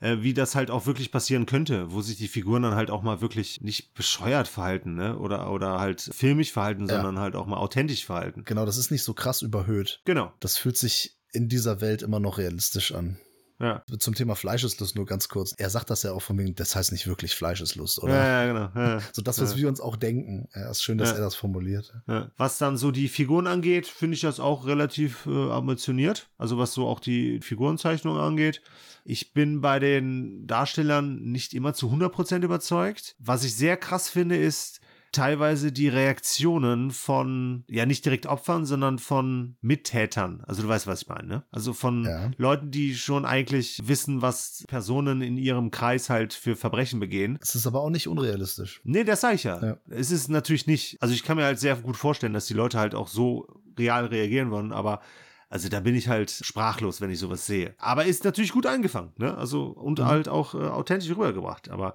Äh, 0.00 0.18
wie 0.20 0.34
das 0.34 0.54
halt 0.54 0.70
auch 0.70 0.84
wirklich 0.86 1.10
passieren 1.10 1.46
könnte, 1.46 1.90
wo 1.92 2.02
sich 2.02 2.18
die 2.18 2.28
Figuren 2.28 2.62
dann 2.62 2.74
halt 2.74 2.90
auch 2.90 3.02
mal 3.02 3.20
wirklich 3.22 3.62
nicht 3.62 3.94
bescheuert 3.94 4.46
verhalten, 4.46 4.94
ne? 4.94 5.18
Oder, 5.18 5.50
oder 5.50 5.80
halt 5.80 6.00
filmisch 6.02 6.52
verhalten, 6.52 6.86
Ja. 6.86 6.96
sondern 6.96 7.18
halt 7.18 7.34
auch 7.34 7.46
mal 7.46 7.56
authentisch 7.56 8.04
verhalten. 8.04 8.42
Genau, 8.44 8.66
das 8.66 8.76
ist 8.76 8.90
nicht 8.90 9.02
so 9.04 9.14
krass 9.14 9.40
überhöht. 9.40 10.02
Genau. 10.04 10.32
Das 10.40 10.58
fühlt 10.58 10.76
sich 10.76 11.16
in 11.32 11.48
dieser 11.48 11.80
Welt 11.80 12.02
immer 12.02 12.20
noch 12.20 12.36
realistisch 12.38 12.92
an. 12.92 13.18
Ja. 13.58 13.82
Zum 13.98 14.14
Thema 14.14 14.34
Fleischeslust 14.36 14.96
nur 14.96 15.06
ganz 15.06 15.28
kurz. 15.28 15.54
Er 15.56 15.70
sagt 15.70 15.88
das 15.90 16.02
ja 16.02 16.12
auch 16.12 16.20
von 16.20 16.38
wegen, 16.38 16.54
das 16.54 16.76
heißt 16.76 16.92
nicht 16.92 17.06
wirklich 17.06 17.34
Fleischeslust, 17.34 18.02
oder? 18.02 18.14
Ja, 18.14 18.44
ja, 18.44 18.52
genau. 18.52 18.70
Ja. 18.74 19.00
So 19.12 19.22
das, 19.22 19.40
was 19.40 19.52
Ja. 19.52 19.56
wir 19.58 19.68
uns 19.68 19.80
auch 19.80 19.96
denken. 19.96 20.48
Ja, 20.54 20.70
ist 20.70 20.82
schön, 20.82 20.98
dass 20.98 21.12
er 21.12 21.20
das 21.20 21.34
formuliert. 21.34 21.94
Was 22.36 22.58
dann 22.58 22.76
so 22.76 22.90
die 22.90 23.08
Figuren 23.08 23.46
angeht, 23.46 23.86
finde 23.86 24.14
ich 24.14 24.20
das 24.20 24.40
auch 24.40 24.66
relativ 24.66 25.26
äh, 25.26 25.50
ambitioniert. 25.50 26.28
Also 26.38 26.58
was 26.58 26.74
so 26.74 26.86
auch 26.86 27.00
die 27.00 27.40
Figurenzeichnung 27.40 28.18
angeht. 28.18 28.60
Ich 29.04 29.32
bin 29.32 29.60
bei 29.60 29.78
den 29.78 30.46
Darstellern 30.46 31.22
nicht 31.22 31.54
immer 31.54 31.72
zu 31.74 31.88
100% 31.90 32.42
überzeugt. 32.42 33.14
Was 33.18 33.44
ich 33.44 33.54
sehr 33.54 33.76
krass 33.76 34.08
finde, 34.08 34.36
ist 34.36 34.80
teilweise 35.12 35.72
die 35.72 35.88
Reaktionen 35.88 36.90
von, 36.90 37.64
ja 37.68 37.86
nicht 37.86 38.04
direkt 38.04 38.26
Opfern, 38.26 38.66
sondern 38.66 38.98
von 38.98 39.56
Mittätern. 39.60 40.42
Also 40.46 40.62
du 40.62 40.68
weißt, 40.68 40.86
was 40.86 41.02
ich 41.02 41.08
meine, 41.08 41.26
ne? 41.28 41.42
Also 41.50 41.72
von 41.72 42.04
Ja. 42.04 42.30
Leuten, 42.36 42.70
die 42.70 42.94
schon 42.94 43.24
eigentlich 43.24 43.80
wissen, 43.86 44.22
was 44.22 44.64
Personen 44.68 45.22
in 45.22 45.36
ihrem 45.38 45.70
Kreis 45.70 46.10
halt 46.10 46.32
für 46.34 46.56
Verbrechen 46.56 47.00
begehen. 47.00 47.38
Es 47.40 47.54
ist 47.54 47.66
aber 47.66 47.80
auch 47.80 47.90
nicht 47.90 48.08
unrealistisch. 48.08 48.80
Nee, 48.84 49.04
das 49.04 49.20
sag 49.22 49.34
ich 49.34 49.44
ja. 49.44 49.62
Ja. 49.64 49.76
Es 49.88 50.10
ist 50.10 50.28
natürlich 50.28 50.66
nicht. 50.66 51.00
Also 51.00 51.14
ich 51.14 51.22
kann 51.22 51.36
mir 51.36 51.44
halt 51.44 51.58
sehr 51.58 51.76
gut 51.76 51.96
vorstellen, 51.96 52.32
dass 52.34 52.46
die 52.46 52.54
Leute 52.54 52.78
halt 52.78 52.94
auch 52.94 53.08
so 53.08 53.46
real 53.78 54.06
reagieren 54.06 54.50
wollen, 54.50 54.72
aber 54.72 55.00
also 55.48 55.68
da 55.68 55.78
bin 55.80 55.94
ich 55.94 56.08
halt 56.08 56.30
sprachlos, 56.30 57.00
wenn 57.00 57.10
ich 57.10 57.20
sowas 57.20 57.46
sehe. 57.46 57.74
Aber 57.78 58.04
ist 58.04 58.24
natürlich 58.24 58.50
gut 58.52 58.66
eingefangen, 58.66 59.12
ne? 59.16 59.36
Also 59.38 59.66
und 59.66 60.00
Mhm. 60.00 60.04
halt 60.06 60.28
auch 60.28 60.54
äh, 60.54 60.58
authentisch 60.58 61.08
rübergebracht. 61.10 61.68
Aber 61.70 61.94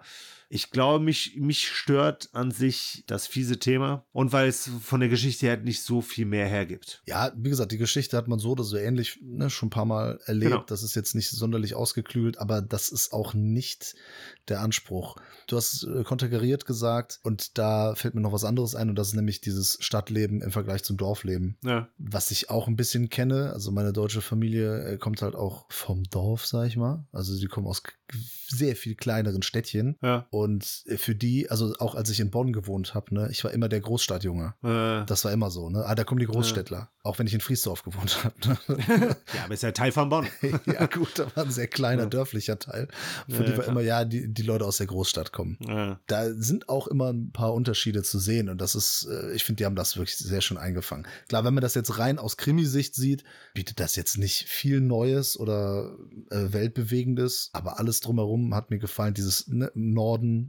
ich 0.54 0.70
glaube, 0.70 1.02
mich, 1.02 1.38
mich 1.38 1.70
stört 1.70 2.30
an 2.34 2.52
sich 2.52 3.06
das 3.08 3.26
fiese 3.26 3.58
Thema 3.58 4.06
und 4.12 4.34
weil 4.34 4.50
es 4.50 4.70
von 4.82 5.00
der 5.00 5.08
Geschichte 5.08 5.46
her 5.46 5.56
nicht 5.56 5.82
so 5.82 6.02
viel 6.02 6.26
mehr 6.26 6.46
hergibt. 6.46 7.02
Ja, 7.08 7.32
wie 7.38 7.50
gesagt, 7.50 7.72
die 7.72 7.78
Geschichte 7.78 8.18
hat 8.18 8.28
man 8.28 8.38
so 8.38 8.52
oder 8.52 8.66
so 8.66 8.76
ähnlich 8.76 9.20
ne, 9.22 9.50
schon 9.50 9.68
ein 9.68 9.70
paar 9.70 9.86
Mal 9.86 10.20
erlebt. 10.26 10.52
Genau. 10.52 10.64
Das 10.66 10.84
ist 10.84 10.94
jetzt 10.94 11.16
nicht 11.16 11.30
sonderlich 11.30 11.74
ausgeklügelt, 11.74 12.38
aber 12.38 12.62
das 12.62 12.90
ist 12.90 13.14
auch 13.14 13.34
nicht 13.34 13.96
der 14.50 14.60
Anspruch. 14.60 15.16
Du 15.48 15.56
hast 15.56 15.84
äh, 15.84 16.04
konterkariert 16.04 16.66
gesagt 16.66 17.22
und 17.24 17.58
da 17.58 17.96
fällt 17.96 18.14
mir 18.14 18.22
noch 18.22 18.34
was 18.34 18.44
anderes 18.44 18.76
ein 18.76 18.90
und 18.90 18.96
das 18.96 19.08
ist 19.08 19.16
nämlich 19.16 19.40
dieses 19.40 19.78
Stadtleben 19.80 20.42
im 20.42 20.52
Vergleich 20.52 20.84
zum 20.84 20.98
Dorfleben. 20.98 21.58
Ja. 21.64 21.88
was 21.98 22.32
ich 22.32 22.50
auch 22.50 22.68
ein 22.68 22.76
bisschen 22.76 23.08
kenne. 23.08 23.54
Also 23.54 23.72
meine 23.72 23.94
deutsche 23.94 24.22
Familie 24.22 24.84
äh, 24.84 24.98
kommt 24.98 25.22
halt 25.22 25.36
auch 25.36 25.66
vom 25.70 26.04
Dorf, 26.04 26.46
sag 26.46 26.68
ich 26.68 26.76
mal. 26.76 27.06
Also 27.14 27.40
die 27.40 27.48
kommen 27.48 27.68
aus 27.68 27.84
sehr 28.50 28.76
viel 28.76 28.96
kleineren 28.96 29.44
Städtchen. 29.44 29.98
Ja. 30.02 30.28
Und 30.30 30.41
äh, 30.48 30.98
für 30.98 31.16
die, 31.16 31.50
also 31.50 31.74
auch 31.80 31.96
als 31.96 32.10
ich 32.10 32.20
in 32.20 32.32
Bonn 32.32 32.54
gewohnt 32.54 32.94
habe, 32.94 33.14
ne, 33.14 33.28
ich 33.32 33.44
war 33.44 33.52
immer 33.52 33.70
der 33.70 33.82
Großstadtjunge. 33.82 34.54
Äh, 34.64 35.06
Das 35.06 35.26
war 35.26 35.32
immer 35.32 35.52
so, 35.52 35.70
ne? 35.70 35.86
Ah, 35.86 35.96
da 35.96 36.04
kommen 36.04 36.20
die 36.20 36.26
Großstädtler. 36.26 36.90
Auch 37.04 37.18
wenn 37.18 37.26
ich 37.28 37.34
in 37.34 37.42
Friesdorf 37.42 37.84
gewohnt 37.84 38.24
habe. 38.24 38.36
Ne? 38.48 38.58
ja, 39.36 39.44
aber 39.46 39.54
ist 39.54 39.64
ja 39.64 39.72
Teil 39.72 39.92
von 39.92 40.10
Bonn. 40.10 40.28
ja, 40.66 40.86
gut, 40.86 41.18
da 41.18 41.26
war 41.36 41.46
ein 41.46 41.52
sehr 41.52 41.68
kleiner 41.68 42.04
Ja. 42.04 42.10
dörflicher 42.10 42.60
Teil. 42.60 42.88
Für 43.28 43.38
Ja, 43.38 43.44
die 43.44 43.52
war 43.58 43.64
klar. 43.64 43.68
immer, 43.70 43.82
ja, 43.82 44.06
die, 44.06 44.32
die 44.32 44.44
Leute 44.44 44.66
aus 44.66 44.78
der 44.78 44.88
Großstadt 44.88 45.32
kommen. 45.32 45.58
Ja. 45.68 46.00
Da 46.08 46.32
sind 46.34 46.70
auch 46.70 46.88
immer 46.88 47.12
ein 47.12 47.32
paar 47.32 47.54
Unterschiede 47.54 48.04
zu 48.04 48.20
sehen 48.20 48.50
und 48.50 48.62
das 48.62 48.76
ist, 48.76 49.08
äh, 49.10 49.32
ich 49.34 49.44
finde, 49.44 49.58
die 49.62 49.66
haben 49.66 49.76
das 49.76 49.98
wirklich 49.98 50.18
sehr 50.18 50.42
schön 50.42 50.58
eingefangen. 50.58 51.08
Klar, 51.28 51.44
wenn 51.44 51.54
man 51.56 51.62
das 51.62 51.74
jetzt 51.76 51.98
rein 51.98 52.20
aus 52.20 52.38
Krimisicht 52.38 52.94
sieht, 52.96 53.24
bietet 53.54 53.80
das 53.80 53.96
jetzt 53.96 54.18
nicht 54.18 54.48
viel 54.48 54.80
Neues 54.82 55.40
oder 55.40 55.92
äh, 56.30 56.54
Weltbewegendes, 56.54 57.50
aber 57.54 57.80
alles 57.80 58.00
drumherum 58.02 58.54
hat 58.56 58.70
mir 58.72 58.80
gefallen. 58.80 59.14
Dieses 59.14 59.48
ne, 59.48 59.72
im 59.76 59.94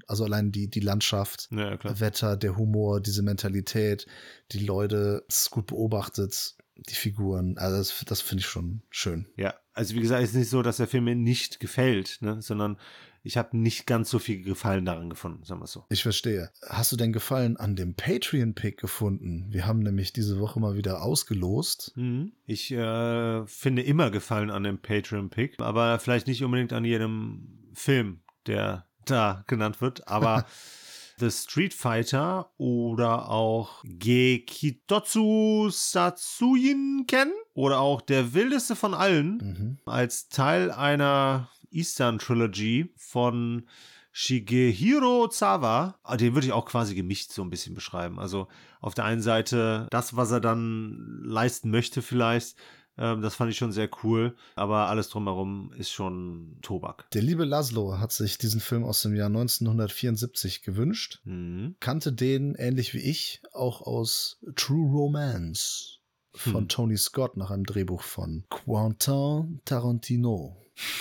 Also 0.07 0.25
allein 0.25 0.53
die, 0.53 0.69
die 0.69 0.81
Landschaft, 0.81 1.49
ja. 1.51 1.79
Wetter, 2.01 2.37
der 2.37 2.57
Humor, 2.57 3.01
diese 3.01 3.23
Mentalität, 3.23 4.07
die 4.53 4.65
Leute, 4.65 5.25
es 5.29 5.43
ist 5.43 5.51
gut 5.51 5.67
beobachtet, 5.67 6.57
die 6.77 6.95
Figuren, 6.95 7.59
also 7.59 7.77
das, 7.77 8.05
das 8.07 8.21
finde 8.21 8.41
ich 8.41 8.47
schon 8.47 8.83
schön. 8.91 9.27
Ja, 9.37 9.55
also 9.75 9.95
wie 9.95 10.01
gesagt, 10.01 10.23
es 10.23 10.31
ist 10.31 10.37
nicht 10.37 10.51
so, 10.51 10.63
dass 10.63 10.79
der 10.79 10.89
Film 10.89 11.05
mir 11.05 11.15
nicht 11.15 11.61
gefällt, 11.61 12.19
ne? 12.21 12.41
sondern 12.43 12.79
ich 13.25 13.37
habe 13.37 13.57
nicht 13.57 13.87
ganz 13.87 14.11
so 14.11 14.19
viel 14.19 14.43
Gefallen 14.43 14.85
daran 14.85 15.09
gefunden, 15.09 15.45
sagen 15.45 15.61
wir 15.61 15.67
es 15.67 15.73
so. 15.73 15.85
Ich 15.91 16.03
verstehe. 16.03 16.51
Hast 16.69 16.91
du 16.91 16.97
denn 16.97 17.13
Gefallen 17.13 17.57
an 17.57 17.77
dem 17.77 17.95
Patreon-Pick 17.95 18.79
gefunden? 18.79 19.47
Wir 19.49 19.67
haben 19.67 19.79
nämlich 19.79 20.13
diese 20.13 20.41
Woche 20.41 20.59
mal 20.59 20.77
wieder 20.77 21.03
ausgelost. 21.03 21.93
Mhm. 21.95 22.33
Ich 22.47 22.73
äh, 22.73 23.47
finde 23.47 23.83
immer 23.83 24.11
Gefallen 24.11 24.51
an 24.51 24.65
dem 24.65 24.79
Patreon-Pick, 24.79 25.61
aber 25.61 25.99
vielleicht 26.01 26.27
nicht 26.27 26.43
unbedingt 26.43 26.73
an 26.73 26.85
jedem 26.85 27.71
Film, 27.75 28.23
der 28.47 28.87
da 29.07 29.45
genannt 29.47 29.81
wird, 29.81 30.07
aber 30.09 30.45
The 31.19 31.31
Street 31.31 31.75
Fighter 31.75 32.51
oder 32.57 33.29
auch 33.29 33.83
Gekitotsu 33.85 35.69
Satsuyin 35.71 37.05
Ken 37.07 37.31
oder 37.55 37.81
auch 37.81 38.01
der 38.01 38.35
wildeste 38.35 38.75
von 38.77 38.95
allen 38.95 39.37
Mhm. 39.37 39.79
als 39.87 40.29
Teil 40.29 40.71
einer 40.71 41.49
Eastern 41.71 42.19
Trilogy 42.19 42.93
von 42.97 43.67
Shigehiro 44.11 45.29
Zawa. 45.29 45.95
Ah, 46.03 46.17
Den 46.17 46.35
würde 46.35 46.47
ich 46.47 46.53
auch 46.53 46.67
quasi 46.67 46.95
gemischt 46.95 47.33
so 47.33 47.43
ein 47.43 47.51
bisschen 47.51 47.75
beschreiben. 47.75 48.19
Also 48.19 48.49
auf 48.81 48.95
der 48.95 49.05
einen 49.05 49.23
Seite 49.23 49.87
das, 49.91 50.17
was 50.17 50.31
er 50.31 50.41
dann 50.41 51.23
leisten 51.25 51.71
möchte 51.71 52.03
vielleicht, 52.03 52.57
das 52.97 53.35
fand 53.35 53.51
ich 53.51 53.57
schon 53.57 53.73
sehr 53.73 53.89
cool, 54.03 54.37
aber 54.55 54.89
alles 54.89 55.09
drumherum 55.09 55.73
ist 55.77 55.91
schon 55.91 56.59
Tobak. 56.63 57.09
Der 57.13 57.23
liebe 57.23 57.45
Laszlo 57.45 57.99
hat 57.99 58.13
sich 58.13 58.39
diesen 58.39 58.61
Film 58.61 58.85
aus 58.85 59.03
dem 59.03 59.15
Jahr 59.15 59.29
1974 59.29 60.63
gewünscht, 60.63 61.21
Mhm. 61.25 61.77
kannte 61.81 62.13
den 62.13 62.55
ähnlich 62.55 62.95
wie 62.95 62.99
ich 63.01 63.43
auch 63.53 63.81
aus 63.83 64.39
True 64.57 64.91
Romance 64.91 65.99
von 66.35 66.63
Hm. 66.63 66.69
Tony 66.69 66.97
Scott 66.97 67.37
nach 67.37 67.51
einem 67.51 67.65
Drehbuch 67.65 68.03
von 68.03 68.45
Quentin 68.49 69.61
Tarantino. 69.65 70.57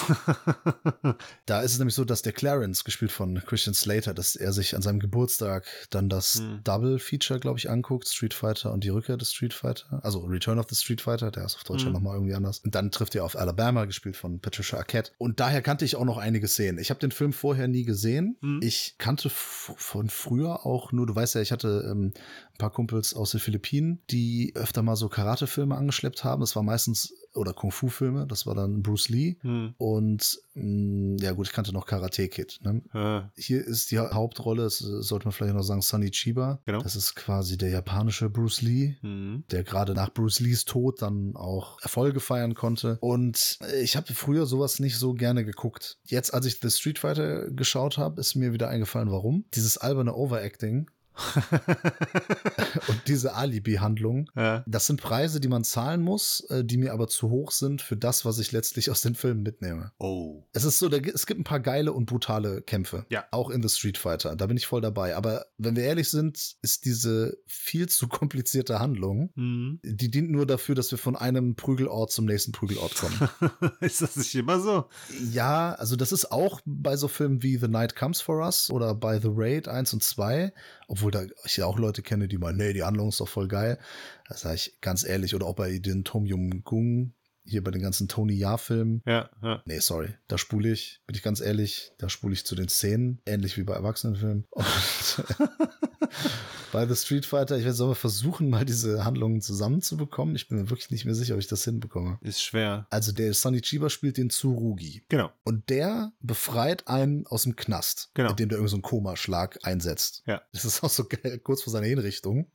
Da 1.45 1.61
ist 1.61 1.73
es 1.73 1.77
nämlich 1.79 1.95
so, 1.95 2.05
dass 2.05 2.21
der 2.21 2.33
Clarence, 2.33 2.83
gespielt 2.83 3.11
von 3.11 3.41
Christian 3.45 3.73
Slater, 3.73 4.13
dass 4.13 4.35
er 4.35 4.53
sich 4.53 4.75
an 4.75 4.81
seinem 4.81 4.99
Geburtstag 4.99 5.65
dann 5.89 6.09
das 6.09 6.35
Hm. 6.35 6.61
Double-Feature, 6.63 7.39
glaube 7.39 7.59
ich, 7.59 7.69
anguckt, 7.69 8.07
Street 8.07 8.33
Fighter 8.33 8.71
und 8.71 8.83
die 8.83 8.89
Rückkehr 8.89 9.17
des 9.17 9.33
Street 9.33 9.53
Fighter, 9.53 9.99
also 10.03 10.19
Return 10.21 10.59
of 10.59 10.67
the 10.69 10.75
Street 10.75 11.01
Fighter, 11.01 11.31
der 11.31 11.45
ist 11.45 11.55
auf 11.55 11.63
Deutsch 11.63 11.81
ja 11.81 11.87
Hm. 11.87 11.93
nochmal 11.93 12.15
irgendwie 12.15 12.33
anders. 12.35 12.59
Und 12.59 12.75
dann 12.75 12.91
trifft 12.91 13.15
er 13.15 13.25
auf 13.25 13.35
Alabama, 13.35 13.85
gespielt 13.85 14.15
von 14.17 14.39
Patricia 14.39 14.77
Arquette. 14.77 15.11
Und 15.17 15.39
daher 15.39 15.61
kannte 15.61 15.85
ich 15.85 15.95
auch 15.95 16.05
noch 16.05 16.17
einige 16.17 16.47
Szenen. 16.47 16.79
Ich 16.79 16.89
habe 16.89 16.99
den 16.99 17.11
Film 17.11 17.33
vorher 17.33 17.67
nie 17.67 17.83
gesehen. 17.83 18.37
Hm. 18.41 18.59
Ich 18.63 18.95
kannte 18.97 19.29
von 19.29 20.09
früher 20.09 20.65
auch 20.65 20.91
nur, 20.91 21.07
du 21.07 21.15
weißt 21.15 21.35
ja, 21.35 21.41
ich 21.41 21.51
hatte 21.51 21.87
ähm, 21.89 22.13
ein 22.53 22.57
paar 22.57 22.71
Kumpels 22.71 23.13
aus 23.13 23.31
den 23.31 23.39
Philippinen, 23.39 24.01
die 24.09 24.51
öfter 24.55 24.81
mal 24.83 24.95
so 24.95 25.09
Karate-Filme 25.09 25.75
angeschleppt 25.75 26.23
haben. 26.23 26.41
Es 26.43 26.55
war 26.55 26.63
meistens 26.63 27.13
oder 27.33 27.53
Kung-Fu-Filme. 27.53 28.27
Das 28.27 28.45
war 28.45 28.55
dann 28.55 28.81
Bruce 28.81 29.09
Lee. 29.09 29.37
Hm. 29.41 29.73
Und 29.77 30.39
mh, 30.53 30.63
mm, 30.63 31.17
ja 31.21 31.31
gut, 31.31 31.47
ich 31.47 31.53
kannte 31.53 31.73
noch 31.73 31.85
Karate 31.85 32.27
Kid. 32.27 32.59
Ne? 32.63 32.81
Ja. 32.93 33.31
Hier 33.35 33.65
ist 33.65 33.91
die 33.91 33.99
Hauptrolle, 33.99 34.63
das 34.63 34.79
sollte 34.79 35.25
man 35.25 35.31
vielleicht 35.31 35.55
noch 35.55 35.63
sagen, 35.63 35.81
Sonny 35.81 36.11
Chiba. 36.11 36.59
Genau. 36.65 36.81
Das 36.81 36.95
ist 36.95 37.15
quasi 37.15 37.57
der 37.57 37.69
japanische 37.69 38.29
Bruce 38.29 38.61
Lee, 38.61 38.95
hm. 39.01 39.43
der 39.51 39.63
gerade 39.63 39.93
nach 39.93 40.13
Bruce 40.13 40.39
Lees 40.39 40.65
Tod 40.65 41.01
dann 41.01 41.35
auch 41.35 41.81
Erfolge 41.81 42.19
feiern 42.19 42.53
konnte. 42.53 42.97
Und 43.01 43.59
ich 43.81 43.95
habe 43.95 44.13
früher 44.13 44.45
sowas 44.45 44.79
nicht 44.79 44.97
so 44.97 45.13
gerne 45.13 45.45
geguckt. 45.45 45.97
Jetzt, 46.05 46.33
als 46.33 46.45
ich 46.45 46.59
The 46.61 46.69
Street 46.69 46.99
Fighter 46.99 47.49
geschaut 47.51 47.97
habe, 47.97 48.19
ist 48.19 48.35
mir 48.35 48.53
wieder 48.53 48.69
eingefallen, 48.69 49.11
warum. 49.11 49.45
Dieses 49.53 49.77
alberne 49.77 50.15
Overacting 50.15 50.89
und 52.88 53.02
diese 53.08 53.36
Alibi-Handlung, 53.36 54.30
ja. 54.36 54.63
das 54.67 54.88
sind 54.88 55.02
Preise, 55.02 55.39
die 55.39 55.47
man 55.47 55.63
zahlen 55.63 56.02
muss, 56.02 56.41
äh, 56.50 56.63
die 56.63 56.78
mir 56.78 56.93
aber 56.93 57.08
zu 57.08 57.30
hoch 57.30 57.52
sind 57.52 57.82
für 57.82 57.97
das, 57.97 58.26
was 58.26 58.39
ich 58.39 58.52
letztlich 58.52 58.89
aus 58.89 59.02
den 59.02 59.15
Filmen 59.15 59.43
mitnehme. 59.43 59.91
Oh. 60.00 60.43
Es 60.54 60.63
ist 60.63 60.80
so, 60.80 60.89
es 60.89 61.26
gibt 61.26 61.39
ein 61.39 61.43
paar 61.43 61.60
geile 61.60 61.93
und 61.93 62.06
brutale 62.06 62.62
Kämpfe. 62.62 63.06
Ja. 63.10 63.26
Auch 63.32 63.50
in 63.50 63.62
The 63.62 63.69
Street 63.69 63.97
Fighter. 63.97 64.36
Da 64.36 64.47
bin 64.47 64.58
ich 64.58 64.67
voll 64.67 64.82
dabei. 64.82 65.15
Aber 65.15 65.45
wenn 65.58 65.76
wir 65.76 65.84
ehrlich 65.84 66.10
sind, 66.10 66.56
ist 66.62 66.86
diese 66.86 67.38
viel 67.45 67.89
zu 67.89 68.08
komplizierte 68.08 68.80
Handlung, 68.80 69.32
mhm. 69.36 69.80
die 69.84 70.10
dient 70.10 70.32
nur 70.32 70.45
dafür, 70.45 70.76
dass 70.76 70.91
wir 70.91 70.97
von 70.97 71.15
einem 71.15 71.56
Prügelort 71.56 72.12
zum 72.12 72.26
nächsten 72.26 72.52
Prügelort 72.52 72.95
kommen. 72.95 73.30
ist 73.82 74.02
das 74.02 74.15
nicht 74.15 74.36
immer 74.36 74.60
so? 74.60 74.86
Ja, 75.32 75.74
also 75.74 75.95
das 75.95 76.12
ist 76.12 76.32
auch 76.32 76.62
bei 76.65 76.95
so 76.95 77.08
Filmen 77.08 77.43
wie 77.43 77.58
The 77.58 77.67
Night 77.67 77.95
Comes 77.95 78.21
for 78.21 78.43
Us 78.43 78.69
oder 78.69 78.95
bei 78.95 79.19
The 79.19 79.30
Raid 79.32 79.67
1 79.67 79.93
und 79.93 80.04
2 80.04 80.54
obwohl 80.91 81.10
da 81.10 81.23
ich 81.45 81.56
ja 81.56 81.65
auch 81.65 81.80
Leute 81.80 82.01
kenne, 82.01 82.27
die 82.27 82.38
meinen, 82.38 82.58
nee, 82.58 82.73
die 82.73 82.84
Handlung 82.84 83.08
ist 83.08 83.21
doch 83.21 83.27
voll 83.30 83.47
geil. 83.47 83.80
Das 84.27 84.41
sage 84.41 84.56
ich 84.56 84.82
ganz 84.82 85.06
ehrlich. 85.06 85.34
Oder 85.34 85.45
auch 85.45 85.56
bei 85.56 85.80
den 85.80 86.04
Tom 86.04 86.25
Yum 86.25 86.65
Gung, 86.65 87.13
hier 87.45 87.63
bei 87.63 87.71
den 87.71 87.82
ganzen 87.82 88.10
Tony 88.10 88.34
Ja-Filmen. 88.34 89.01
Ja, 89.06 89.30
ja. 89.41 89.63
Nee, 89.65 89.80
sorry. 89.80 90.10
Da 90.27 90.38
spule 90.38 90.69
ich, 90.69 91.01
bin 91.08 91.15
ich 91.15 91.23
ganz 91.23 91.39
ehrlich, 91.39 91.93
da 91.97 92.10
spule 92.10 92.34
ich 92.34 92.45
zu 92.45 92.56
den 92.56 92.67
Szenen, 92.67 93.21
ähnlich 93.25 93.56
wie 93.58 93.63
bei 93.63 93.73
Erwachsenenfilmen. 93.73 94.45
Und 94.49 94.65
bei 96.71 96.85
The 96.85 96.95
Street 96.95 97.25
Fighter, 97.25 97.57
ich 97.57 97.63
werde 97.63 97.75
so 97.75 97.87
mal 97.87 97.95
versuchen, 97.95 98.49
mal 98.49 98.65
diese 98.65 99.05
Handlungen 99.05 99.41
zusammenzubekommen. 99.41 100.35
Ich 100.35 100.47
bin 100.47 100.57
mir 100.57 100.69
wirklich 100.69 100.91
nicht 100.91 101.05
mehr 101.05 101.15
sicher, 101.15 101.35
ob 101.35 101.39
ich 101.39 101.47
das 101.47 101.63
hinbekomme. 101.63 102.19
Ist 102.21 102.41
schwer. 102.41 102.87
Also 102.89 103.11
der 103.11 103.33
Sonny 103.33 103.61
Chiba 103.61 103.89
spielt 103.89 104.17
den 104.17 104.29
Tsurugi. 104.29 105.03
Genau. 105.09 105.31
Und 105.43 105.69
der 105.69 106.13
befreit 106.19 106.87
einen 106.87 107.25
aus 107.27 107.43
dem 107.43 107.55
Knast. 107.55 108.11
Genau. 108.13 108.31
Indem 108.31 108.49
der 108.49 108.57
irgendeinen 108.57 108.81
so 108.83 108.89
Komaschlag 108.89 109.59
einsetzt. 109.63 110.23
Ja. 110.25 110.41
Das 110.53 110.65
ist 110.65 110.83
auch 110.83 110.89
so 110.89 111.05
geil, 111.05 111.39
kurz 111.39 111.63
vor 111.63 111.71
seiner 111.71 111.87
Hinrichtung 111.87 112.51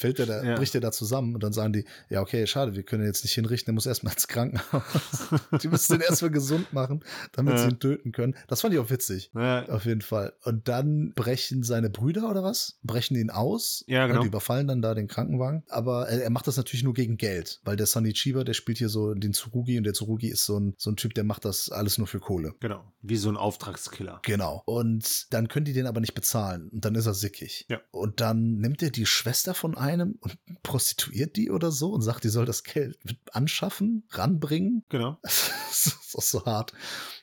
fällt 0.00 0.18
er 0.18 0.26
da, 0.26 0.42
ja. 0.42 0.56
bricht 0.56 0.74
er 0.74 0.80
da 0.80 0.92
zusammen 0.92 1.34
und 1.34 1.42
dann 1.42 1.52
sagen 1.52 1.74
die, 1.74 1.84
ja, 2.08 2.22
okay, 2.22 2.46
schade, 2.46 2.74
wir 2.74 2.82
können 2.84 3.02
ihn 3.02 3.06
jetzt 3.06 3.22
nicht 3.22 3.34
hinrichten, 3.34 3.70
er 3.70 3.74
muss 3.74 3.84
erstmal 3.84 4.14
ins 4.14 4.28
Krankenhaus. 4.28 5.28
die 5.62 5.68
müssen 5.68 5.98
den 5.98 6.00
erstmal 6.00 6.30
gesund 6.30 6.72
machen, 6.72 7.04
damit 7.32 7.54
ja. 7.54 7.64
sie 7.64 7.68
ihn 7.68 7.78
töten 7.78 8.12
können. 8.12 8.34
Das 8.48 8.62
fand 8.62 8.72
ich 8.72 8.80
auch 8.80 8.88
witzig. 8.88 9.30
Ja. 9.34 9.68
Auf 9.68 9.84
jeden 9.84 10.00
Fall. 10.00 10.32
Und 10.44 10.68
dann 10.68 11.12
brechen 11.14 11.62
seine 11.62 11.90
Brüder 11.90 12.30
oder 12.30 12.42
was? 12.42 12.78
Brechen 12.82 13.14
ihn 13.14 13.28
aus. 13.28 13.84
Ja, 13.88 14.06
genau. 14.06 14.20
Und 14.20 14.26
überfallen 14.26 14.68
dann 14.68 14.80
da 14.80 14.94
den 14.94 15.06
Krankenwagen. 15.06 15.64
Aber 15.68 16.08
er, 16.08 16.22
er 16.22 16.30
macht 16.30 16.46
das 16.46 16.56
natürlich 16.56 16.82
nur 16.82 16.94
gegen 16.94 17.18
Geld, 17.18 17.60
weil 17.64 17.76
der 17.76 17.86
Sonny 17.86 18.14
Chiba, 18.14 18.42
der 18.42 18.54
spielt 18.54 18.78
hier 18.78 18.88
so 18.88 19.12
den 19.12 19.34
Tsurugi 19.34 19.76
und 19.76 19.84
der 19.84 19.92
Tsurugi 19.92 20.28
ist 20.28 20.46
so 20.46 20.58
ein, 20.58 20.74
so 20.78 20.90
ein 20.90 20.96
Typ, 20.96 21.12
der 21.12 21.24
macht 21.24 21.44
das 21.44 21.68
alles 21.68 21.98
nur 21.98 22.06
für 22.06 22.20
Kohle. 22.20 22.54
Genau. 22.60 22.90
Wie 23.02 23.16
so 23.16 23.28
ein 23.28 23.36
Auftragskiller. 23.36 24.20
Genau. 24.22 24.62
Und 24.64 25.26
dann 25.34 25.48
können 25.48 25.66
die 25.66 25.74
den 25.74 25.86
aber 25.86 26.00
nicht 26.00 26.14
bezahlen. 26.14 26.70
Und 26.70 26.86
dann 26.86 26.94
ist 26.94 27.04
er 27.04 27.14
sickig. 27.14 27.66
Ja. 27.68 27.80
Und 27.90 28.20
dann 28.20 28.56
nimmt 28.58 28.82
er 28.82 28.90
die 28.90 29.04
Schwester 29.04 29.52
von 29.52 29.76
einem 29.76 29.89
einem 29.90 30.18
und 30.20 30.38
prostituiert 30.62 31.36
die 31.36 31.50
oder 31.50 31.70
so 31.72 31.90
und 31.92 32.02
sagt, 32.02 32.24
die 32.24 32.28
soll 32.28 32.46
das 32.46 32.62
Geld 32.62 32.98
anschaffen, 33.32 34.04
ranbringen. 34.10 34.84
Genau. 34.90 35.18
Das 35.22 35.86
ist 35.86 36.16
auch 36.16 36.22
so 36.22 36.44
hart, 36.44 36.72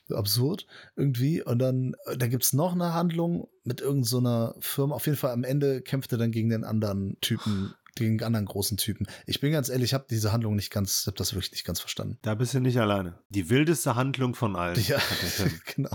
so 0.08 0.16
absurd 0.16 0.66
irgendwie. 0.96 1.42
Und 1.42 1.58
dann, 1.58 1.94
da 2.16 2.26
es 2.26 2.52
noch 2.52 2.72
eine 2.72 2.94
Handlung 2.94 3.48
mit 3.64 3.80
irgendeiner 3.80 4.54
so 4.54 4.60
Firma. 4.60 4.94
Auf 4.94 5.06
jeden 5.06 5.18
Fall 5.18 5.32
am 5.32 5.44
Ende 5.44 5.82
kämpft 5.82 6.12
er 6.12 6.18
dann 6.18 6.32
gegen 6.32 6.48
den 6.48 6.64
anderen 6.64 7.18
Typen 7.20 7.74
gegen 7.94 8.22
anderen 8.22 8.46
großen 8.46 8.76
Typen. 8.76 9.06
Ich 9.26 9.40
bin 9.40 9.52
ganz 9.52 9.68
ehrlich, 9.68 9.90
ich 9.90 9.94
habe 9.94 10.06
diese 10.08 10.32
Handlung 10.32 10.54
nicht 10.54 10.70
ganz, 10.70 11.06
habe 11.06 11.16
das 11.16 11.32
wirklich 11.32 11.52
nicht 11.52 11.64
ganz 11.64 11.80
verstanden. 11.80 12.18
Da 12.22 12.34
bist 12.34 12.54
du 12.54 12.60
nicht 12.60 12.78
alleine. 12.78 13.18
Die 13.28 13.50
wildeste 13.50 13.96
Handlung 13.96 14.34
von 14.34 14.56
allen. 14.56 14.78
Ja, 14.86 14.98
genau. 15.74 15.90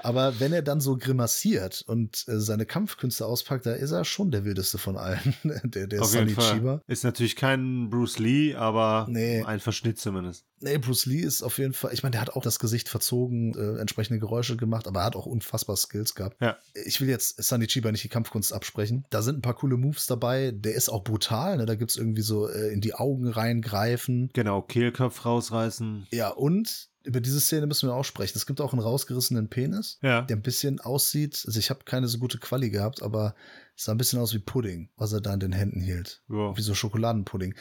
Aber 0.00 0.40
wenn 0.40 0.52
er 0.52 0.62
dann 0.62 0.80
so 0.80 0.96
grimassiert 0.96 1.82
und 1.86 2.24
äh, 2.28 2.40
seine 2.40 2.66
Kampfkünste 2.66 3.26
auspackt, 3.26 3.66
da 3.66 3.72
ist 3.72 3.90
er 3.90 4.04
schon 4.04 4.30
der 4.30 4.44
wildeste 4.44 4.78
von 4.78 4.96
allen. 4.96 5.34
der 5.64 5.86
der 5.86 6.02
Auf 6.02 6.08
Sunny 6.08 6.34
Chiba. 6.34 6.82
Ist 6.86 7.04
natürlich 7.04 7.36
kein 7.36 7.90
Bruce 7.90 8.18
Lee, 8.18 8.54
aber 8.54 9.06
nee. 9.08 9.42
ein 9.42 9.60
Verschnitt 9.60 9.98
zumindest. 9.98 10.46
Nee, 10.62 10.78
Bruce 10.78 11.06
Lee 11.06 11.20
ist 11.20 11.42
auf 11.42 11.58
jeden 11.58 11.72
Fall, 11.72 11.92
ich 11.92 12.02
meine, 12.02 12.12
der 12.12 12.20
hat 12.20 12.30
auch 12.30 12.42
das 12.42 12.58
Gesicht 12.58 12.88
verzogen, 12.88 13.54
äh, 13.54 13.80
entsprechende 13.80 14.20
Geräusche 14.20 14.56
gemacht, 14.56 14.86
aber 14.86 15.00
er 15.00 15.06
hat 15.06 15.16
auch 15.16 15.26
unfassbar 15.26 15.76
Skills 15.76 16.14
gehabt. 16.14 16.40
Ja. 16.40 16.56
Ich 16.86 17.00
will 17.00 17.08
jetzt 17.08 17.42
Sunny 17.42 17.66
Chiba 17.66 17.90
nicht 17.90 18.04
die 18.04 18.08
Kampfkunst 18.08 18.52
absprechen. 18.52 19.04
Da 19.10 19.22
sind 19.22 19.38
ein 19.38 19.42
paar 19.42 19.54
coole 19.54 19.76
Moves 19.76 20.06
dabei. 20.06 20.52
Der 20.54 20.74
ist 20.74 20.88
auch 20.88 21.04
brutal, 21.04 21.56
ne? 21.56 21.66
Da 21.66 21.74
gibt's 21.74 21.96
irgendwie 21.96 22.22
so 22.22 22.48
äh, 22.48 22.72
in 22.72 22.80
die 22.80 22.94
Augen 22.94 23.28
reingreifen. 23.28 24.30
Genau, 24.32 24.62
Kehlkopf 24.62 25.24
rausreißen. 25.24 26.06
Ja, 26.12 26.28
und 26.28 26.90
über 27.04 27.20
diese 27.20 27.40
Szene 27.40 27.66
müssen 27.66 27.88
wir 27.88 27.94
auch 27.94 28.04
sprechen. 28.04 28.36
Es 28.36 28.46
gibt 28.46 28.60
auch 28.60 28.72
einen 28.72 28.82
rausgerissenen 28.82 29.48
Penis, 29.48 29.98
ja. 30.02 30.22
der 30.22 30.36
ein 30.36 30.42
bisschen 30.42 30.80
aussieht. 30.80 31.42
Also 31.46 31.58
ich 31.58 31.70
habe 31.70 31.84
keine 31.84 32.08
so 32.08 32.18
gute 32.18 32.38
Quali 32.38 32.70
gehabt, 32.70 33.02
aber 33.02 33.34
es 33.76 33.84
sah 33.84 33.92
ein 33.92 33.98
bisschen 33.98 34.20
aus 34.20 34.34
wie 34.34 34.38
Pudding, 34.38 34.90
was 34.96 35.12
er 35.12 35.20
da 35.20 35.34
in 35.34 35.40
den 35.40 35.52
Händen 35.52 35.80
hielt. 35.80 36.22
Ja. 36.28 36.56
Wie 36.56 36.62
so 36.62 36.74
Schokoladenpudding. 36.74 37.54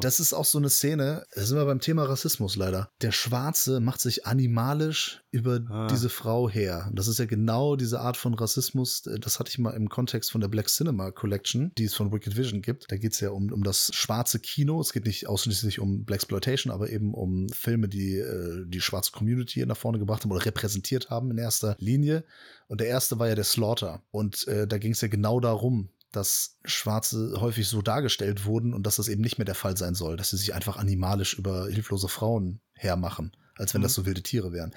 Das 0.00 0.20
ist 0.20 0.32
auch 0.32 0.44
so 0.44 0.58
eine 0.58 0.68
Szene, 0.68 1.24
da 1.34 1.44
sind 1.44 1.56
wir 1.56 1.64
beim 1.64 1.80
Thema 1.80 2.04
Rassismus 2.04 2.56
leider. 2.56 2.90
Der 3.02 3.12
Schwarze 3.12 3.80
macht 3.80 4.00
sich 4.00 4.26
animalisch 4.26 5.22
über 5.30 5.60
ah. 5.68 5.86
diese 5.88 6.08
Frau 6.08 6.48
her. 6.48 6.90
Das 6.92 7.08
ist 7.08 7.18
ja 7.18 7.26
genau 7.26 7.76
diese 7.76 8.00
Art 8.00 8.16
von 8.16 8.34
Rassismus, 8.34 9.02
das 9.02 9.38
hatte 9.38 9.50
ich 9.50 9.58
mal 9.58 9.70
im 9.70 9.88
Kontext 9.88 10.32
von 10.32 10.40
der 10.40 10.48
Black 10.48 10.68
Cinema 10.68 11.10
Collection, 11.12 11.72
die 11.78 11.84
es 11.84 11.94
von 11.94 12.12
Wicked 12.12 12.36
Vision 12.36 12.62
gibt. 12.62 12.90
Da 12.90 12.96
geht 12.96 13.12
es 13.12 13.20
ja 13.20 13.30
um, 13.30 13.52
um 13.52 13.62
das 13.62 13.90
schwarze 13.94 14.40
Kino. 14.40 14.80
Es 14.80 14.92
geht 14.92 15.06
nicht 15.06 15.28
ausschließlich 15.28 15.78
um 15.78 16.04
Black 16.04 16.16
Exploitation, 16.26 16.72
aber 16.72 16.90
eben 16.90 17.14
um 17.14 17.48
Filme, 17.50 17.88
die 17.88 18.16
äh, 18.16 18.64
die 18.66 18.80
schwarze 18.80 19.12
Community 19.12 19.64
nach 19.64 19.76
vorne 19.76 19.98
gebracht 19.98 20.24
haben 20.24 20.32
oder 20.32 20.44
repräsentiert 20.44 21.10
haben 21.10 21.30
in 21.30 21.38
erster 21.38 21.76
Linie. 21.78 22.24
Und 22.68 22.80
der 22.80 22.88
erste 22.88 23.18
war 23.18 23.28
ja 23.28 23.36
der 23.36 23.44
Slaughter. 23.44 24.02
Und 24.10 24.48
äh, 24.48 24.66
da 24.66 24.78
ging 24.78 24.92
es 24.92 25.00
ja 25.00 25.08
genau 25.08 25.38
darum, 25.38 25.90
dass 26.12 26.58
Schwarze 26.64 27.40
häufig 27.40 27.68
so 27.68 27.82
dargestellt 27.82 28.44
wurden 28.44 28.74
und 28.74 28.84
dass 28.86 28.96
das 28.96 29.08
eben 29.08 29.22
nicht 29.22 29.38
mehr 29.38 29.44
der 29.44 29.54
Fall 29.54 29.76
sein 29.76 29.94
soll, 29.94 30.16
dass 30.16 30.30
sie 30.30 30.36
sich 30.36 30.54
einfach 30.54 30.76
animalisch 30.76 31.34
über 31.34 31.66
hilflose 31.68 32.08
Frauen 32.08 32.60
hermachen 32.74 33.36
als 33.58 33.74
wenn 33.74 33.80
mhm. 33.80 33.84
das 33.84 33.94
so 33.94 34.06
wilde 34.06 34.22
Tiere 34.22 34.52
wären. 34.52 34.74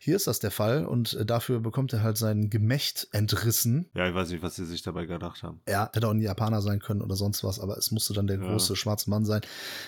Hier 0.00 0.16
ist 0.16 0.26
das 0.26 0.38
der 0.38 0.50
Fall 0.50 0.84
und 0.84 1.14
äh, 1.14 1.24
dafür 1.24 1.60
bekommt 1.60 1.92
er 1.92 2.02
halt 2.02 2.16
sein 2.16 2.50
Gemächt 2.50 3.08
entrissen. 3.12 3.86
Ja, 3.94 4.08
ich 4.08 4.14
weiß 4.14 4.30
nicht, 4.30 4.42
was 4.42 4.56
sie 4.56 4.66
sich 4.66 4.82
dabei 4.82 5.06
gedacht 5.06 5.42
haben. 5.42 5.60
Ja, 5.68 5.90
hätte 5.92 6.06
auch 6.06 6.12
ein 6.12 6.20
Japaner 6.20 6.62
sein 6.62 6.80
können 6.80 7.02
oder 7.02 7.16
sonst 7.16 7.44
was, 7.44 7.60
aber 7.60 7.76
es 7.76 7.90
musste 7.90 8.14
dann 8.14 8.26
der 8.26 8.38
ja. 8.38 8.46
große 8.46 8.76
schwarze 8.76 9.10
Mann 9.10 9.24
sein. 9.24 9.40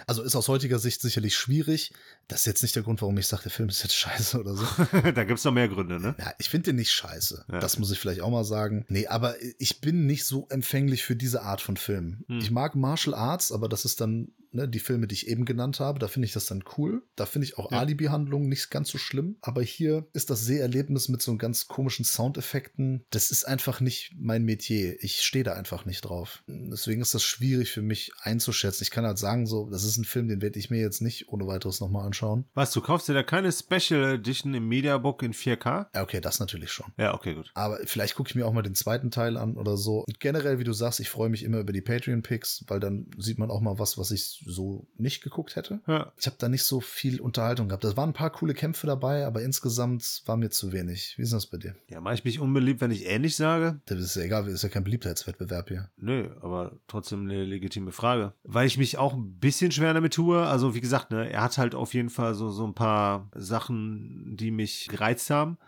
Also 0.06 0.22
ist 0.22 0.36
aus 0.36 0.48
heutiger 0.48 0.78
Sicht 0.78 1.00
sicherlich 1.00 1.36
schwierig. 1.36 1.92
Das 2.28 2.40
ist 2.40 2.46
jetzt 2.46 2.62
nicht 2.62 2.76
der 2.76 2.82
Grund, 2.82 3.00
warum 3.02 3.16
ich 3.18 3.26
sage, 3.26 3.44
der 3.44 3.52
Film 3.52 3.68
ist 3.68 3.82
jetzt 3.82 3.96
scheiße 3.96 4.38
oder 4.38 4.54
so. 4.54 4.66
da 5.14 5.24
gibt's 5.24 5.44
noch 5.44 5.52
mehr 5.52 5.68
Gründe, 5.68 6.00
ne? 6.00 6.14
Ja, 6.18 6.32
ich 6.38 6.48
finde 6.48 6.70
den 6.70 6.76
nicht 6.76 6.92
scheiße. 6.92 7.46
Ja. 7.50 7.58
Das 7.58 7.78
muss 7.78 7.90
ich 7.90 7.98
vielleicht 7.98 8.20
auch 8.20 8.30
mal 8.30 8.44
sagen. 8.44 8.84
Nee, 8.88 9.06
aber 9.06 9.34
ich 9.58 9.80
bin 9.80 10.06
nicht 10.06 10.24
so 10.24 10.46
empfänglich 10.48 11.04
für 11.04 11.16
diese 11.16 11.42
Art 11.42 11.60
von 11.60 11.76
Filmen. 11.76 12.24
Hm. 12.28 12.38
Ich 12.38 12.50
mag 12.50 12.74
Martial 12.74 13.14
Arts, 13.14 13.52
aber 13.52 13.68
das 13.68 13.84
ist 13.84 14.00
dann 14.00 14.32
ne, 14.52 14.68
die 14.68 14.78
Filme, 14.78 15.06
die 15.06 15.14
ich 15.14 15.28
eben 15.28 15.44
genannt 15.44 15.80
habe, 15.80 15.98
da 15.98 16.08
finde 16.08 16.26
ich 16.26 16.32
das 16.32 16.46
dann 16.46 16.64
cool. 16.76 17.02
Da 17.16 17.26
finde 17.26 17.46
ich 17.46 17.58
auch 17.58 17.70
ja. 17.70 17.78
Alibi-Handlungen 17.78 18.48
nicht 18.48 18.70
ganz 18.70 18.90
so 18.90 18.98
schlimm. 18.98 19.36
Aber 19.40 19.62
hier 19.62 20.06
ist 20.12 20.30
das 20.30 20.44
Seherlebnis 20.44 21.08
mit 21.08 21.22
so 21.22 21.36
ganz 21.36 21.68
komischen 21.68 22.04
Soundeffekten. 22.04 23.04
Das 23.10 23.30
ist 23.30 23.44
einfach 23.46 23.80
nicht 23.80 24.14
mein 24.18 24.44
Metier. 24.44 25.02
Ich 25.02 25.22
stehe 25.22 25.44
da 25.44 25.54
einfach 25.54 25.84
nicht 25.84 26.02
drauf. 26.02 26.42
Deswegen 26.46 27.00
ist 27.00 27.14
das 27.14 27.22
schwierig 27.22 27.70
für 27.70 27.82
mich 27.82 28.12
einzuschätzen. 28.22 28.82
Ich 28.82 28.90
kann 28.90 29.04
halt 29.04 29.18
sagen, 29.18 29.46
so, 29.46 29.68
das 29.70 29.84
ist 29.84 29.96
ein 29.96 30.04
Film, 30.04 30.28
den 30.28 30.42
werde 30.42 30.58
ich 30.58 30.70
mir 30.70 30.80
jetzt 30.80 31.00
nicht 31.00 31.28
ohne 31.28 31.46
weiteres 31.46 31.80
nochmal 31.80 32.06
anschauen. 32.06 32.46
Was, 32.54 32.72
du 32.72 32.80
kaufst 32.80 33.08
dir 33.08 33.14
da 33.14 33.22
keine 33.22 33.52
Special 33.52 34.14
Edition 34.14 34.54
im 34.54 34.68
Mediabook 34.68 35.22
in 35.22 35.32
4K? 35.32 35.86
Ja, 35.94 36.02
okay, 36.02 36.20
das 36.20 36.40
natürlich 36.40 36.72
schon. 36.72 36.92
Ja, 36.98 37.14
okay, 37.14 37.34
gut. 37.34 37.50
Aber 37.54 37.78
vielleicht 37.84 38.14
gucke 38.14 38.30
ich 38.30 38.34
mir 38.34 38.46
auch 38.46 38.52
mal 38.52 38.62
den 38.62 38.74
zweiten 38.74 39.10
Teil 39.10 39.36
an 39.36 39.56
oder 39.56 39.76
so. 39.76 40.04
Und 40.06 40.20
generell, 40.20 40.58
wie 40.58 40.64
du 40.64 40.72
sagst, 40.72 41.00
ich 41.00 41.10
freue 41.10 41.28
mich 41.28 41.42
immer 41.42 41.58
über 41.58 41.72
die 41.72 41.82
Patreon-Picks, 41.82 42.64
weil 42.68 42.80
dann 42.80 43.10
sieht 43.18 43.38
man 43.38 43.50
auch 43.50 43.60
mal 43.60 43.78
was, 43.78 43.98
was 43.98 44.10
ich 44.10 44.37
so 44.44 44.86
nicht 44.96 45.22
geguckt 45.22 45.56
hätte. 45.56 45.80
Ja. 45.86 46.12
Ich 46.16 46.26
habe 46.26 46.36
da 46.38 46.48
nicht 46.48 46.64
so 46.64 46.80
viel 46.80 47.20
Unterhaltung 47.20 47.68
gehabt. 47.68 47.84
Da 47.84 47.96
waren 47.96 48.10
ein 48.10 48.14
paar 48.14 48.30
coole 48.30 48.54
Kämpfe 48.54 48.86
dabei, 48.86 49.26
aber 49.26 49.42
insgesamt 49.42 50.22
war 50.26 50.36
mir 50.36 50.50
zu 50.50 50.72
wenig. 50.72 51.14
Wie 51.16 51.22
ist 51.22 51.32
das 51.32 51.46
bei 51.46 51.58
dir? 51.58 51.74
Ja, 51.88 52.00
mache 52.00 52.14
ich 52.14 52.24
mich 52.24 52.40
unbeliebt, 52.40 52.80
wenn 52.80 52.90
ich 52.90 53.06
ähnlich 53.06 53.36
sage? 53.36 53.80
Das 53.86 53.98
ist 53.98 54.16
ja 54.16 54.22
egal, 54.22 54.44
das 54.44 54.54
ist 54.54 54.62
ja 54.62 54.68
kein 54.68 54.84
Beliebtheitswettbewerb 54.84 55.68
hier. 55.68 55.90
Nö, 55.96 56.30
aber 56.40 56.78
trotzdem 56.86 57.22
eine 57.22 57.44
legitime 57.44 57.92
Frage. 57.92 58.32
Weil 58.42 58.66
ich 58.66 58.78
mich 58.78 58.98
auch 58.98 59.14
ein 59.14 59.38
bisschen 59.38 59.72
schwer 59.72 59.94
damit 59.94 60.14
tue. 60.14 60.46
Also, 60.46 60.74
wie 60.74 60.80
gesagt, 60.80 61.10
ne, 61.10 61.30
er 61.30 61.42
hat 61.42 61.58
halt 61.58 61.74
auf 61.74 61.94
jeden 61.94 62.10
Fall 62.10 62.34
so, 62.34 62.50
so 62.50 62.66
ein 62.66 62.74
paar 62.74 63.28
Sachen, 63.34 64.36
die 64.36 64.50
mich 64.50 64.88
gereizt 64.88 65.30
haben. 65.30 65.58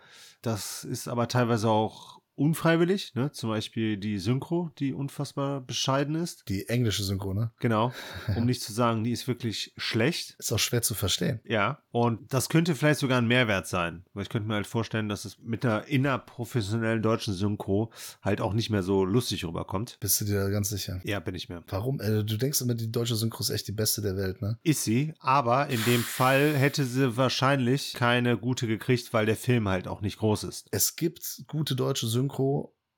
Das 0.41 0.83
ist 0.83 1.07
aber 1.07 1.27
teilweise 1.27 1.69
auch 1.69 2.20
unfreiwillig, 2.35 3.13
ne? 3.15 3.31
Zum 3.31 3.49
Beispiel 3.49 3.97
die 3.97 4.17
Synchro, 4.17 4.71
die 4.79 4.93
unfassbar 4.93 5.61
bescheiden 5.61 6.15
ist. 6.15 6.43
Die 6.47 6.67
englische 6.69 7.03
Synchro, 7.03 7.33
ne? 7.33 7.51
Genau. 7.59 7.93
Um 8.35 8.45
nicht 8.45 8.61
zu 8.61 8.71
sagen, 8.71 9.03
die 9.03 9.11
ist 9.11 9.27
wirklich 9.27 9.73
schlecht. 9.77 10.35
Ist 10.39 10.51
auch 10.51 10.59
schwer 10.59 10.81
zu 10.81 10.93
verstehen. 10.93 11.41
Ja. 11.45 11.79
Und 11.91 12.33
das 12.33 12.49
könnte 12.49 12.75
vielleicht 12.75 12.99
sogar 12.99 13.17
ein 13.17 13.27
Mehrwert 13.27 13.67
sein. 13.67 14.03
Weil 14.13 14.23
ich 14.23 14.29
könnte 14.29 14.47
mir 14.47 14.55
halt 14.55 14.67
vorstellen, 14.67 15.09
dass 15.09 15.25
es 15.25 15.37
mit 15.39 15.63
der 15.63 15.87
innerprofessionellen 15.87 17.01
deutschen 17.01 17.33
Synchro 17.33 17.91
halt 18.21 18.41
auch 18.41 18.53
nicht 18.53 18.69
mehr 18.69 18.83
so 18.83 19.03
lustig 19.03 19.45
rüberkommt. 19.45 19.97
Bist 19.99 20.21
du 20.21 20.25
dir 20.25 20.41
da 20.41 20.49
ganz 20.49 20.69
sicher? 20.69 21.01
Ja, 21.03 21.19
bin 21.19 21.35
ich 21.35 21.49
mir. 21.49 21.63
Warum? 21.67 21.99
Äh, 21.99 22.23
du 22.23 22.37
denkst 22.37 22.61
immer, 22.61 22.75
die 22.75 22.91
deutsche 22.91 23.15
Synchro 23.15 23.41
ist 23.41 23.49
echt 23.49 23.67
die 23.67 23.73
beste 23.73 24.01
der 24.01 24.15
Welt, 24.15 24.41
ne? 24.41 24.57
Ist 24.63 24.83
sie, 24.83 25.13
aber 25.19 25.67
in 25.67 25.83
dem 25.85 26.01
Fall 26.01 26.55
hätte 26.55 26.85
sie 26.85 27.17
wahrscheinlich 27.17 27.93
keine 27.93 28.37
gute 28.37 28.67
gekriegt, 28.67 29.13
weil 29.13 29.25
der 29.25 29.35
Film 29.35 29.67
halt 29.67 29.87
auch 29.87 30.01
nicht 30.01 30.17
groß 30.17 30.45
ist. 30.45 30.67
Es 30.71 30.95
gibt 30.95 31.43
gute 31.47 31.75
deutsche 31.75 32.07
Synchro, 32.07 32.20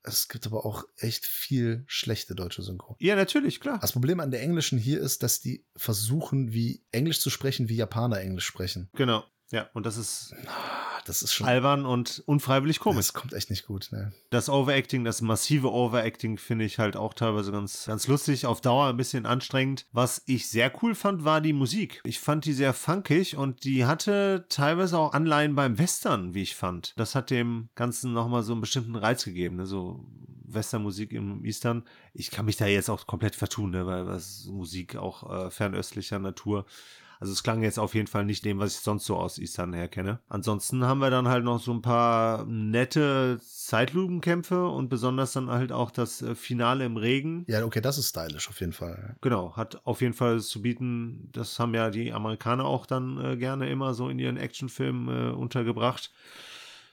es 0.03 0.27
gibt 0.27 0.45
aber 0.45 0.65
auch 0.65 0.83
echt 0.97 1.25
viel 1.25 1.83
schlechte 1.87 2.35
deutsche 2.35 2.61
Synchro. 2.61 2.97
Ja, 2.99 3.15
natürlich, 3.15 3.59
klar. 3.59 3.79
Das 3.79 3.93
Problem 3.93 4.19
an 4.19 4.31
der 4.31 4.41
englischen 4.41 4.77
hier 4.77 4.99
ist, 4.99 5.23
dass 5.23 5.39
die 5.39 5.65
versuchen, 5.77 6.51
wie 6.51 6.83
Englisch 6.91 7.21
zu 7.21 7.29
sprechen, 7.29 7.69
wie 7.69 7.75
Japaner 7.75 8.19
Englisch 8.19 8.45
sprechen. 8.45 8.89
Genau. 8.93 9.23
Ja, 9.51 9.69
und 9.73 9.85
das 9.85 9.97
ist 9.97 10.33
Ah, 10.47 10.92
Das 11.05 11.21
ist 11.21 11.33
schon 11.33 11.47
albern 11.47 11.85
und 11.85 12.23
unfreiwillig 12.25 12.79
komisch. 12.79 13.07
Das 13.07 13.13
kommt 13.13 13.33
echt 13.33 13.49
nicht 13.49 13.65
gut, 13.65 13.89
ne? 13.91 14.13
Das 14.29 14.49
Overacting, 14.49 15.03
das 15.03 15.21
massive 15.21 15.71
Overacting 15.71 16.37
finde 16.37 16.65
ich 16.65 16.79
halt 16.79 16.95
auch 16.95 17.13
teilweise 17.13 17.51
ganz, 17.51 17.85
ganz 17.85 18.07
lustig, 18.07 18.45
auf 18.45 18.61
Dauer 18.61 18.87
ein 18.87 18.97
bisschen 18.97 19.25
anstrengend. 19.25 19.85
Was 19.91 20.23
ich 20.25 20.49
sehr 20.49 20.71
cool 20.81 20.95
fand, 20.95 21.23
war 21.25 21.41
die 21.41 21.53
Musik. 21.53 22.01
Ich 22.03 22.19
fand 22.19 22.45
die 22.45 22.53
sehr 22.53 22.73
funkig 22.73 23.35
und 23.37 23.63
die 23.63 23.85
hatte 23.85 24.45
teilweise 24.49 24.97
auch 24.97 25.13
Anleihen 25.13 25.55
beim 25.55 25.77
Western, 25.77 26.33
wie 26.33 26.41
ich 26.41 26.55
fand. 26.55 26.93
Das 26.97 27.15
hat 27.15 27.29
dem 27.29 27.69
Ganzen 27.75 28.13
nochmal 28.13 28.43
so 28.43 28.53
einen 28.53 28.61
bestimmten 28.61 28.95
Reiz 28.95 29.25
gegeben, 29.25 29.57
ne? 29.57 29.65
so 29.65 30.05
Westernmusik 30.45 31.11
im 31.11 31.43
Eastern. 31.43 31.83
Ich 32.13 32.31
kann 32.31 32.45
mich 32.45 32.57
da 32.57 32.65
jetzt 32.65 32.89
auch 32.89 33.07
komplett 33.07 33.35
vertun, 33.35 33.71
ne? 33.71 33.85
weil 33.85 34.05
das 34.05 34.45
Musik 34.45 34.95
auch 34.95 35.29
äh, 35.29 35.51
fernöstlicher 35.51 36.19
Natur. 36.19 36.65
Also 37.23 37.31
es 37.31 37.41
klang 37.41 37.63
jetzt 37.63 37.79
auf 37.79 37.95
jeden 37.95 38.07
Fall 38.07 38.25
nicht 38.25 38.43
dem, 38.43 38.59
was 38.59 38.75
ich 38.75 38.81
sonst 38.81 39.05
so 39.05 39.15
aus 39.15 39.37
Eastern 39.37 39.71
her 39.71 39.87
kenne. 39.87 40.19
Ansonsten 40.27 40.83
haben 40.83 40.99
wir 40.99 41.09
dann 41.09 41.29
halt 41.29 41.45
noch 41.45 41.61
so 41.61 41.71
ein 41.71 41.81
paar 41.81 42.43
nette 42.43 43.39
Zeitlupenkämpfe 43.41 44.67
und 44.67 44.89
besonders 44.89 45.31
dann 45.31 45.49
halt 45.49 45.71
auch 45.71 45.89
das 45.89 46.21
äh, 46.21 46.35
Finale 46.35 46.83
im 46.83 46.97
Regen. 46.97 47.45
Ja, 47.47 47.63
okay, 47.63 47.79
das 47.79 47.97
ist 47.97 48.09
stylisch 48.09 48.49
auf 48.49 48.59
jeden 48.59 48.73
Fall. 48.73 49.15
Genau, 49.21 49.55
hat 49.55 49.85
auf 49.85 50.01
jeden 50.01 50.13
Fall 50.13 50.41
zu 50.41 50.61
bieten. 50.61 51.29
Das 51.31 51.59
haben 51.59 51.73
ja 51.73 51.91
die 51.91 52.11
Amerikaner 52.11 52.65
auch 52.65 52.85
dann 52.85 53.17
äh, 53.23 53.37
gerne 53.37 53.69
immer 53.69 53.93
so 53.93 54.09
in 54.09 54.19
ihren 54.19 54.35
Actionfilmen 54.35 55.29
äh, 55.29 55.33
untergebracht. 55.33 56.11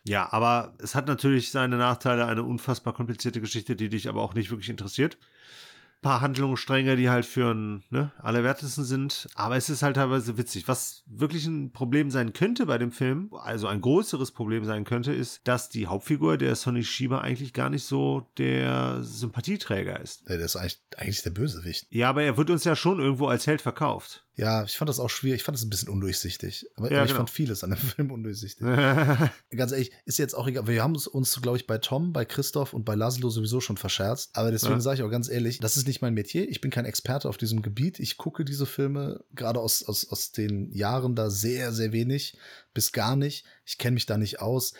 Ja, 0.05 0.33
aber 0.33 0.74
es 0.78 0.95
hat 0.95 1.09
natürlich 1.09 1.51
seine 1.51 1.76
Nachteile, 1.76 2.26
eine 2.26 2.45
unfassbar 2.45 2.95
komplizierte 2.95 3.41
Geschichte, 3.41 3.74
die 3.74 3.89
dich 3.89 4.09
aber 4.09 4.22
auch 4.22 4.35
nicht 4.35 4.53
wirklich 4.53 4.70
interessiert 4.70 5.18
paar 6.01 6.21
Handlungsstränge, 6.21 6.97
die 6.97 7.11
halt 7.11 7.27
für 7.27 7.53
ein, 7.53 7.85
ne, 7.91 8.13
allerwertesten 8.19 8.85
sind. 8.85 9.29
Aber 9.35 9.57
es 9.57 9.69
ist 9.69 9.83
halt 9.83 9.97
teilweise 9.97 10.39
witzig. 10.39 10.67
Was 10.69 11.03
wirklich 11.07 11.47
ein 11.47 11.73
Problem 11.73 12.11
sein 12.11 12.33
könnte 12.33 12.67
bei 12.67 12.79
dem 12.79 12.93
Film, 12.93 13.31
also 13.35 13.67
ein 13.67 13.81
größeres 13.81 14.33
Problem 14.33 14.65
sein 14.65 14.85
könnte, 14.85 15.13
ist, 15.13 15.47
dass 15.47 15.69
die 15.69 15.87
Hauptfigur, 15.87 16.39
der 16.39 16.55
Sonny 16.57 16.85
Shiba, 16.85 17.21
eigentlich 17.21 17.53
gar 17.53 17.71
nicht 17.71 17.85
so 17.85 18.31
der 18.39 19.03
Sympathieträger 19.03 20.01
ist. 20.01 20.23
Ja, 20.29 20.37
der 20.37 20.47
ist 20.47 20.57
eigentlich, 20.57 20.81
eigentlich 20.97 21.23
der 21.23 21.31
Bösewicht. 21.31 21.87
Ja, 21.91 22.09
aber 22.09 22.23
er 22.23 22.37
wird 22.37 22.51
uns 22.51 22.65
ja 22.65 22.77
schon 22.77 22.99
irgendwo 22.99 23.27
als 23.27 23.47
Held 23.47 23.61
verkauft. 23.61 24.25
Ja, 24.41 24.64
ich 24.64 24.76
fand 24.78 24.88
das 24.88 24.99
auch 24.99 25.11
schwierig. 25.11 25.41
Ich 25.41 25.45
fand 25.45 25.57
das 25.59 25.64
ein 25.64 25.68
bisschen 25.68 25.91
undurchsichtig. 25.91 26.66
Aber, 26.76 26.91
Ja, 26.91 26.97
aber 26.99 27.05
ich 27.05 27.11
genau. 27.11 27.18
fand 27.18 27.28
vieles 27.30 27.62
an 27.62 27.70
dem 27.70 27.76
Film 27.78 28.11
undurchsichtig. 28.11 28.66
Ganz 29.55 29.72
ehrlich, 29.72 29.93
ist 30.07 30.18
jetzt 30.18 30.34
auch 30.34 30.47
egal. 30.49 30.66
Wir 30.66 30.82
haben 30.82 30.95
es 30.95 31.07
uns, 31.07 31.41
glaube 31.43 31.59
ich, 31.59 31.66
bei 31.66 31.76
Tom, 31.76 32.14
bei 32.14 32.24
Christoph 32.24 32.72
und 32.72 32.84
bei 32.84 32.95
Laszlo 32.95 33.28
sowieso 33.28 33.61
schon 33.61 33.76
verscherzt. 33.76 34.30
Aber 34.32 34.51
deswegen 34.51 34.74
Ja. 34.74 34.80
sage 34.80 34.97
ich 34.97 35.03
auch 35.03 35.11
ganz 35.11 35.28
ehrlich, 35.28 35.59
das 35.59 35.76
ist 35.76 35.86
nicht 35.86 36.01
mein 36.01 36.14
Metier. 36.14 36.49
Ich 36.49 36.62
bin 36.62 36.70
kein 36.70 36.86
Experte 36.86 37.28
auf 37.28 37.36
diesem 37.36 37.61
Gebiet. 37.61 38.01
Ich 38.01 38.16
gucke 38.16 38.45
diese 38.47 38.64
Filme 38.64 39.22
gerade 39.34 39.61
aus, 39.61 39.82
aus, 39.82 40.09
aus 40.11 40.32
den 40.32 40.72
Jahren 40.72 41.14
da 41.14 41.28
sehr, 41.28 41.72
sehr 41.72 41.93
wenig 41.93 42.38
bis 42.72 42.93
gar 42.93 43.16
nicht. 43.16 43.45
Ich 43.66 43.76
kenne 43.76 43.95
mich 43.95 44.07
da 44.07 44.16
nicht 44.16 44.41
aus. 44.41 44.72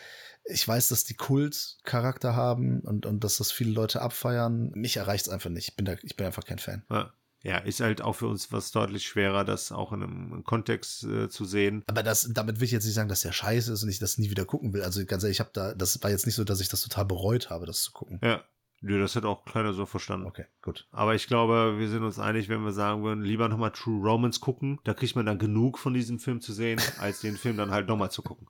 Ich 0.45 0.67
weiß, 0.67 0.89
dass 0.89 1.05
die 1.05 1.15
Kultcharakter 1.15 2.35
haben 2.35 2.81
und, 2.81 3.05
und 3.05 3.23
dass 3.23 3.37
das 3.37 3.53
viele 3.53 3.73
Leute 3.73 4.01
abfeiern. 4.01 4.71
Mich 4.75 4.97
erreicht 4.97 5.27
es 5.27 5.33
einfach 5.33 5.51
nicht. 5.51 5.69
Ich 5.69 5.77
bin, 5.77 5.85
da, 5.85 5.97
ich 6.03 6.17
bin 6.17 6.27
einfach 6.27 6.45
kein 6.45 6.59
Fan. 6.59 6.83
Ja. 6.91 7.13
Ja, 7.43 7.59
ist 7.59 7.81
halt 7.81 8.03
auch 8.03 8.15
für 8.15 8.27
uns 8.27 8.53
was 8.53 8.71
deutlich 8.71 9.07
schwerer, 9.07 9.45
das 9.45 9.73
auch 9.73 9.93
in 9.93 10.03
einem 10.03 10.45
Kontext 10.45 11.05
äh, 11.05 11.29
zu 11.29 11.45
sehen. 11.45 11.83
Aber 11.87 12.03
das, 12.03 12.29
damit 12.33 12.61
will 12.61 12.67
ich 12.67 12.71
jetzt 12.71 12.85
nicht 12.85 12.95
sagen, 12.95 13.09
dass 13.09 13.23
der 13.23 13.33
scheiße 13.33 13.73
ist 13.73 13.83
und 13.83 13.89
ich 13.89 13.99
das 13.99 14.19
nie 14.19 14.31
wieder 14.31 14.45
gucken 14.45 14.73
will. 14.73 14.83
Also 14.83 15.05
ganz 15.07 15.23
ehrlich, 15.23 15.37
ich 15.37 15.41
habe 15.41 15.51
da, 15.53 15.75
das 15.75 16.03
war 16.03 16.11
jetzt 16.11 16.27
nicht 16.27 16.35
so, 16.35 16.45
dass 16.45 16.61
ich 16.61 16.69
das 16.69 16.83
total 16.83 17.07
bereut 17.07 17.49
habe, 17.49 17.67
das 17.67 17.83
zu 17.83 17.93
gucken. 17.93 18.21
Ja, 18.23 18.45
nö, 18.81 18.99
das 18.99 19.17
hat 19.17 19.25
auch 19.25 19.45
keiner 19.45 19.73
so 19.73 19.87
verstanden. 19.87 20.27
Okay, 20.27 20.47
gut. 20.63 20.89
Aber 20.91 21.15
ich 21.15 21.27
glaube, 21.27 21.77
wir 21.79 21.89
sind 21.89 22.03
uns 22.03 22.19
einig, 22.19 22.49
wenn 22.49 22.63
wir 22.65 22.73
sagen 22.73 23.03
würden, 23.03 23.23
lieber 23.23 23.49
nochmal 23.49 23.73
True 23.73 24.01
Romance 24.03 24.41
gucken. 24.41 24.79
Da 24.85 24.95
kriegt 24.95 25.17
man 25.17 25.27
dann 25.27 25.39
genug 25.39 25.79
von 25.79 25.95
diesem 25.95 26.19
Film 26.19 26.41
zu 26.41 26.53
sehen, 26.53 26.81
als 27.01 27.21
den 27.21 27.37
Film 27.37 27.57
dann 27.57 27.71
halt 27.71 27.89
nochmal 27.89 28.11
zu 28.11 28.23
gucken. 28.23 28.49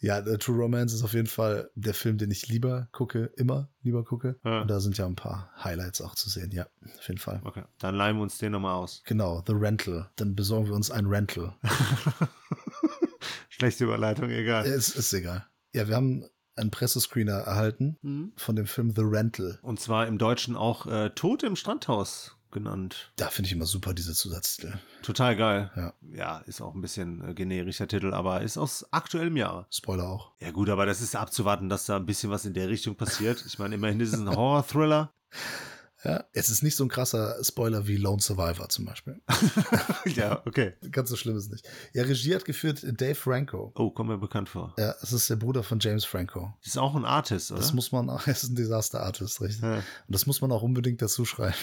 Ja, 0.00 0.22
The 0.22 0.36
True 0.36 0.56
Romance 0.56 0.94
ist 0.94 1.02
auf 1.02 1.12
jeden 1.12 1.26
Fall 1.26 1.70
der 1.74 1.94
Film, 1.94 2.18
den 2.18 2.30
ich 2.30 2.48
lieber 2.48 2.88
gucke, 2.92 3.30
immer 3.36 3.68
lieber 3.82 4.04
gucke. 4.04 4.38
Ja. 4.44 4.62
Und 4.62 4.68
da 4.68 4.80
sind 4.80 4.98
ja 4.98 5.06
ein 5.06 5.16
paar 5.16 5.50
Highlights 5.62 6.00
auch 6.00 6.14
zu 6.14 6.28
sehen. 6.28 6.50
Ja, 6.52 6.66
auf 6.98 7.08
jeden 7.08 7.20
Fall. 7.20 7.40
Okay, 7.44 7.62
dann 7.78 7.94
leihen 7.94 8.16
wir 8.16 8.22
uns 8.22 8.38
den 8.38 8.52
nochmal 8.52 8.74
aus. 8.74 9.02
Genau, 9.06 9.42
The 9.46 9.54
Rental. 9.54 10.10
Dann 10.16 10.34
besorgen 10.34 10.66
wir 10.66 10.74
uns 10.74 10.90
ein 10.90 11.06
Rental. 11.06 11.54
Schlechte 13.48 13.84
Überleitung, 13.84 14.28
egal. 14.30 14.66
ist, 14.66 14.96
ist 14.96 15.12
egal. 15.14 15.46
Ja, 15.72 15.88
wir 15.88 15.96
haben 15.96 16.24
einen 16.56 16.70
Pressescreener 16.70 17.34
erhalten 17.38 17.96
Mhm. 18.02 18.32
von 18.36 18.56
dem 18.56 18.66
Film 18.66 18.90
The 18.94 19.02
Rental. 19.04 19.58
Und 19.62 19.80
zwar 19.80 20.06
im 20.06 20.18
Deutschen 20.18 20.56
auch 20.56 20.86
äh, 20.86 21.10
Tod 21.10 21.42
im 21.42 21.56
Strandhaus 21.56 22.32
genannt. 22.50 23.12
Da 23.16 23.28
finde 23.28 23.48
ich 23.48 23.52
immer 23.52 23.66
super 23.66 23.92
diese 23.92 24.14
Zusatztitel. 24.14 24.74
Total 25.02 25.36
geil. 25.36 25.70
Ja. 25.76 25.92
Ja, 26.14 26.38
ist 26.46 26.62
auch 26.62 26.74
ein 26.74 26.80
bisschen 26.80 27.22
äh, 27.28 27.34
generischer 27.34 27.86
Titel, 27.86 28.14
aber 28.14 28.40
ist 28.40 28.56
aus 28.56 28.86
aktuellem 28.92 29.36
Jahr. 29.36 29.66
Spoiler 29.70 30.08
auch. 30.08 30.32
Ja 30.40 30.50
gut, 30.52 30.70
aber 30.70 30.86
das 30.86 31.02
ist 31.02 31.14
abzuwarten, 31.16 31.68
dass 31.68 31.84
da 31.86 31.96
ein 31.96 32.06
bisschen 32.06 32.30
was 32.30 32.46
in 32.46 32.54
der 32.54 32.68
Richtung 32.68 32.94
passiert. 32.94 33.44
Ich 33.46 33.58
meine, 33.58 33.74
immerhin 33.74 34.00
ist 34.00 34.14
es 34.14 34.20
ein 34.20 34.30
Horror-Thriller. 34.34 35.12
Ja, 36.04 36.24
es 36.32 36.50
ist 36.50 36.62
nicht 36.62 36.76
so 36.76 36.84
ein 36.84 36.88
krasser 36.88 37.42
Spoiler 37.42 37.86
wie 37.86 37.96
Lone 37.96 38.20
Survivor 38.20 38.68
zum 38.68 38.84
Beispiel. 38.84 39.20
ja, 40.14 40.42
okay. 40.46 40.74
Ganz 40.92 41.08
so 41.08 41.16
schlimm 41.16 41.36
ist 41.36 41.44
es 41.44 41.50
nicht. 41.50 41.68
Ja, 41.94 42.04
Regie 42.04 42.34
hat 42.34 42.44
geführt 42.44 42.84
Dave 43.00 43.14
Franco. 43.14 43.72
Oh, 43.74 43.90
kommt 43.90 44.10
mir 44.10 44.18
bekannt 44.18 44.48
vor. 44.48 44.74
Ja, 44.78 44.94
es 45.02 45.12
ist 45.12 45.28
der 45.30 45.36
Bruder 45.36 45.62
von 45.62 45.80
James 45.80 46.04
Franco. 46.04 46.52
Das 46.60 46.74
ist 46.74 46.78
auch 46.78 46.94
ein 46.94 47.04
Artist, 47.04 47.50
oder? 47.50 47.60
Das 47.60 47.72
muss 47.72 47.92
man 47.92 48.10
auch, 48.10 48.26
es 48.26 48.42
ist 48.44 48.50
ein 48.50 48.56
Disaster 48.56 49.02
Artist, 49.02 49.40
richtig. 49.40 49.62
Ja. 49.62 49.76
Und 49.76 49.84
das 50.08 50.26
muss 50.26 50.40
man 50.40 50.52
auch 50.52 50.62
unbedingt 50.62 51.00
dazu 51.00 51.24
schreiben. 51.24 51.56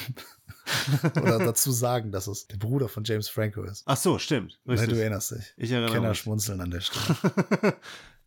Oder 1.22 1.40
dazu 1.40 1.72
sagen, 1.72 2.12
dass 2.12 2.28
es 2.28 2.48
der 2.48 2.58
Bruder 2.58 2.90
von 2.90 3.04
James 3.04 3.30
Franco 3.30 3.64
ist. 3.64 3.84
Ach 3.86 3.98
so, 3.98 4.18
stimmt. 4.18 4.60
Nein, 4.66 4.78
Richtig. 4.78 4.96
du 4.96 5.02
erinnerst 5.02 5.32
dich. 5.32 5.54
Ich 5.58 5.72
erinnere 5.72 5.92
Kenner 5.92 6.10
mich. 6.10 6.20
schmunzeln 6.20 6.62
an 6.62 6.72
der 6.72 6.82
Stelle. 6.82 7.76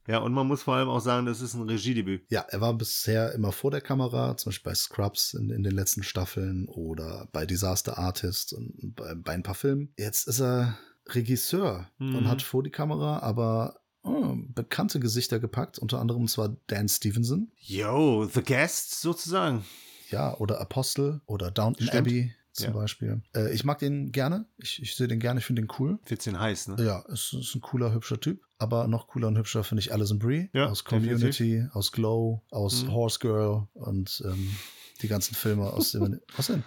Ja, 0.06 0.18
und 0.18 0.32
man 0.32 0.46
muss 0.46 0.62
vor 0.62 0.74
allem 0.76 0.88
auch 0.88 1.00
sagen, 1.00 1.26
das 1.26 1.40
ist 1.40 1.54
ein 1.54 1.62
Regiedebüt. 1.68 2.24
Ja, 2.30 2.40
er 2.48 2.60
war 2.60 2.74
bisher 2.74 3.32
immer 3.32 3.52
vor 3.52 3.70
der 3.70 3.80
Kamera, 3.80 4.36
zum 4.36 4.50
Beispiel 4.50 4.70
bei 4.70 4.74
Scrubs 4.74 5.34
in, 5.34 5.50
in 5.50 5.62
den 5.62 5.72
letzten 5.72 6.02
Staffeln 6.02 6.66
oder 6.68 7.28
bei 7.32 7.46
Disaster 7.46 7.98
Artist 7.98 8.52
und 8.52 8.94
bei, 8.96 9.14
bei 9.14 9.32
ein 9.32 9.42
paar 9.42 9.54
Filmen. 9.54 9.92
Jetzt 9.98 10.26
ist 10.28 10.40
er 10.40 10.76
Regisseur 11.08 11.88
Mhm. 11.98 12.16
und 12.16 12.28
hat 12.28 12.42
vor 12.42 12.62
die 12.62 12.70
Kamera 12.70 13.20
aber 13.20 13.80
oh, 14.02 14.34
bekannte 14.54 15.00
Gesichter 15.00 15.38
gepackt, 15.40 15.78
unter 15.78 16.00
anderem 16.00 16.28
zwar 16.28 16.56
Dan 16.66 16.88
Stevenson, 16.88 17.50
Yo, 17.58 18.24
The 18.32 18.42
Guest 18.42 19.00
sozusagen. 19.00 19.64
ja, 20.10 20.36
oder 20.38 20.60
Apostle 20.60 21.20
oder 21.26 21.50
Downton 21.50 21.86
Stimmt. 21.86 22.06
Abbey 22.06 22.34
zum 22.52 22.66
Ja. 22.68 22.72
Beispiel. 22.72 23.22
Äh, 23.34 23.52
ich 23.52 23.64
mag 23.64 23.78
den 23.80 24.12
gerne, 24.12 24.46
ich, 24.58 24.80
ich 24.80 24.94
sehe 24.96 25.08
den 25.08 25.20
gerne, 25.20 25.40
ich 25.40 25.46
finde 25.46 25.62
den 25.62 25.68
cool. 25.78 25.98
Wird's 26.06 26.24
den 26.24 26.38
heiß, 26.40 26.68
ne? 26.68 26.76
Ja, 26.84 27.00
ist, 27.12 27.32
ist 27.34 27.54
ein 27.54 27.60
cooler, 27.60 27.92
hübscher 27.92 28.18
Typ. 28.20 28.40
Aber 28.58 28.88
noch 28.88 29.08
cooler 29.08 29.28
und 29.28 29.36
hübscher 29.36 29.64
finde 29.64 29.80
ich 29.80 29.92
Alison 29.92 30.18
Brie 30.18 30.48
Ja, 30.54 30.66
aus 30.68 30.84
Community, 30.84 31.66
aus 31.72 31.92
Glow, 31.92 32.42
aus 32.50 32.84
Mhm. 32.84 32.92
Horse 32.92 33.18
Girl 33.18 33.68
und 33.74 34.22
ähm, 34.24 34.56
die 35.02 35.08
ganzen 35.08 35.34
Filme 35.34 35.70
aus 35.72 35.92
dem. 35.92 36.20
Was 36.36 36.46
denn? 36.46 36.64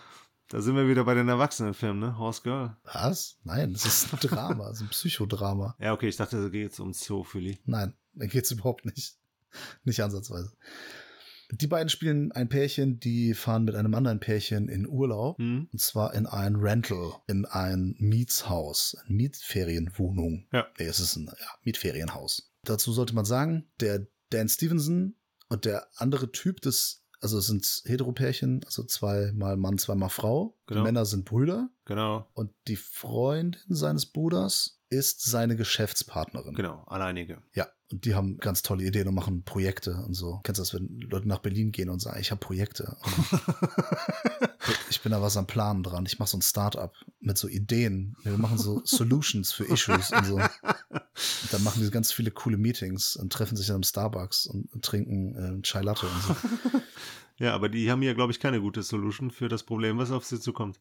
Da 0.49 0.61
sind 0.61 0.75
wir 0.75 0.87
wieder 0.87 1.03
bei 1.03 1.13
den 1.13 1.29
Erwachsenenfilmen, 1.29 1.99
ne? 1.99 2.17
Horse 2.17 2.41
Girl. 2.43 2.75
Was? 2.83 3.37
Nein, 3.43 3.73
das 3.73 3.85
ist 3.85 4.13
ein 4.13 4.19
Drama, 4.21 4.67
das 4.69 4.77
ist 4.77 4.81
ein 4.81 4.89
Psychodrama. 4.89 5.75
Ja, 5.79 5.93
okay, 5.93 6.07
ich 6.09 6.15
dachte, 6.15 6.41
da 6.41 6.49
geht's 6.49 6.79
um 6.79 6.93
Zoophilie. 6.93 7.57
Nein, 7.65 7.93
da 8.13 8.25
geht's 8.25 8.51
überhaupt 8.51 8.85
nicht. 8.85 9.15
Nicht 9.83 10.01
ansatzweise. 10.01 10.51
Die 11.51 11.67
beiden 11.67 11.89
spielen 11.89 12.31
ein 12.31 12.47
Pärchen, 12.47 12.99
die 12.99 13.33
fahren 13.33 13.65
mit 13.65 13.75
einem 13.75 13.95
anderen 13.95 14.19
Pärchen 14.19 14.69
in 14.69 14.87
Urlaub. 14.87 15.37
Hm? 15.39 15.67
Und 15.71 15.81
zwar 15.81 16.13
in 16.13 16.25
ein 16.25 16.55
Rental, 16.55 17.13
in 17.27 17.45
ein 17.45 17.95
Mietshaus, 17.97 18.95
eine 19.05 19.15
Mietferienwohnung. 19.15 20.47
Ja. 20.51 20.67
Nee, 20.77 20.85
es 20.85 20.99
ist 20.99 21.15
ein 21.15 21.25
ja, 21.25 21.47
Mietferienhaus. 21.63 22.51
Dazu 22.63 22.91
sollte 22.91 23.15
man 23.15 23.25
sagen, 23.25 23.67
der 23.79 24.07
Dan 24.29 24.47
Stevenson 24.47 25.15
und 25.47 25.65
der 25.65 25.87
andere 25.95 26.31
Typ 26.31 26.61
des, 26.61 27.03
also 27.19 27.39
es 27.39 27.47
sind 27.47 27.81
Heteropärchen, 27.85 28.63
also 28.65 28.83
zweimal 28.83 29.57
Mann, 29.57 29.77
zweimal 29.79 30.09
Frau. 30.09 30.57
Genau. 30.67 30.81
Die 30.81 30.83
Männer 30.85 31.05
sind 31.05 31.25
Brüder 31.25 31.69
Genau. 31.85 32.29
und 32.33 32.51
die 32.67 32.75
Freundin 32.75 33.59
seines 33.69 34.05
Bruders 34.05 34.79
ist 34.89 35.23
seine 35.23 35.55
Geschäftspartnerin. 35.55 36.53
Genau, 36.53 36.83
alleinige. 36.85 37.41
Ja, 37.53 37.67
und 37.91 38.05
die 38.05 38.15
haben 38.15 38.37
ganz 38.37 38.61
tolle 38.61 38.83
Ideen 38.83 39.07
und 39.07 39.15
machen 39.15 39.43
Projekte 39.43 39.95
und 40.05 40.13
so. 40.13 40.39
Kennst 40.43 40.59
du 40.59 40.61
das, 40.61 40.73
wenn 40.73 40.99
Leute 40.99 41.27
nach 41.27 41.39
Berlin 41.39 41.71
gehen 41.71 41.89
und 41.89 41.99
sagen, 42.01 42.19
ich 42.19 42.31
habe 42.31 42.39
Projekte. 42.39 42.97
ich 44.89 45.01
bin 45.01 45.11
da 45.11 45.21
was 45.21 45.37
am 45.37 45.47
Planen 45.47 45.81
dran. 45.81 46.05
Ich 46.05 46.19
mache 46.19 46.29
so 46.29 46.37
ein 46.37 46.41
Start-up 46.41 46.93
mit 47.19 47.37
so 47.37 47.47
Ideen. 47.47 48.15
Wir 48.23 48.37
machen 48.37 48.57
so 48.57 48.81
Solutions 48.85 49.51
für 49.51 49.65
Issues 49.65 50.11
und 50.11 50.25
so. 50.25 50.35
Und 50.35 51.53
dann 51.53 51.63
machen 51.63 51.81
die 51.81 51.89
ganz 51.89 52.11
viele 52.11 52.31
coole 52.31 52.57
Meetings 52.57 53.15
und 53.15 53.33
treffen 53.33 53.57
sich 53.57 53.67
dann 53.67 53.77
im 53.77 53.83
Starbucks 53.83 54.45
und, 54.45 54.69
trinken 54.83 55.59
äh, 55.59 55.61
Chai 55.63 55.81
Latte 55.81 56.05
und 56.05 56.21
so. 56.23 56.35
Ja, 57.39 57.55
aber 57.55 57.69
die 57.69 57.89
haben 57.89 58.01
ja, 58.01 58.13
glaube 58.13 58.33
ich, 58.33 58.39
keine 58.41 58.59
gute 58.59 58.83
Solution 58.83 59.31
für 59.31 59.47
das 59.47 59.63
Problem, 59.63 59.97
was 59.97 60.11
auf 60.11 60.25
sie 60.25 60.41
zukommt. 60.41 60.77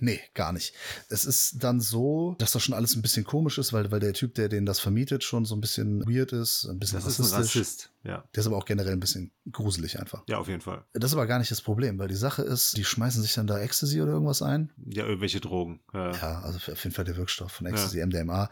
Nee, 0.00 0.20
gar 0.34 0.52
nicht. 0.52 0.74
Es 1.08 1.24
ist 1.24 1.62
dann 1.62 1.80
so, 1.80 2.34
dass 2.38 2.50
das 2.50 2.64
schon 2.64 2.74
alles 2.74 2.96
ein 2.96 3.02
bisschen 3.02 3.22
komisch 3.22 3.58
ist, 3.58 3.72
weil, 3.72 3.92
weil 3.92 4.00
der 4.00 4.12
Typ, 4.12 4.34
der 4.34 4.48
den 4.48 4.66
das 4.66 4.80
vermietet, 4.80 5.22
schon 5.22 5.44
so 5.44 5.54
ein 5.54 5.60
bisschen 5.60 6.04
weird 6.08 6.32
ist, 6.32 6.49
ein 6.64 6.78
bisschen 6.78 6.98
Das 6.98 7.06
rassistisch. 7.06 7.26
ist 7.26 7.32
ein 7.32 7.40
Rassist, 7.40 7.92
ja. 8.04 8.24
Der 8.34 8.40
ist 8.40 8.46
aber 8.46 8.56
auch 8.56 8.64
generell 8.64 8.92
ein 8.92 9.00
bisschen 9.00 9.30
gruselig 9.50 9.98
einfach. 9.98 10.22
Ja, 10.28 10.38
auf 10.38 10.48
jeden 10.48 10.60
Fall. 10.60 10.84
Das 10.92 11.10
ist 11.10 11.14
aber 11.16 11.26
gar 11.26 11.38
nicht 11.38 11.50
das 11.50 11.60
Problem, 11.60 11.98
weil 11.98 12.08
die 12.08 12.14
Sache 12.14 12.42
ist, 12.42 12.76
die 12.76 12.84
schmeißen 12.84 13.22
sich 13.22 13.34
dann 13.34 13.46
da 13.46 13.58
Ecstasy 13.58 14.00
oder 14.02 14.12
irgendwas 14.12 14.42
ein. 14.42 14.72
Ja, 14.86 15.04
irgendwelche 15.06 15.40
Drogen. 15.40 15.80
Ja. 15.92 16.12
Ja, 16.12 16.40
also 16.42 16.58
auf 16.58 16.84
jeden 16.84 16.94
Fall 16.94 17.04
der 17.04 17.16
Wirkstoff 17.16 17.52
von 17.52 17.66
Ecstasy, 17.66 18.04
MDMA. 18.04 18.48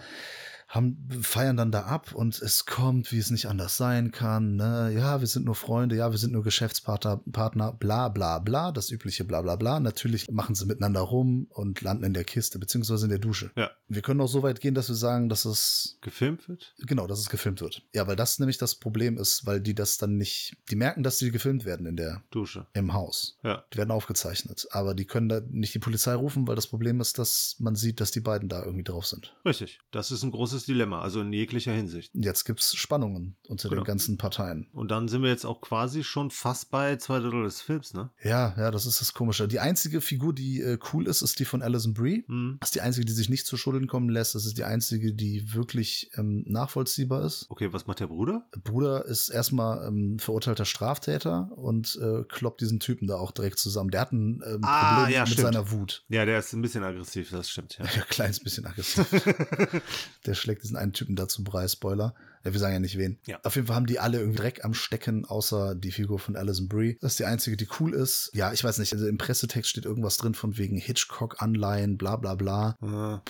Haben, 0.68 1.08
feiern 1.22 1.56
dann 1.56 1.72
da 1.72 1.82
ab 1.82 2.14
und 2.14 2.40
es 2.40 2.66
kommt, 2.66 3.10
wie 3.12 3.18
es 3.18 3.30
nicht 3.30 3.46
anders 3.46 3.76
sein 3.76 4.10
kann. 4.10 4.56
Ne? 4.56 4.92
Ja, 4.94 5.20
wir 5.20 5.26
sind 5.26 5.46
nur 5.46 5.54
Freunde, 5.54 5.96
ja, 5.96 6.10
wir 6.10 6.18
sind 6.18 6.32
nur 6.32 6.42
Geschäftspartner, 6.42 7.22
Partner, 7.32 7.72
bla 7.72 8.08
bla 8.08 8.38
bla, 8.38 8.70
das 8.72 8.90
übliche 8.90 9.24
bla 9.24 9.42
bla 9.42 9.56
bla. 9.56 9.80
Natürlich 9.80 10.30
machen 10.30 10.54
sie 10.54 10.66
miteinander 10.66 11.00
rum 11.00 11.46
und 11.50 11.80
landen 11.80 12.04
in 12.04 12.14
der 12.14 12.24
Kiste, 12.24 12.58
beziehungsweise 12.58 13.06
in 13.06 13.10
der 13.10 13.18
Dusche. 13.18 13.50
Ja. 13.56 13.70
Wir 13.88 14.02
können 14.02 14.20
auch 14.20 14.28
so 14.28 14.42
weit 14.42 14.60
gehen, 14.60 14.74
dass 14.74 14.88
wir 14.88 14.96
sagen, 14.96 15.28
dass 15.28 15.44
es 15.44 15.98
Gefilmt 16.00 16.48
wird? 16.48 16.74
Genau, 16.78 17.06
dass 17.06 17.18
es 17.18 17.28
gefilmt 17.28 17.60
wird. 17.60 17.82
Ja, 17.94 18.06
weil 18.06 18.16
das 18.16 18.38
nämlich 18.38 18.58
das 18.58 18.74
Problem 18.74 19.18
ist, 19.18 19.46
weil 19.46 19.60
die 19.60 19.74
das 19.74 19.98
dann 19.98 20.16
nicht, 20.16 20.56
die 20.70 20.76
merken, 20.76 21.02
dass 21.02 21.18
die 21.18 21.30
gefilmt 21.30 21.64
werden 21.64 21.86
in 21.86 21.96
der, 21.96 22.22
Dusche. 22.30 22.66
im 22.72 22.92
Haus. 22.92 23.38
Ja. 23.42 23.64
Die 23.72 23.78
werden 23.78 23.90
aufgezeichnet. 23.90 24.66
Aber 24.70 24.94
die 24.94 25.06
können 25.06 25.28
da 25.28 25.40
nicht 25.40 25.74
die 25.74 25.78
Polizei 25.78 26.14
rufen, 26.14 26.46
weil 26.46 26.56
das 26.56 26.66
Problem 26.66 27.00
ist, 27.00 27.18
dass 27.18 27.56
man 27.58 27.74
sieht, 27.74 28.00
dass 28.00 28.10
die 28.10 28.20
beiden 28.20 28.48
da 28.48 28.62
irgendwie 28.64 28.84
drauf 28.84 29.06
sind. 29.06 29.34
Richtig. 29.44 29.80
Das 29.90 30.10
ist 30.10 30.22
ein 30.22 30.30
großes 30.30 30.57
Dilemma, 30.66 31.00
also 31.00 31.20
in 31.20 31.32
jeglicher 31.32 31.72
Hinsicht. 31.72 32.10
Jetzt 32.14 32.44
gibt's 32.44 32.74
Spannungen 32.76 33.36
unter 33.48 33.68
Genau. 33.68 33.82
den 33.82 33.86
ganzen 33.86 34.16
Parteien. 34.18 34.68
Und 34.72 34.90
dann 34.90 35.08
sind 35.08 35.22
wir 35.22 35.30
jetzt 35.30 35.44
auch 35.44 35.60
quasi 35.60 36.04
schon 36.04 36.30
fast 36.30 36.70
bei 36.70 36.96
zwei 36.96 37.18
Drittel 37.20 37.42
des 37.44 37.60
Films, 37.60 37.94
ne? 37.94 38.10
Ja, 38.22 38.54
ja, 38.56 38.70
das 38.70 38.86
ist 38.86 39.00
das 39.00 39.14
Komische. 39.14 39.48
Die 39.48 39.60
einzige 39.60 40.00
Figur, 40.00 40.32
die 40.32 40.60
äh, 40.60 40.78
cool 40.92 41.06
ist, 41.06 41.22
ist 41.22 41.38
die 41.38 41.44
von 41.44 41.62
Alison 41.62 41.94
Brie. 41.94 42.24
Hm. 42.28 42.56
Das 42.60 42.68
ist 42.70 42.74
die 42.74 42.80
einzige, 42.80 43.04
die 43.06 43.12
sich 43.12 43.28
nicht 43.28 43.46
zu 43.46 43.56
Schulden 43.56 43.86
kommen 43.86 44.08
lässt. 44.08 44.34
Das 44.34 44.44
ist 44.46 44.58
die 44.58 44.64
einzige, 44.64 45.12
die 45.14 45.52
wirklich 45.54 46.10
ähm, 46.16 46.44
nachvollziehbar 46.46 47.24
ist. 47.24 47.46
Okay, 47.48 47.72
was 47.72 47.86
macht 47.86 48.00
der 48.00 48.06
Bruder? 48.08 48.46
Bruder 48.64 49.04
ist 49.06 49.28
erstmal 49.28 49.86
ähm, 49.86 50.18
verurteilter 50.18 50.64
Straftäter 50.64 51.50
und 51.56 51.98
äh, 52.02 52.24
kloppt 52.28 52.60
diesen 52.60 52.80
Typen 52.80 53.06
da 53.08 53.16
auch 53.16 53.30
direkt 53.32 53.58
zusammen. 53.58 53.90
Der 53.90 54.00
hat 54.02 54.12
ein 54.12 54.42
ähm, 54.46 54.60
Ah, 54.62 54.94
Problem 54.96 55.14
ja, 55.14 55.20
mit 55.20 55.28
stimmt. 55.32 55.42
seiner 55.46 55.70
Wut. 55.70 56.04
Ja, 56.08 56.24
der 56.24 56.38
ist 56.38 56.52
ein 56.52 56.62
bisschen 56.62 56.84
aggressiv, 56.84 57.30
das 57.30 57.50
stimmt, 57.50 57.78
ja. 57.78 57.84
Ja, 57.96 58.02
kleines 58.02 58.40
bisschen 58.40 58.64
aggressiv. 58.66 59.06
der 60.26 60.34
schlägt 60.48 60.62
diesen 60.62 60.76
einen 60.78 60.94
Typen 60.94 61.14
dazu 61.14 61.44
Brei, 61.44 61.68
Spoiler. 61.68 62.14
Ja, 62.42 62.52
wir 62.54 62.58
sagen 62.60 62.72
ja 62.72 62.80
nicht 62.80 62.96
wen. 62.96 63.18
Ja. 63.26 63.38
Auf 63.42 63.56
jeden 63.56 63.66
Fall 63.66 63.76
haben 63.76 63.84
die 63.86 63.98
alle 63.98 64.18
irgendwie 64.18 64.38
Dreck 64.38 64.64
am 64.64 64.72
Stecken, 64.72 65.26
außer 65.26 65.74
die 65.74 65.92
Figur 65.92 66.18
von 66.18 66.36
Alison 66.36 66.68
Brie. 66.68 66.96
Das 67.02 67.12
ist 67.12 67.18
die 67.18 67.26
einzige, 67.26 67.56
die 67.58 67.68
cool 67.78 67.92
ist. 67.92 68.30
Ja, 68.32 68.52
ich 68.52 68.64
weiß 68.64 68.78
nicht, 68.78 68.92
also 68.94 69.06
im 69.06 69.18
Pressetext 69.18 69.70
steht 69.70 69.84
irgendwas 69.84 70.16
drin 70.16 70.34
von 70.34 70.56
wegen 70.56 70.78
Hitchcock-Anleihen, 70.78 71.98
bla 71.98 72.16
bla 72.16 72.34
bla. 72.34 72.76
Äh, 72.80 72.86
Also- 72.86 73.20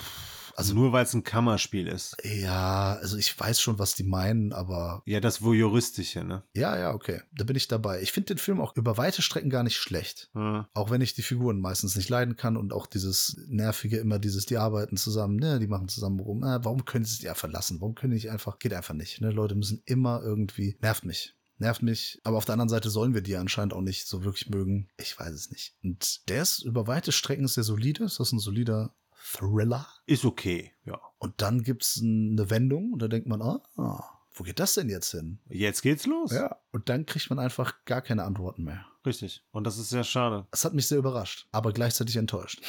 also 0.58 0.74
nur 0.74 0.92
weil 0.92 1.04
es 1.04 1.14
ein 1.14 1.22
Kammerspiel 1.22 1.86
ist. 1.86 2.16
Ja, 2.24 2.94
also 3.00 3.16
ich 3.16 3.38
weiß 3.38 3.60
schon, 3.60 3.78
was 3.78 3.94
die 3.94 4.02
meinen, 4.02 4.52
aber 4.52 5.02
Ja, 5.06 5.20
das 5.20 5.40
Voyeuristische, 5.40 6.24
ne? 6.24 6.42
ja, 6.54 6.76
ja, 6.78 6.92
okay. 6.92 7.20
Da 7.32 7.44
bin 7.44 7.56
ich 7.56 7.68
dabei. 7.68 8.02
Ich 8.02 8.12
finde 8.12 8.34
den 8.34 8.38
Film 8.38 8.60
auch 8.60 8.76
über 8.76 8.96
weite 8.96 9.22
Strecken 9.22 9.50
gar 9.50 9.62
nicht 9.62 9.76
schlecht. 9.76 10.30
Äh, 10.34 10.62
Auch 10.74 10.90
wenn 10.90 11.00
ich 11.00 11.14
die 11.14 11.22
Figuren 11.22 11.60
meistens 11.60 11.94
nicht 11.96 12.08
leiden 12.08 12.36
kann 12.36 12.56
und 12.56 12.72
auch 12.72 12.86
dieses 12.86 13.36
nervige 13.48 13.98
immer 13.98 14.18
dieses, 14.18 14.46
die 14.46 14.58
arbeiten 14.58 14.96
zusammen, 14.96 15.36
ne, 15.36 15.58
die 15.58 15.68
machen 15.68 15.88
zusammen 15.88 16.20
rum. 16.20 16.42
Äh, 16.42 16.64
warum 16.64 16.84
können 16.84 17.04
sie 17.04 17.14
sich 17.16 17.24
ja 17.24 17.34
verlassen? 17.34 17.80
Warum 17.80 17.94
können 17.94 18.10
die 18.10 18.16
nicht 18.16 18.30
einfach, 18.30 18.58
geht 18.58 18.74
einfach 18.74 18.94
nicht, 18.94 19.20
ne? 19.20 19.30
Leute 19.30 19.54
müssen 19.54 19.82
immer 19.84 20.22
irgendwie, 20.22 20.76
nervt 20.80 21.04
mich. 21.04 21.34
Nervt 21.60 21.82
mich, 21.82 22.20
aber 22.22 22.36
auf 22.36 22.44
der 22.44 22.52
anderen 22.52 22.68
Seite 22.68 22.88
sollen 22.88 23.14
wir 23.14 23.20
die 23.20 23.36
anscheinend 23.36 23.72
auch 23.74 23.80
nicht 23.80 24.06
so 24.06 24.22
wirklich 24.22 24.48
mögen. 24.48 24.88
Ich 24.96 25.18
weiß 25.18 25.32
es 25.34 25.50
nicht. 25.50 25.74
Und 25.82 26.28
der 26.28 26.42
ist 26.42 26.62
über 26.62 26.86
weite 26.86 27.10
Strecken 27.10 27.48
sehr 27.48 27.64
solide. 27.64 28.04
Ist 28.04 28.20
das 28.20 28.30
ein 28.32 28.38
solider 28.38 28.94
Thriller? 29.20 29.86
ist 30.06 30.24
okay, 30.24 30.72
ja. 30.84 30.98
Und 31.18 31.42
dann 31.42 31.62
gibt's 31.62 32.00
eine 32.02 32.50
Wendung 32.50 32.92
und 32.92 33.02
da 33.02 33.08
denkt 33.08 33.28
man, 33.28 33.42
ah, 33.42 33.62
ah, 33.76 34.04
wo 34.32 34.44
geht 34.44 34.60
das 34.60 34.74
denn 34.74 34.88
jetzt 34.88 35.10
hin? 35.10 35.40
Jetzt 35.48 35.82
geht's 35.82 36.06
los. 36.06 36.32
Ja. 36.32 36.56
Und 36.70 36.88
dann 36.88 37.06
kriegt 37.06 37.28
man 37.28 37.38
einfach 37.38 37.84
gar 37.84 38.02
keine 38.02 38.24
Antworten 38.24 38.64
mehr. 38.64 38.86
Richtig. 39.04 39.44
Und 39.50 39.64
das 39.64 39.78
ist 39.78 39.90
sehr 39.90 40.04
schade. 40.04 40.46
Das 40.50 40.64
hat 40.64 40.74
mich 40.74 40.86
sehr 40.86 40.98
überrascht, 40.98 41.48
aber 41.50 41.72
gleichzeitig 41.72 42.16
enttäuscht. 42.16 42.62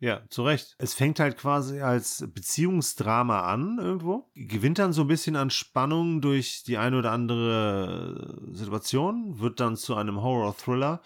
Ja, 0.00 0.22
zu 0.28 0.44
Recht. 0.44 0.76
Es 0.78 0.94
fängt 0.94 1.18
halt 1.18 1.36
quasi 1.36 1.80
als 1.80 2.24
Beziehungsdrama 2.32 3.52
an 3.52 3.78
irgendwo, 3.80 4.30
gewinnt 4.34 4.78
dann 4.78 4.92
so 4.92 5.02
ein 5.02 5.08
bisschen 5.08 5.34
an 5.34 5.50
Spannung 5.50 6.20
durch 6.20 6.62
die 6.62 6.78
eine 6.78 6.98
oder 6.98 7.10
andere 7.10 8.38
Situation, 8.52 9.40
wird 9.40 9.58
dann 9.58 9.76
zu 9.76 9.96
einem 9.96 10.22
Horror-Thriller 10.22 11.00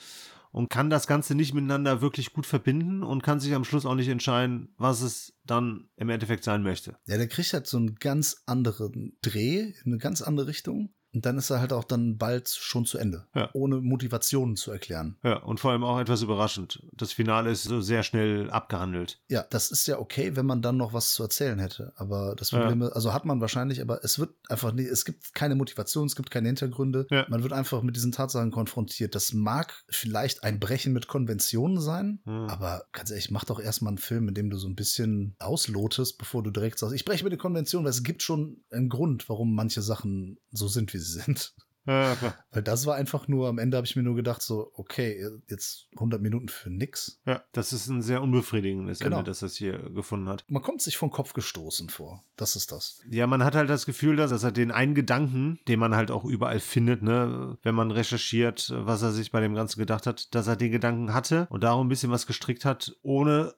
und 0.53 0.69
kann 0.69 0.91
das 0.91 1.07
Ganze 1.07 1.35
nicht 1.35 1.55
miteinander 1.55 2.01
wirklich 2.01 2.33
gut 2.33 2.47
verbinden 2.47 3.03
und 3.03 3.23
kann 3.23 3.41
sich 3.41 3.55
am 3.55 3.65
Schluss 3.65 3.87
auch 3.87 3.95
nicht 3.95 4.09
entscheiden, 4.09 4.75
was 4.77 5.01
es 5.01 5.35
dann 5.45 5.89
im 5.97 6.11
Endeffekt 6.11 6.45
sein 6.45 6.63
möchte. 6.63 6.97
Ja, 7.07 7.17
der 7.17 7.29
kriegt 7.29 7.53
halt 7.53 7.67
so 7.67 7.79
einen 7.79 7.97
ganz 7.97 8.43
anderen 8.47 9.17
Dreh, 9.23 9.73
in 9.85 9.93
eine 9.93 9.99
ganz 9.99 10.23
andere 10.23 10.47
Richtung. 10.47 10.95
Und 11.15 11.27
dann 11.27 11.37
ist 11.37 11.51
er 11.51 11.61
halt 11.61 11.73
auch 11.73 11.85
dann 11.85 12.17
bald 12.17 12.49
schon 12.49 12.87
zu 12.87 12.97
Ende. 12.99 13.27
Ja. 13.35 13.51
Ohne 13.53 13.77
Motivationen 13.81 14.57
zu 14.57 14.71
erklären. 14.71 15.17
Ja, 15.23 15.37
und 15.39 15.61
vor 15.61 15.73
allem 15.73 15.85
auch 15.85 15.99
etwas 16.01 16.23
überraschend. 16.23 16.83
Das 16.95 17.13
Finale 17.13 17.51
ist 17.51 17.65
so 17.65 17.81
sehr 17.83 18.03
schnell 18.03 18.51
abgehandelt. 18.51 19.21
Ja, 19.29 19.45
das 19.51 19.71
ist 19.71 19.87
ja 19.87 19.99
okay, 19.99 20.37
wenn 20.37 20.47
man 20.47 20.63
dann 20.63 20.79
noch 20.79 20.93
was 20.95 21.13
zu 21.13 21.23
erzählen 21.23 21.59
hätte. 21.59 21.93
Aber 21.97 22.35
das 22.37 22.51
Ja. 22.51 22.61
Problem 22.61 22.83
ist, 22.83 22.93
also 22.93 23.13
hat 23.13 23.27
man 23.27 23.41
wahrscheinlich, 23.43 23.83
aber 23.83 24.03
es 24.05 24.19
wird 24.19 24.31
einfach 24.49 24.73
nie, 24.73 24.85
es 24.85 25.05
gibt 25.05 25.35
keine 25.35 25.55
Motivation, 25.55 26.07
es 26.07 26.17
gibt 26.17 26.31
keine 26.31 26.49
Hintergründe. 26.49 27.07
Ja. 27.11 27.27
Man 27.29 27.43
wird 27.43 27.53
einfach 27.53 27.83
mit 27.83 27.95
diesen 27.97 28.13
Tatsachen 28.13 28.51
konfrontiert. 28.51 29.15
Das 29.15 29.33
mag 29.35 29.85
vielleicht 29.91 30.45
ein 30.45 30.61
Brechen 30.61 30.93
mit 30.95 31.09
Konventionen 31.09 31.81
sein, 31.81 32.21
Hm. 32.25 32.49
aber 32.49 32.87
ganz 32.93 33.11
ehrlich, 33.11 33.31
mach 33.31 33.45
doch 33.45 33.61
erstmal 33.61 33.91
einen 33.91 33.99
Film, 33.99 34.29
in 34.29 34.35
dem 34.35 34.49
du 34.49 34.57
so 34.57 34.67
ein 34.69 34.77
bisschen 34.77 35.37
auslotest, 35.41 36.17
bevor 36.19 36.43
du 36.43 36.51
direkt 36.51 36.79
sagst, 36.79 36.95
ich 36.95 37.05
breche 37.05 37.25
mit 37.25 37.33
den 37.33 37.39
Konventionen, 37.39 37.85
weil 37.85 37.91
es 37.91 38.03
gibt 38.03 38.23
schon 38.23 38.63
einen 38.71 38.89
Grund, 38.89 39.29
warum 39.29 39.55
manche 39.55 39.83
Sachen 39.83 40.39
so 40.51 40.69
sind, 40.69 40.95
wie 40.95 41.02
sie 41.03 41.21
sind. 41.21 41.55
Ja. 41.85 42.17
Weil 42.53 42.63
das 42.63 42.87
war 42.87 42.95
einfach 42.95 43.27
nur, 43.27 43.49
am 43.49 43.59
Ende 43.59 43.77
habe 43.77 43.85
ich 43.85 43.97
mir 43.97 44.05
nur 44.05 44.15
gedacht, 44.15 44.41
so, 44.41 44.71
okay, 44.75 45.21
jetzt 45.49 45.89
100 45.97 46.23
Minuten 46.23 46.49
für 46.49 46.71
nix. 46.71 47.21
ja, 47.27 47.43
das 47.51 47.73
ist 47.73 47.89
ein 47.89 48.03
sehr 48.03 48.23
unbefriedigendes 48.23 49.01
Genau. 49.01 49.19
Ende, 49.19 49.31
das 49.31 49.41
das 49.41 49.57
hier 49.57 49.79
gefunden 49.91 50.29
hat. 50.29 50.45
Man 50.49 50.63
kommt 50.63 50.81
sich 50.81 50.97
vom 50.97 51.11
Kopf 51.11 51.33
gestoßen 51.33 51.89
vor. 51.89 52.23
Das 52.37 52.55
ist 52.55 52.71
das. 52.71 53.01
Ja, 53.11 53.27
man 53.27 53.43
hat 53.43 53.57
halt 53.57 53.69
das 53.69 53.85
Gefühl, 53.85 54.15
dass, 54.15 54.31
dass 54.31 54.45
er 54.45 54.53
den 54.53 54.71
einen 54.71 54.95
Gedanken, 54.95 55.59
den 55.67 55.81
man 55.81 55.97
halt 55.97 56.13
auch 56.13 56.25
überall 56.25 56.61
findet, 56.61 57.03
ne, 57.03 57.59
wenn 57.63 57.75
man 57.75 57.91
recherchiert, 57.91 58.73
was 58.77 59.03
er 59.03 59.11
sich 59.11 59.33
bei 59.33 59.41
dem 59.41 59.57
Ganzen 59.57 59.81
gedacht 59.81 60.07
hat, 60.07 60.33
dass 60.37 60.47
er 60.47 60.55
den 60.55 60.71
Gedanken 60.71 61.13
hatte 61.13 61.49
und 61.51 61.65
darum 61.65 61.87
ein 61.87 61.91
bisschen 61.91 62.13
was 62.13 62.29
gestrickt 62.29 62.65
hat, 62.65 62.97
ohne 63.03 63.55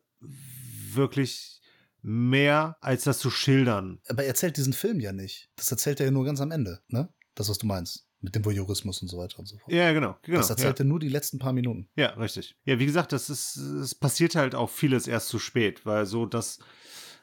wirklich 0.94 1.60
mehr 2.00 2.76
als 2.80 3.04
das 3.04 3.18
zu 3.18 3.30
schildern. 3.30 4.00
Aber 4.08 4.22
er 4.22 4.28
erzählt 4.28 4.56
diesen 4.56 4.72
Film 4.72 5.00
ja 5.00 5.12
nicht. 5.12 5.50
Das 5.56 5.70
erzählt 5.70 6.00
er 6.00 6.06
ja 6.06 6.12
nur 6.12 6.24
ganz 6.24 6.40
am 6.40 6.50
Ende, 6.50 6.80
ne? 6.88 7.10
Das, 7.34 7.48
was 7.48 7.58
du 7.58 7.66
meinst. 7.66 8.06
Mit 8.20 8.34
dem 8.34 8.44
Voyeurismus 8.44 9.02
und 9.02 9.08
so 9.08 9.18
weiter 9.18 9.38
und 9.38 9.46
so 9.46 9.58
fort. 9.58 9.70
Ja, 9.70 9.92
genau. 9.92 10.16
genau 10.22 10.38
das 10.38 10.48
erzählt 10.48 10.78
ja. 10.78 10.84
er 10.84 10.88
nur 10.88 10.98
die 10.98 11.10
letzten 11.10 11.38
paar 11.38 11.52
Minuten. 11.52 11.88
ja, 11.94 12.10
richtig. 12.10 12.56
Ja, 12.64 12.78
wie 12.78 12.86
gesagt, 12.86 13.12
das 13.12 13.28
ist, 13.28 13.56
es 13.56 13.94
passiert 13.94 14.34
halt 14.34 14.54
auch 14.54 14.70
vieles 14.70 15.06
erst 15.06 15.28
zu 15.28 15.38
spät, 15.38 15.84
weil 15.84 16.06
so 16.06 16.24
das, 16.24 16.58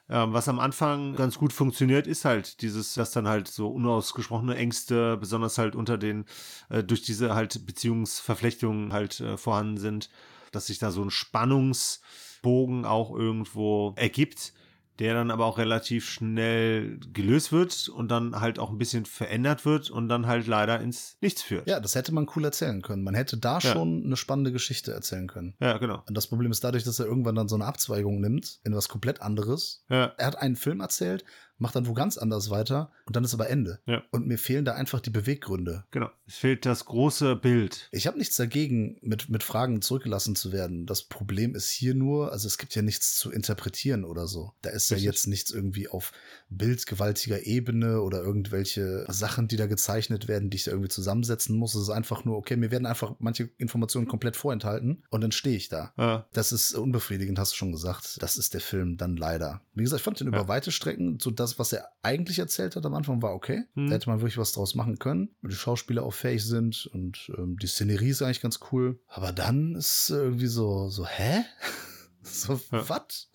ähm, 0.09 0.33
was 0.33 0.47
am 0.47 0.59
Anfang 0.59 1.15
ganz 1.15 1.39
gut 1.39 1.53
funktioniert, 1.53 2.05
ist 2.05 2.23
halt 2.23 2.61
dieses, 2.61 2.93
dass 2.93 3.11
dann 3.11 3.27
halt 3.27 3.47
so 3.47 3.69
unausgesprochene 3.69 4.55
Ängste, 4.55 5.17
besonders 5.17 5.57
halt 5.57 5.75
unter 5.75 5.97
den, 5.97 6.25
äh, 6.69 6.83
durch 6.83 7.01
diese 7.01 7.33
halt 7.33 7.65
Beziehungsverflechtungen 7.65 8.93
halt 8.93 9.21
äh, 9.21 9.37
vorhanden 9.37 9.77
sind, 9.77 10.09
dass 10.51 10.67
sich 10.67 10.77
da 10.77 10.91
so 10.91 11.01
ein 11.01 11.09
Spannungsbogen 11.09 12.85
auch 12.85 13.15
irgendwo 13.15 13.93
ergibt, 13.95 14.53
der 15.01 15.15
dann 15.15 15.31
aber 15.31 15.45
auch 15.47 15.57
relativ 15.57 16.07
schnell 16.07 16.99
gelöst 17.11 17.51
wird 17.51 17.89
und 17.89 18.09
dann 18.09 18.39
halt 18.39 18.59
auch 18.59 18.69
ein 18.69 18.77
bisschen 18.77 19.05
verändert 19.05 19.65
wird 19.65 19.89
und 19.89 20.07
dann 20.09 20.27
halt 20.27 20.45
leider 20.45 20.79
ins 20.79 21.17
Nichts 21.21 21.41
führt. 21.41 21.67
Ja, 21.67 21.79
das 21.79 21.95
hätte 21.95 22.13
man 22.13 22.27
cool 22.35 22.45
erzählen 22.45 22.81
können. 22.83 23.03
Man 23.03 23.15
hätte 23.15 23.37
da 23.37 23.55
Ja. 23.55 23.61
schon 23.61 24.03
eine 24.05 24.15
spannende 24.15 24.51
Geschichte 24.51 24.93
erzählen 24.93 25.27
können. 25.27 25.55
Ja, 25.59 25.77
genau. 25.79 26.03
Und 26.07 26.15
das 26.15 26.27
Problem 26.27 26.51
ist 26.51 26.63
dadurch, 26.63 26.83
dass 26.83 26.99
er 26.99 27.07
irgendwann 27.07 27.35
dann 27.35 27.47
so 27.47 27.55
eine 27.55 27.65
Abzweigung 27.65 28.21
nimmt 28.21 28.59
in 28.63 28.75
was 28.75 28.89
komplett 28.89 29.21
anderes. 29.23 29.83
Ja, 29.89 30.13
Er 30.17 30.27
hat 30.27 30.37
einen 30.37 30.55
Film 30.55 30.79
erzählt, 30.81 31.25
macht 31.61 31.75
dann 31.75 31.87
wo 31.87 31.93
ganz 31.93 32.17
anders 32.17 32.49
weiter 32.49 32.91
und 33.05 33.15
dann 33.15 33.23
ist 33.23 33.33
aber 33.33 33.49
Ende. 33.49 33.79
Ja. 33.85 34.01
Und 34.11 34.27
mir 34.27 34.37
fehlen 34.37 34.65
da 34.65 34.73
einfach 34.73 34.99
die 34.99 35.09
Beweggründe. 35.11 35.85
Genau. 35.91 36.09
Es 36.27 36.35
fehlt 36.37 36.65
das 36.65 36.85
große 36.85 37.35
Bild. 37.35 37.87
Ich 37.91 38.07
habe 38.07 38.17
nichts 38.17 38.35
dagegen, 38.35 38.97
mit, 39.01 39.29
mit 39.29 39.43
Fragen 39.43 39.81
zurückgelassen 39.81 40.35
zu 40.35 40.51
werden. 40.51 40.85
Das 40.85 41.03
Problem 41.03 41.55
ist 41.55 41.69
hier 41.69 41.93
nur, 41.93 42.31
also 42.31 42.47
es 42.47 42.57
gibt 42.57 42.73
ja 42.75 42.81
nichts 42.81 43.15
zu 43.17 43.31
interpretieren 43.31 44.03
oder 44.05 44.27
so. 44.27 44.53
Da 44.61 44.71
ist 44.71 44.89
ja 44.89 44.95
Richtig. 44.95 45.05
jetzt 45.05 45.27
nichts 45.27 45.51
irgendwie 45.51 45.87
auf 45.87 46.11
bildgewaltiger 46.49 47.45
Ebene 47.45 48.01
oder 48.01 48.21
irgendwelche 48.21 49.05
Sachen, 49.09 49.47
die 49.47 49.55
da 49.57 49.65
gezeichnet 49.67 50.27
werden, 50.27 50.49
die 50.49 50.57
ich 50.57 50.65
da 50.65 50.71
irgendwie 50.71 50.89
zusammensetzen 50.89 51.55
muss. 51.55 51.75
Es 51.75 51.83
ist 51.83 51.89
einfach 51.89 52.23
nur, 52.25 52.37
okay, 52.37 52.55
mir 52.55 52.71
werden 52.71 52.85
einfach 52.85 53.15
manche 53.19 53.49
Informationen 53.57 54.07
komplett 54.07 54.35
vorenthalten 54.35 55.03
und 55.09 55.21
dann 55.21 55.31
stehe 55.31 55.55
ich 55.57 55.69
da. 55.69 55.91
Äh, 55.97 56.23
Das 56.33 56.51
ist 56.51 56.73
unbefriedigend, 56.75 57.39
hast 57.39 57.53
du 57.53 57.55
schon 57.57 57.71
gesagt. 57.71 58.21
Das 58.21 58.37
ist 58.37 58.53
der 58.53 58.61
Film 58.61 58.97
dann 58.97 59.15
leider. 59.17 59.61
Wie 59.73 59.83
gesagt, 59.83 59.99
ich 60.01 60.03
fand 60.03 60.19
den 60.19 60.27
über 60.27 60.37
Ja. 60.41 60.47
weite 60.47 60.71
Strecken, 60.71 61.19
so 61.19 61.31
das, 61.51 61.59
was 61.59 61.73
er 61.73 61.89
eigentlich 62.01 62.39
erzählt 62.39 62.75
hat 62.75 62.85
am 62.85 62.93
Anfang, 62.93 63.21
war 63.21 63.33
okay. 63.33 63.63
Hm. 63.75 63.87
Da 63.87 63.95
hätte 63.95 64.09
man 64.09 64.19
wirklich 64.21 64.37
was 64.37 64.53
draus 64.53 64.75
machen 64.75 64.99
können. 64.99 65.29
weil 65.41 65.51
Die 65.51 65.57
Schauspieler 65.57 66.03
auch 66.03 66.13
fähig 66.13 66.45
sind 66.45 66.87
und 66.93 67.31
ähm, 67.37 67.57
die 67.57 67.67
Szenerie 67.67 68.09
ist 68.09 68.21
eigentlich 68.21 68.41
ganz 68.41 68.59
cool. 68.71 68.99
Aber 69.07 69.31
dann 69.31 69.75
ist 69.75 70.09
irgendwie 70.09 70.47
so, 70.47 70.89
so, 70.89 71.05
hä? 71.05 71.43
so, 72.21 72.59
Ja. 72.71 72.87
was? 72.89 73.29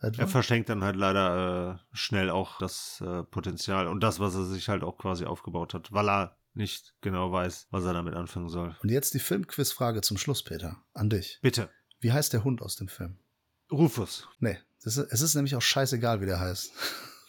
er 0.00 0.26
verschenkt 0.26 0.68
dann 0.68 0.82
halt 0.82 0.96
leider 0.96 1.80
äh, 1.80 1.96
schnell 1.96 2.28
auch 2.30 2.58
das 2.58 3.00
äh, 3.06 3.22
Potenzial 3.22 3.86
und 3.86 4.00
das, 4.00 4.18
was 4.18 4.34
er 4.34 4.44
sich 4.46 4.68
halt 4.68 4.82
auch 4.82 4.98
quasi 4.98 5.24
aufgebaut 5.24 5.74
hat, 5.74 5.92
weil 5.92 6.08
er 6.08 6.36
nicht 6.54 6.94
genau 7.02 7.30
weiß, 7.30 7.68
was 7.70 7.84
er 7.84 7.92
damit 7.92 8.14
anfangen 8.14 8.48
soll. 8.48 8.76
Und 8.82 8.90
jetzt 8.90 9.14
die 9.14 9.20
Filmquiz-Frage 9.20 10.00
zum 10.00 10.18
Schluss, 10.18 10.42
Peter, 10.42 10.76
an 10.92 11.08
dich. 11.08 11.38
Bitte. 11.40 11.70
Wie 12.00 12.12
heißt 12.12 12.32
der 12.32 12.42
Hund 12.42 12.62
aus 12.62 12.74
dem 12.76 12.88
Film? 12.88 13.16
Rufus. 13.70 14.28
Nee, 14.40 14.58
ist, 14.82 14.96
es 14.96 15.20
ist 15.20 15.34
nämlich 15.36 15.54
auch 15.54 15.62
scheißegal, 15.62 16.20
wie 16.20 16.26
der 16.26 16.40
heißt. 16.40 16.72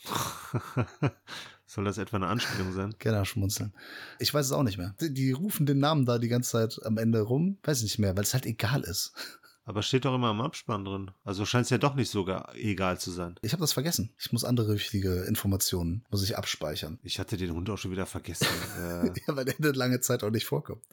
Soll 1.65 1.85
das 1.85 1.97
etwa 1.97 2.17
eine 2.17 2.27
Anspielung 2.27 2.73
sein? 2.73 2.93
Gerne 2.99 3.25
schmunzeln. 3.25 3.73
Ich 4.19 4.33
weiß 4.33 4.45
es 4.45 4.51
auch 4.51 4.63
nicht 4.63 4.77
mehr. 4.77 4.93
Die, 5.01 5.13
die 5.13 5.31
rufen 5.31 5.65
den 5.65 5.79
Namen 5.79 6.05
da 6.05 6.19
die 6.19 6.27
ganze 6.27 6.51
Zeit 6.51 6.79
am 6.85 6.97
Ende 6.97 7.21
rum. 7.21 7.57
Weiß 7.63 7.77
ich 7.77 7.83
nicht 7.83 7.99
mehr, 7.99 8.15
weil 8.15 8.23
es 8.23 8.33
halt 8.33 8.45
egal 8.45 8.81
ist. 8.81 9.13
Aber 9.65 9.81
steht 9.81 10.03
doch 10.03 10.13
immer 10.13 10.31
im 10.31 10.41
Abspann 10.41 10.83
drin. 10.83 11.11
Also 11.23 11.45
scheint 11.45 11.63
es 11.63 11.69
ja 11.69 11.77
doch 11.77 11.95
nicht 11.95 12.11
sogar 12.11 12.53
egal 12.55 12.99
zu 12.99 13.11
sein. 13.11 13.35
Ich 13.41 13.53
habe 13.53 13.61
das 13.61 13.71
vergessen. 13.71 14.11
Ich 14.19 14.33
muss 14.33 14.43
andere 14.43 14.73
wichtige 14.73 15.23
Informationen 15.23 16.03
muss 16.11 16.21
ich 16.21 16.37
abspeichern. 16.37 16.99
Ich 17.01 17.17
hatte 17.17 17.37
den 17.37 17.53
Hund 17.53 17.69
auch 17.69 17.77
schon 17.77 17.91
wieder 17.91 18.05
vergessen. 18.05 18.45
äh, 18.79 19.07
Ja, 19.25 19.35
weil 19.35 19.45
der 19.45 19.73
lange 19.73 20.01
Zeit 20.01 20.23
auch 20.23 20.31
nicht 20.31 20.45
vorkommt. 20.45 20.83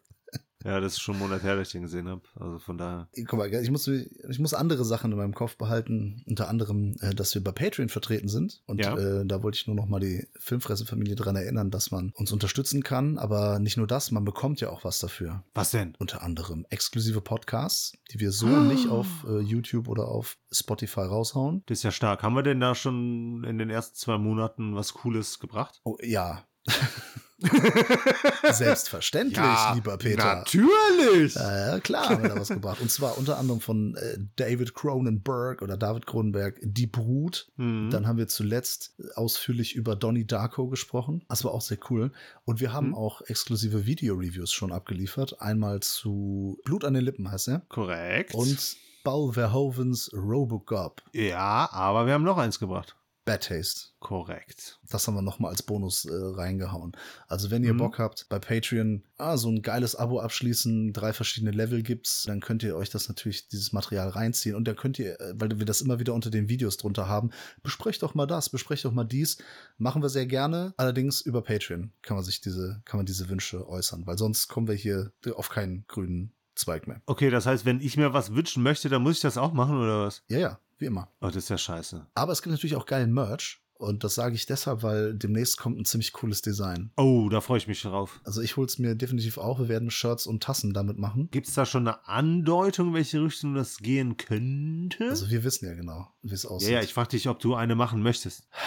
Ja, 0.65 0.81
das 0.81 0.95
ist 0.95 1.01
schon 1.01 1.17
ein 1.17 1.21
Monat 1.21 1.43
her, 1.43 1.57
dass 1.57 1.69
ich 1.69 1.73
den 1.73 1.83
gesehen 1.83 2.09
habe. 2.09 2.23
Also 2.35 2.59
von 2.59 2.79
daher. 2.79 3.09
Guck 3.27 3.39
mal, 3.39 3.53
ich 3.53 3.71
muss, 3.71 3.87
ich 3.89 4.39
muss 4.39 4.55
andere 4.55 4.85
Sachen 4.85 5.13
in 5.13 5.19
meinem 5.19 5.35
Kopf 5.35 5.57
behalten. 5.57 6.23
Unter 6.27 6.49
anderem, 6.49 6.97
äh, 7.01 7.15
dass 7.15 7.35
wir 7.35 7.43
bei 7.43 7.53
Patreon 7.53 7.89
vertreten 7.89 8.29
sind. 8.29 8.63
Und 8.67 8.81
Ja. 8.81 8.97
äh, 8.97 9.25
da 9.27 9.43
wollte 9.43 9.57
ich 9.57 9.67
nur 9.67 9.77
noch 9.77 9.87
mal 9.87 10.01
die 10.01 10.27
Filmfressenfamilie 10.39 11.15
dran 11.17 11.37
erinnern, 11.37 11.71
dass 11.71 11.91
man 11.91 12.13
uns 12.15 12.33
unterstützen 12.33 12.83
kann. 12.83 13.19
Aber 13.19 13.59
nicht 13.59 13.77
nur 13.77 13.87
das, 13.87 14.11
man 14.11 14.25
bekommt 14.25 14.61
ja 14.61 14.71
auch 14.71 14.85
was 14.85 14.99
dafür. 14.99 15.43
Was 15.55 15.71
denn? 15.71 15.95
Unter 15.99 16.23
anderem 16.23 16.67
exklusive 16.71 17.21
Podcasts, 17.21 17.93
die 18.13 18.21
wir 18.21 18.33
so 18.33 18.47
Ah. 18.47 18.65
nicht 18.65 18.89
auf 18.89 19.25
äh, 19.29 19.41
YouTube 19.41 19.89
oder 19.89 20.09
auf 20.09 20.37
Spotify 20.53 21.01
raushauen. 21.01 21.63
Das 21.67 21.79
ist 21.79 21.83
ja 21.85 21.91
stark. 21.91 22.23
Haben 22.23 22.35
wir 22.35 22.43
denn 22.43 22.61
da 22.61 22.75
schon 22.75 23.45
in 23.45 23.59
den 23.59 23.71
ersten 23.71 23.97
zwei 23.97 24.19
Monaten 24.19 24.75
was 24.75 24.93
Cooles 24.95 25.39
gebracht? 25.39 25.81
Oh, 25.85 25.97
ja. 26.03 26.45
Selbstverständlich, 28.53 29.47
lieber 29.75 29.97
Peter. 29.97 30.25
Natürlich! 30.37 31.35
Ja, 31.35 31.69
ja, 31.75 31.81
klar 31.81 32.09
haben 32.11 32.23
wir 32.23 32.29
da 32.31 32.37
was 32.41 32.49
gebracht. 32.49 32.81
Und 32.81 32.91
zwar 32.91 33.17
unter 33.19 33.39
anderem 33.39 33.61
von 33.61 33.97
äh, 33.97 34.19
David 34.37 34.75
Cronenberg 34.75 35.63
oder 35.63 35.77
David 35.77 36.07
Cronenberg, 36.07 36.59
Die 36.63 36.87
Brut. 36.87 37.49
Mhm. 37.57 37.91
Dann 37.91 38.07
haben 38.07 38.19
wir 38.19 38.29
zuletzt 38.29 38.95
ausführlich 39.15 39.75
über 39.75 39.97
Donnie 39.97 40.27
Darko 40.27 40.69
gesprochen. 40.69 41.25
Das 41.29 41.45
war 41.45 41.53
auch 41.53 41.63
sehr 41.63 41.79
cool. 41.91 42.13
Und 42.45 42.61
wir 42.61 42.73
haben 42.73 42.89
Mhm. 42.89 42.95
auch 42.95 43.23
exklusive 43.23 43.87
Video-Reviews 43.87 44.53
schon 44.53 44.73
abgeliefert. 44.73 45.41
Einmal 45.41 45.81
zu 45.81 46.59
Blut 46.65 46.85
an 46.85 46.95
den 46.95 47.05
Lippen 47.05 47.31
heißt 47.31 47.49
er. 47.49 47.61
Korrekt. 47.69 48.35
Und 48.35 48.77
Paul 49.05 49.33
Verhovens 49.33 50.11
Robocop. 50.13 51.03
ja, 51.15 51.69
aber 51.73 52.07
wir 52.07 52.13
haben 52.15 52.25
noch 52.25 52.37
eins 52.39 52.59
gebracht. 52.59 52.97
Bad 53.31 53.45
Taste. 53.47 53.91
Korrekt. 54.01 54.81
Das 54.89 55.07
haben 55.07 55.15
wir 55.15 55.23
nochmal 55.23 55.53
als 55.53 55.63
Bonus 55.63 56.05
äh, 56.05 56.11
reingehauen. 56.13 56.97
Also 57.29 57.53
wenn 57.53 57.63
ihr 57.63 57.75
Mhm. 57.75 57.79
Bock 57.79 57.99
habt, 58.01 58.27
bei 58.29 58.41
Patreon 58.41 59.05
ah, 59.19 59.37
so 59.37 59.49
ein 59.49 59.63
geiles 59.63 59.95
Abo 59.95 60.19
abschließen, 60.19 60.93
drei 60.93 61.13
verschiedene 61.13 61.53
Level 61.53 61.85
gibt's, 61.85 62.25
dann 62.25 62.41
könnt 62.41 62.65
ihr 62.65 62.75
euch 62.75 62.91
das 62.91 63.09
natürlich, 63.09 63.47
dieses 63.47 63.73
Material 63.73 64.09
reinziehen 64.09 64.57
und 64.57 64.65
dann 64.67 64.75
könnt 64.75 64.99
ihr, 64.99 65.21
äh, 65.21 65.35
weil 65.37 65.57
wir 65.61 65.65
das 65.65 65.81
immer 65.81 66.01
wieder 66.01 66.13
unter 66.13 66.31
den 66.31 66.49
Videos 66.49 66.77
drunter 66.77 67.07
haben, 67.07 67.31
besprecht 67.63 68.03
doch 68.03 68.15
mal 68.17 68.27
das, 68.27 68.49
besprecht 68.49 68.85
doch 68.85 68.93
mal 68.93 69.05
dies. 69.05 69.39
Machen 69.79 70.03
wir 70.03 70.09
sehr 70.09 70.27
gerne. 70.27 70.75
Allerdings 70.77 71.21
über 71.21 71.43
Patreon 71.43 71.93
kann 72.03 72.17
man 72.17 72.25
sich 72.25 72.41
diese, 72.41 72.83
kann 72.85 72.99
man 72.99 73.07
diese 73.07 73.29
Wünsche 73.29 73.69
äußern, 73.69 74.09
weil 74.09 74.19
sonst 74.19 74.49
kommen 74.49 74.67
wir 74.67 74.75
hier 74.75 75.13
auf 75.37 75.51
keinen 75.51 75.85
grünen 75.87 76.33
Zweig 76.57 76.89
mehr. 76.89 77.01
Okay, 77.07 77.31
das 77.31 77.47
heißt, 77.47 77.65
wenn 77.65 77.81
ich 77.81 77.97
mir 77.97 78.13
was 78.13 78.35
wünschen 78.35 78.63
möchte, 78.63 78.89
dann 78.89 79.03
muss 79.03 79.15
ich 79.15 79.21
das 79.23 79.39
auch 79.39 79.53
machen, 79.53 79.79
oder 79.79 80.05
was? 80.05 80.23
Ja, 80.29 80.39
ja, 80.39 80.61
wie 80.81 80.87
immer. 80.87 81.09
Oh, 81.21 81.27
das 81.27 81.37
ist 81.37 81.49
ja 81.49 81.59
scheiße. 81.59 82.07
Aber 82.15 82.33
es 82.33 82.43
gibt 82.43 82.53
natürlich 82.53 82.77
auch 82.77 82.87
geilen 82.87 83.13
Merch. 83.13 83.61
Und 83.81 84.05
das 84.05 84.15
sage 84.15 84.35
ich 84.35 84.45
deshalb, 84.45 84.83
weil 84.83 85.15
demnächst 85.15 85.57
kommt 85.57 85.79
ein 85.79 85.87
ziemlich 85.87 86.13
cooles 86.13 86.43
Design. 86.43 86.93
Oh, 86.99 87.31
da 87.31 87.41
freue 87.41 87.57
ich 87.57 87.67
mich 87.67 87.81
drauf. 87.81 88.21
Also 88.25 88.43
ich 88.43 88.59
hol's 88.59 88.79
mir 88.79 88.95
definitiv 88.95 89.39
auch. 89.39 89.59
Wir 89.59 89.71
werden 89.71 89.91
Shirts 89.91 90.27
und 90.27 90.43
Tassen 90.43 90.75
damit 90.75 90.99
machen. 90.99 91.31
Gibt 91.31 91.49
es 91.49 91.55
da 91.55 91.65
schon 91.65 91.89
eine 91.89 92.07
Andeutung, 92.07 92.93
welche 92.93 93.25
Richtung 93.25 93.55
das 93.55 93.79
gehen 93.79 94.19
könnte? 94.19 95.09
Also 95.09 95.31
wir 95.31 95.45
wissen 95.45 95.65
ja 95.65 95.73
genau, 95.73 96.09
wie 96.21 96.35
es 96.35 96.43
ja, 96.43 96.51
aussieht. 96.51 96.71
ja, 96.73 96.83
ich 96.83 96.93
frage 96.93 97.09
dich, 97.11 97.27
ob 97.27 97.39
du 97.39 97.55
eine 97.55 97.75
machen 97.75 98.03
möchtest. 98.03 98.49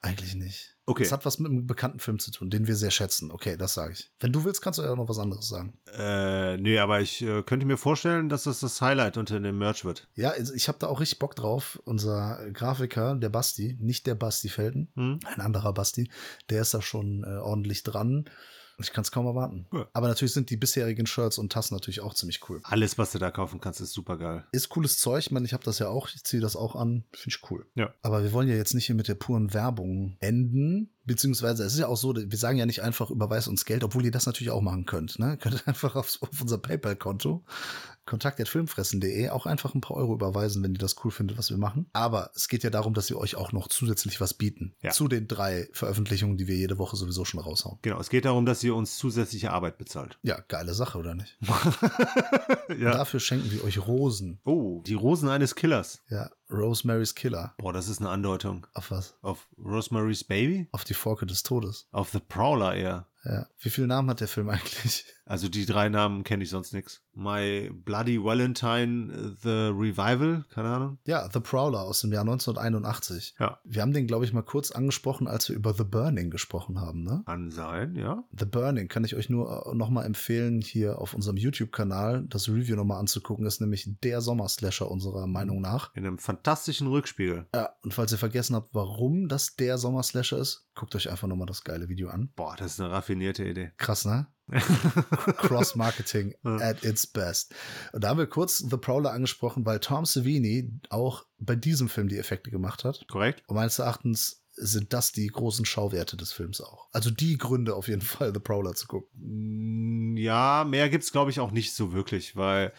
Eigentlich 0.00 0.34
nicht. 0.36 0.76
Okay. 0.86 1.02
Es 1.02 1.12
hat 1.12 1.26
was 1.26 1.38
mit 1.38 1.50
einem 1.50 1.66
bekannten 1.66 1.98
Film 1.98 2.18
zu 2.18 2.30
tun, 2.30 2.50
den 2.50 2.66
wir 2.66 2.76
sehr 2.76 2.90
schätzen. 2.92 3.30
Okay, 3.30 3.56
das 3.56 3.74
sage 3.74 3.92
ich. 3.92 4.10
Wenn 4.20 4.32
du 4.32 4.44
willst, 4.44 4.62
kannst 4.62 4.78
du 4.78 4.82
ja 4.84 4.90
auch 4.92 4.96
noch 4.96 5.08
was 5.08 5.18
anderes 5.18 5.48
sagen. 5.48 5.76
Äh, 5.92 6.56
nee, 6.56 6.78
aber 6.78 7.00
ich 7.00 7.20
äh, 7.20 7.42
könnte 7.42 7.66
mir 7.66 7.76
vorstellen, 7.76 8.28
dass 8.28 8.44
das 8.44 8.60
das 8.60 8.80
Highlight 8.80 9.16
unter 9.16 9.38
dem 9.40 9.58
Merch 9.58 9.84
wird. 9.84 10.08
Ja, 10.14 10.30
also 10.30 10.54
ich 10.54 10.68
habe 10.68 10.78
da 10.78 10.86
auch 10.86 11.00
richtig 11.00 11.18
Bock 11.18 11.34
drauf. 11.34 11.80
Unser 11.84 12.48
Grafiker, 12.52 13.16
der 13.16 13.28
Basti, 13.28 13.76
nicht 13.80 14.06
der 14.06 14.14
Basti 14.14 14.48
Felden, 14.48 14.90
Hm? 14.94 15.18
ein 15.26 15.40
anderer 15.40 15.74
Basti, 15.74 16.10
der 16.48 16.62
ist 16.62 16.72
da 16.72 16.80
schon 16.80 17.24
äh, 17.24 17.36
ordentlich 17.36 17.82
dran. 17.82 18.30
Ich 18.80 18.92
kann 18.92 19.02
es 19.02 19.10
kaum 19.10 19.26
erwarten. 19.26 19.66
Ja. 19.72 19.88
Aber 19.92 20.08
natürlich 20.08 20.32
sind 20.32 20.50
die 20.50 20.56
bisherigen 20.56 21.06
Shirts 21.06 21.38
und 21.38 21.52
Tassen 21.52 21.74
natürlich 21.74 22.00
auch 22.00 22.14
ziemlich 22.14 22.48
cool. 22.48 22.60
Alles, 22.62 22.96
was 22.96 23.12
du 23.12 23.18
da 23.18 23.30
kaufen 23.30 23.60
kannst, 23.60 23.80
ist 23.80 23.92
super 23.92 24.16
geil. 24.16 24.44
Ist 24.52 24.68
cooles 24.68 24.98
Zeug. 24.98 25.26
Ich 25.26 25.30
meine, 25.30 25.46
ich 25.46 25.52
habe 25.52 25.64
das 25.64 25.78
ja 25.78 25.88
auch. 25.88 26.08
Ich 26.14 26.24
ziehe 26.24 26.40
das 26.40 26.54
auch 26.54 26.76
an. 26.76 27.04
Finde 27.12 27.36
ich 27.36 27.50
cool. 27.50 27.66
Ja. 27.74 27.92
Aber 28.02 28.22
wir 28.22 28.32
wollen 28.32 28.48
ja 28.48 28.54
jetzt 28.54 28.74
nicht 28.74 28.86
hier 28.86 28.94
mit 28.94 29.08
der 29.08 29.16
puren 29.16 29.52
Werbung 29.52 30.16
enden. 30.20 30.90
Beziehungsweise 31.04 31.64
es 31.64 31.72
ist 31.72 31.78
ja 31.78 31.88
auch 31.88 31.96
so, 31.96 32.14
wir 32.14 32.38
sagen 32.38 32.58
ja 32.58 32.66
nicht 32.66 32.82
einfach, 32.82 33.10
überweist 33.10 33.48
uns 33.48 33.64
Geld, 33.64 33.82
obwohl 33.82 34.04
ihr 34.04 34.10
das 34.10 34.26
natürlich 34.26 34.50
auch 34.50 34.60
machen 34.60 34.84
könnt. 34.84 35.18
Ne? 35.18 35.32
Ihr 35.32 35.36
könnt 35.38 35.66
einfach 35.66 35.96
auf, 35.96 36.18
auf 36.20 36.40
unser 36.40 36.58
PayPal-Konto, 36.58 37.44
kontakt.filmfressen.de, 38.08 39.28
auch 39.28 39.46
einfach 39.46 39.74
ein 39.74 39.80
paar 39.80 39.96
Euro 39.96 40.14
überweisen, 40.14 40.62
wenn 40.62 40.72
ihr 40.72 40.78
das 40.78 40.96
cool 41.04 41.10
findet, 41.10 41.38
was 41.38 41.50
wir 41.50 41.58
machen. 41.58 41.88
Aber 41.92 42.30
es 42.34 42.48
geht 42.48 42.64
ja 42.64 42.70
darum, 42.70 42.94
dass 42.94 43.10
wir 43.10 43.18
euch 43.18 43.36
auch 43.36 43.52
noch 43.52 43.68
zusätzlich 43.68 44.20
was 44.20 44.34
bieten. 44.34 44.74
Ja. 44.82 44.90
Zu 44.90 45.08
den 45.08 45.28
drei 45.28 45.68
Veröffentlichungen, 45.72 46.36
die 46.36 46.48
wir 46.48 46.56
jede 46.56 46.78
Woche 46.78 46.96
sowieso 46.96 47.24
schon 47.24 47.40
raushauen. 47.40 47.78
Genau, 47.82 48.00
es 48.00 48.10
geht 48.10 48.24
darum, 48.24 48.46
dass 48.46 48.62
ihr 48.64 48.74
uns 48.74 48.96
zusätzliche 48.98 49.52
Arbeit 49.52 49.78
bezahlt. 49.78 50.18
Ja, 50.22 50.40
geile 50.48 50.74
Sache, 50.74 50.98
oder 50.98 51.14
nicht? 51.14 51.38
ja. 52.78 52.92
Dafür 52.92 53.20
schenken 53.20 53.50
wir 53.52 53.64
euch 53.64 53.86
Rosen. 53.86 54.40
Oh, 54.44 54.82
die 54.86 54.94
Rosen 54.94 55.28
eines 55.28 55.54
Killers. 55.54 56.02
Ja, 56.08 56.30
Rosemary's 56.50 57.14
Killer. 57.14 57.54
Boah, 57.58 57.72
das 57.72 57.88
ist 57.88 58.00
eine 58.00 58.10
Andeutung. 58.10 58.66
Auf 58.74 58.90
was? 58.90 59.16
Auf 59.22 59.48
Rosemary's 59.58 60.24
Baby? 60.24 60.68
Auf 60.72 60.84
die 60.84 60.94
Forke 60.94 61.26
des 61.26 61.42
Todes. 61.42 61.88
Auf 61.92 62.10
The 62.10 62.20
Prowler 62.20 62.74
eher. 62.74 63.06
Ja. 63.24 63.46
Wie 63.58 63.70
viele 63.70 63.88
Namen 63.88 64.08
hat 64.10 64.20
der 64.20 64.28
Film 64.28 64.48
eigentlich? 64.48 65.04
Also 65.26 65.48
die 65.48 65.66
drei 65.66 65.90
Namen 65.90 66.24
kenne 66.24 66.44
ich 66.44 66.50
sonst 66.50 66.72
nix. 66.72 67.02
My 67.14 67.70
Bloody 67.70 68.22
Valentine, 68.22 69.12
äh, 69.12 69.36
The 69.42 69.70
Revival, 69.74 70.44
keine 70.48 70.68
Ahnung. 70.68 70.98
Ja, 71.04 71.28
The 71.30 71.40
Prowler 71.40 71.82
aus 71.82 72.00
dem 72.00 72.12
Jahr 72.12 72.22
1981. 72.22 73.34
Ja. 73.38 73.58
Wir 73.64 73.82
haben 73.82 73.92
den, 73.92 74.06
glaube 74.06 74.24
ich, 74.24 74.32
mal 74.32 74.42
kurz 74.42 74.70
angesprochen, 74.70 75.26
als 75.26 75.48
wir 75.48 75.56
über 75.56 75.74
The 75.74 75.84
Burning 75.84 76.30
gesprochen 76.30 76.80
haben, 76.80 77.02
ne? 77.02 77.24
Kann 77.26 77.50
sein, 77.50 77.96
ja. 77.96 78.24
The 78.38 78.46
Burning 78.46 78.88
kann 78.88 79.04
ich 79.04 79.16
euch 79.16 79.28
nur 79.28 79.74
nochmal 79.74 80.06
empfehlen, 80.06 80.62
hier 80.62 80.98
auf 80.98 81.12
unserem 81.12 81.36
YouTube-Kanal 81.36 82.24
das 82.28 82.48
Review 82.48 82.76
nochmal 82.76 83.00
anzugucken. 83.00 83.44
Ist 83.44 83.60
nämlich 83.60 83.86
der 84.02 84.20
Sommerslasher 84.22 84.90
unserer 84.90 85.26
Meinung 85.26 85.60
nach. 85.60 85.94
In 85.94 86.06
einem 86.06 86.18
fantastischen 86.18 86.37
Rückspiegel. 86.42 87.46
Ja, 87.54 87.70
und 87.82 87.94
falls 87.94 88.12
ihr 88.12 88.18
vergessen 88.18 88.56
habt, 88.56 88.74
warum 88.74 89.28
das 89.28 89.56
der 89.56 89.78
Sommerslasher 89.78 90.38
ist, 90.38 90.66
guckt 90.74 90.94
euch 90.94 91.10
einfach 91.10 91.28
nochmal 91.28 91.46
das 91.46 91.64
geile 91.64 91.88
Video 91.88 92.08
an. 92.08 92.30
Boah, 92.36 92.56
das 92.56 92.72
ist 92.74 92.80
eine 92.80 92.90
raffinierte 92.90 93.44
Idee. 93.44 93.72
Krass, 93.76 94.04
ne? 94.04 94.26
Cross-Marketing 95.36 96.34
at 96.44 96.82
its 96.84 97.06
best. 97.06 97.54
Und 97.92 98.04
da 98.04 98.08
haben 98.08 98.18
wir 98.18 98.26
kurz 98.26 98.58
The 98.58 98.76
Prowler 98.76 99.12
angesprochen, 99.12 99.66
weil 99.66 99.78
Tom 99.80 100.04
Savini 100.06 100.72
auch 100.90 101.24
bei 101.38 101.54
diesem 101.56 101.88
Film 101.88 102.08
die 102.08 102.18
Effekte 102.18 102.50
gemacht 102.50 102.84
hat. 102.84 103.06
Korrekt? 103.08 103.42
Und 103.46 103.56
meines 103.56 103.78
Erachtens 103.78 104.42
sind 104.52 104.92
das 104.92 105.12
die 105.12 105.26
großen 105.28 105.64
Schauwerte 105.64 106.16
des 106.16 106.32
Films 106.32 106.60
auch. 106.60 106.88
Also 106.92 107.10
die 107.10 107.38
Gründe 107.38 107.74
auf 107.76 107.88
jeden 107.88 108.02
Fall, 108.02 108.32
The 108.34 108.40
Prowler 108.40 108.74
zu 108.74 108.88
gucken. 108.88 110.14
Mm, 110.14 110.16
Ja, 110.16 110.64
mehr 110.68 110.88
gibt's 110.88 111.12
glaube 111.12 111.30
ich 111.30 111.38
auch 111.40 111.52
nicht 111.52 111.74
so 111.74 111.92
wirklich, 111.92 112.34
weil 112.34 112.72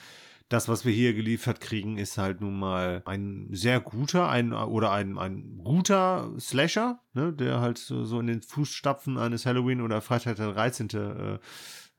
das, 0.49 0.67
was 0.67 0.83
wir 0.83 0.91
hier 0.91 1.13
geliefert 1.13 1.61
kriegen, 1.61 1.97
ist 1.97 2.17
halt 2.17 2.41
nun 2.41 2.57
mal 2.57 3.03
ein 3.05 3.47
sehr 3.51 3.79
guter, 3.79 4.29
ein 4.29 4.51
oder 4.51 4.91
ein, 4.91 5.17
ein 5.19 5.59
guter 5.63 6.31
Slasher, 6.39 6.99
ne, 7.13 7.31
der 7.31 7.61
halt 7.61 7.77
so, 7.77 8.19
in 8.19 8.27
den 8.27 8.41
Fußstapfen 8.41 9.17
eines 9.19 9.45
Halloween 9.45 9.81
oder 9.81 10.01
Freitag 10.01 10.37
der 10.37 10.51
13. 10.51 10.89
Äh, 10.89 11.39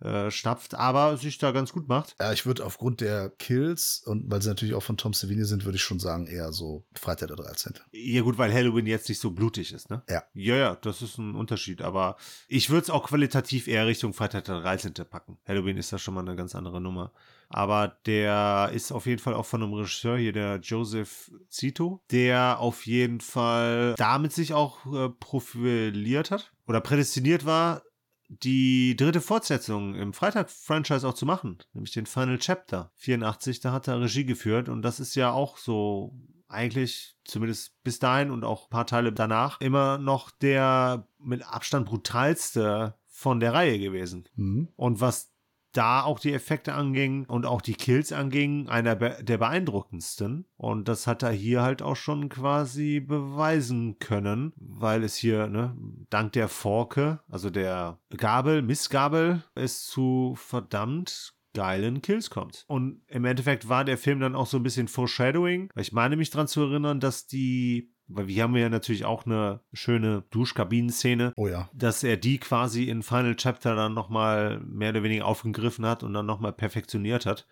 äh, 0.02 0.30
aber 0.72 1.16
sich 1.16 1.38
da 1.38 1.52
ganz 1.52 1.72
gut 1.72 1.88
macht. 1.88 2.16
Ja, 2.20 2.32
ich 2.32 2.46
würde 2.46 2.64
aufgrund 2.64 3.00
der 3.00 3.30
Kills 3.30 4.02
und 4.06 4.30
weil 4.30 4.42
sie 4.42 4.48
natürlich 4.48 4.74
auch 4.74 4.82
von 4.82 4.96
Tom 4.96 5.12
Savini 5.12 5.44
sind, 5.44 5.64
würde 5.64 5.76
ich 5.76 5.82
schon 5.82 6.00
sagen, 6.00 6.26
eher 6.26 6.52
so 6.52 6.84
Freitag 6.94 7.28
der 7.28 7.36
13. 7.36 7.74
Ja, 7.92 8.22
gut, 8.22 8.38
weil 8.38 8.52
Halloween 8.52 8.86
jetzt 8.86 9.08
nicht 9.08 9.20
so 9.20 9.30
blutig 9.30 9.72
ist, 9.72 9.90
ne? 9.90 10.02
Ja. 10.08 10.22
Ja, 10.34 10.56
ja, 10.56 10.74
das 10.76 11.02
ist 11.02 11.18
ein 11.18 11.34
Unterschied, 11.34 11.82
aber 11.82 12.16
ich 12.48 12.70
würde 12.70 12.84
es 12.84 12.90
auch 12.90 13.08
qualitativ 13.08 13.68
eher 13.68 13.86
Richtung 13.86 14.14
Freitag 14.14 14.44
der 14.44 14.60
13. 14.60 14.94
packen. 15.08 15.38
Halloween 15.46 15.76
ist 15.76 15.92
da 15.92 15.98
schon 15.98 16.14
mal 16.14 16.20
eine 16.20 16.36
ganz 16.36 16.54
andere 16.54 16.80
Nummer. 16.80 17.12
Aber 17.52 17.98
der 18.06 18.70
ist 18.72 18.92
auf 18.92 19.06
jeden 19.06 19.20
Fall 19.20 19.34
auch 19.34 19.44
von 19.44 19.60
einem 19.60 19.74
Regisseur 19.74 20.16
hier, 20.16 20.32
der 20.32 20.60
Joseph 20.60 21.32
Zito, 21.48 22.00
der 22.12 22.60
auf 22.60 22.86
jeden 22.86 23.20
Fall 23.20 23.96
damit 23.98 24.32
sich 24.32 24.54
auch 24.54 24.86
äh, 24.86 25.08
profiliert 25.08 26.30
hat 26.30 26.52
oder 26.68 26.80
prädestiniert 26.80 27.44
war, 27.44 27.82
die 28.30 28.94
dritte 28.96 29.20
Fortsetzung 29.20 29.96
im 29.96 30.12
Freitag-Franchise 30.12 31.06
auch 31.06 31.14
zu 31.14 31.26
machen, 31.26 31.58
nämlich 31.72 31.92
den 31.92 32.06
Final 32.06 32.38
Chapter 32.38 32.92
84. 32.96 33.58
Da 33.58 33.72
hat 33.72 33.88
er 33.88 34.00
Regie 34.00 34.24
geführt 34.24 34.68
und 34.68 34.82
das 34.82 35.00
ist 35.00 35.16
ja 35.16 35.32
auch 35.32 35.58
so 35.58 36.14
eigentlich 36.46 37.16
zumindest 37.24 37.82
bis 37.82 37.98
dahin 37.98 38.30
und 38.30 38.44
auch 38.44 38.66
ein 38.66 38.70
paar 38.70 38.86
Teile 38.86 39.12
danach 39.12 39.60
immer 39.60 39.98
noch 39.98 40.30
der 40.30 41.08
mit 41.18 41.44
Abstand 41.44 41.86
brutalste 41.86 42.94
von 43.08 43.40
der 43.40 43.52
Reihe 43.52 43.78
gewesen. 43.78 44.28
Mhm. 44.36 44.68
Und 44.76 45.00
was 45.00 45.29
da 45.72 46.02
auch 46.02 46.18
die 46.18 46.32
Effekte 46.32 46.74
anging 46.74 47.24
und 47.26 47.46
auch 47.46 47.60
die 47.60 47.74
Kills 47.74 48.12
anging, 48.12 48.68
einer 48.68 48.96
der 48.96 49.38
beeindruckendsten. 49.38 50.46
Und 50.56 50.88
das 50.88 51.06
hat 51.06 51.22
er 51.22 51.30
hier 51.30 51.62
halt 51.62 51.82
auch 51.82 51.96
schon 51.96 52.28
quasi 52.28 53.00
beweisen 53.00 53.98
können, 53.98 54.52
weil 54.56 55.04
es 55.04 55.16
hier, 55.16 55.46
ne, 55.46 55.76
dank 56.10 56.32
der 56.32 56.48
Forke, 56.48 57.20
also 57.28 57.50
der 57.50 57.98
Gabel, 58.16 58.62
Missgabel, 58.62 59.44
es 59.54 59.86
zu 59.86 60.34
verdammt 60.36 61.34
geilen 61.52 62.00
Kills 62.02 62.30
kommt. 62.30 62.64
Und 62.68 63.02
im 63.08 63.24
Endeffekt 63.24 63.68
war 63.68 63.84
der 63.84 63.98
Film 63.98 64.20
dann 64.20 64.36
auch 64.36 64.46
so 64.46 64.56
ein 64.56 64.62
bisschen 64.62 64.88
Foreshadowing. 64.88 65.70
Ich 65.76 65.92
meine 65.92 66.16
mich 66.16 66.30
daran 66.30 66.48
zu 66.48 66.62
erinnern, 66.62 67.00
dass 67.00 67.26
die 67.26 67.92
weil 68.12 68.26
wir 68.28 68.42
haben 68.42 68.56
ja 68.56 68.68
natürlich 68.68 69.04
auch 69.04 69.26
eine 69.26 69.60
schöne 69.72 70.24
Duschkabinenszene, 70.30 71.32
Oh 71.36 71.48
ja. 71.48 71.68
dass 71.72 72.02
er 72.02 72.16
die 72.16 72.38
quasi 72.38 72.84
in 72.84 73.02
Final 73.02 73.36
Chapter 73.36 73.74
dann 73.74 73.94
nochmal 73.94 74.60
mehr 74.60 74.90
oder 74.90 75.02
weniger 75.02 75.26
aufgegriffen 75.26 75.86
hat 75.86 76.02
und 76.02 76.12
dann 76.14 76.26
nochmal 76.26 76.52
perfektioniert 76.52 77.26
hat. 77.26 77.46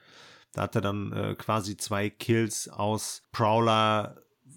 Da 0.52 0.62
hat 0.62 0.74
er 0.74 0.80
dann 0.80 1.12
äh, 1.12 1.34
quasi 1.36 1.76
zwei 1.76 2.08
Kills 2.10 2.68
aus 2.68 3.22
Prowler 3.32 4.16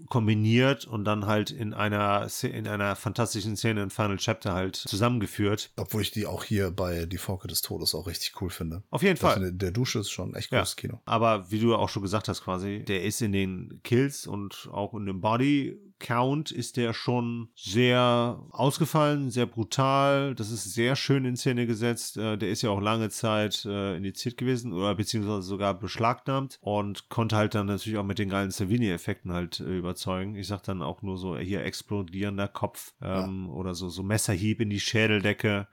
kombiniert 0.10 0.86
und 0.86 1.04
dann 1.06 1.26
halt 1.26 1.52
in 1.52 1.74
einer 1.74 2.28
in 2.44 2.68
einer 2.68 2.96
fantastischen 2.96 3.56
Szene 3.56 3.84
in 3.84 3.90
Final 3.90 4.18
Chapter 4.18 4.54
halt 4.54 4.76
zusammengeführt. 4.76 5.72
Obwohl 5.78 6.02
ich 6.02 6.12
die 6.12 6.26
auch 6.26 6.44
hier 6.44 6.72
bei 6.72 7.06
Die 7.06 7.18
Forke 7.18 7.48
des 7.48 7.62
Todes 7.62 7.94
auch 7.94 8.08
richtig 8.08 8.42
cool 8.42 8.50
finde. 8.50 8.84
Auf 8.90 9.04
jeden 9.04 9.20
Das 9.20 9.34
Fall. 9.34 9.44
in 9.44 9.58
der 9.58 9.72
Dusche 9.72 10.00
ist 10.00 10.10
schon 10.10 10.34
echt 10.34 10.50
cooles 10.50 10.76
Kino. 10.76 11.02
Aber 11.06 11.52
wie 11.52 11.60
du 11.60 11.76
auch 11.76 11.90
schon 11.90 12.02
gesagt 12.04 12.30
hast, 12.30 12.42
quasi, 12.44 12.84
der 12.86 13.04
ist 13.04 13.22
in 13.22 13.32
den 13.32 13.80
Kills 13.84 14.28
und 14.28 14.70
auch 14.72 14.94
in 14.94 15.06
dem 15.06 15.22
Body 15.22 15.78
Count 16.02 16.52
ist 16.52 16.76
der 16.76 16.94
schon 16.94 17.50
sehr 17.56 18.44
ausgefallen, 18.52 19.32
sehr 19.32 19.46
brutal. 19.46 20.36
Das 20.36 20.52
ist 20.52 20.74
sehr 20.74 20.96
schön 20.96 21.24
in 21.24 21.38
Szene 21.38 21.68
gesetzt. 21.68 22.18
Äh, 22.18 22.38
Der 22.38 22.50
ist 22.50 22.62
ja 22.62 22.70
auch 22.72 22.82
lange 22.82 23.10
Zeit 23.10 23.64
äh, 23.66 23.96
indiziert 23.96 24.36
gewesen 24.36 24.74
oder 24.74 24.96
beziehungsweise 24.96 25.44
sogar 25.44 25.74
beschlagnahmt 25.74 26.58
und 26.62 27.08
konnte 27.10 27.38
halt 27.38 27.56
dann 27.56 27.68
natürlich 27.68 27.98
auch 27.98 28.04
mit 28.06 28.20
den 28.20 28.30
geilen 28.30 28.52
Savini-Effekten 28.52 29.32
halt 29.32 29.60
äh, 29.62 29.78
überzeugen. 29.78 30.36
Ich 30.36 30.48
sag 30.48 30.64
dann 30.64 30.82
auch 30.82 31.02
nur 31.02 31.18
so 31.18 31.38
hier 31.38 31.64
explodierender 31.64 32.48
Kopf 32.48 32.94
ähm, 33.02 33.50
oder 33.50 33.76
so, 33.76 33.88
so 33.90 34.04
Messerhieb 34.04 34.60
in 34.60 34.70
die 34.70 34.80
Schädeldecke. 34.80 35.68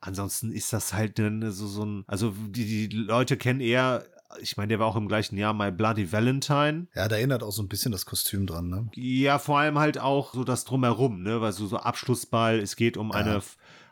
Ansonsten 0.00 0.52
ist 0.52 0.72
das 0.72 0.92
halt 0.92 1.16
so, 1.16 1.66
so 1.66 1.84
ein, 1.84 2.04
also 2.06 2.34
die, 2.48 2.88
die 2.88 2.96
Leute 2.96 3.38
kennen 3.38 3.60
eher, 3.60 4.04
ich 4.40 4.56
meine, 4.56 4.68
der 4.68 4.78
war 4.78 4.86
auch 4.86 4.96
im 4.96 5.08
gleichen 5.08 5.36
Jahr 5.36 5.54
My 5.54 5.70
Bloody 5.70 6.10
Valentine. 6.12 6.86
Ja, 6.94 7.08
da 7.08 7.16
erinnert 7.16 7.42
auch 7.42 7.52
so 7.52 7.62
ein 7.62 7.68
bisschen 7.68 7.92
das 7.92 8.06
Kostüm 8.06 8.46
dran, 8.46 8.68
ne? 8.68 8.88
Ja, 8.94 9.38
vor 9.38 9.58
allem 9.58 9.78
halt 9.78 9.98
auch 9.98 10.34
so 10.34 10.44
das 10.44 10.64
Drumherum, 10.64 11.22
ne, 11.22 11.40
weil 11.40 11.52
so, 11.52 11.66
so 11.66 11.76
Abschlussball, 11.78 12.58
es 12.58 12.76
geht 12.76 12.96
um 12.96 13.10
Ja. 13.10 13.16
eine, 13.16 13.42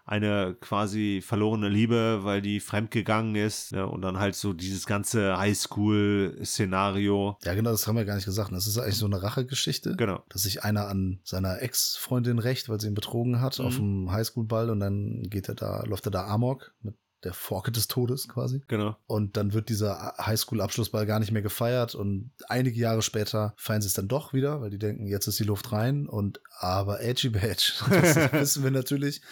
eine 0.04 0.56
quasi 0.60 1.22
verlorene 1.24 1.68
Liebe, 1.68 2.20
weil 2.24 2.42
die 2.42 2.58
fremdgegangen 2.60 3.36
ist, 3.36 3.72
ne, 3.72 3.86
und 3.86 4.02
dann 4.02 4.18
halt 4.18 4.34
so 4.34 4.52
dieses 4.52 4.84
ganze 4.86 5.36
Highschool-Szenario. 5.38 7.36
Ja, 7.44 7.54
genau, 7.54 7.70
das 7.70 7.86
haben 7.86 7.96
wir 7.96 8.04
gar 8.04 8.14
nicht 8.16 8.24
gesagt. 8.24 8.52
Das 8.52 8.66
ist 8.66 8.78
eigentlich 8.78 8.96
so 8.98 9.06
eine 9.06 9.22
Rachegeschichte. 9.22 9.96
Genau. 9.96 10.22
Dass 10.28 10.42
sich 10.42 10.64
einer 10.64 10.88
an 10.88 11.20
seiner 11.24 11.62
Ex-Freundin 11.62 12.38
rächt, 12.38 12.68
weil 12.68 12.80
sie 12.80 12.88
ihn 12.88 12.94
betrogen 12.94 13.40
hat 13.40 13.60
auf 13.60 13.78
Mhm. 13.78 14.06
dem 14.06 14.12
Highschool-Ball 14.12 14.70
und 14.70 14.80
dann 14.80 15.22
geht 15.30 15.48
er 15.48 15.54
da, 15.54 15.82
läuft 15.84 16.06
er 16.06 16.10
da 16.10 16.26
Amok 16.26 16.72
mit 16.82 16.94
der 17.24 17.34
Forke 17.34 17.72
des 17.72 17.88
Todes 17.88 18.28
quasi. 18.28 18.62
Genau. 18.68 18.96
Und 19.06 19.36
dann 19.36 19.52
wird 19.52 19.68
dieser 19.68 20.14
Highschool-Abschlussball 20.18 21.06
gar 21.06 21.20
nicht 21.20 21.32
mehr 21.32 21.42
gefeiert 21.42 21.94
und 21.94 22.32
einige 22.48 22.78
Jahre 22.78 23.02
später 23.02 23.54
feiern 23.56 23.82
sie 23.82 23.88
es 23.88 23.94
dann 23.94 24.08
doch 24.08 24.32
wieder, 24.32 24.60
weil 24.60 24.70
die 24.70 24.78
denken, 24.78 25.06
jetzt 25.06 25.26
ist 25.26 25.38
die 25.38 25.44
Luft 25.44 25.72
rein 25.72 26.08
und 26.08 26.40
aber 26.58 27.02
Edgy 27.02 27.30
Badge. 27.30 27.72
Das 28.02 28.32
wissen 28.32 28.64
wir 28.64 28.70
natürlich. 28.70 29.22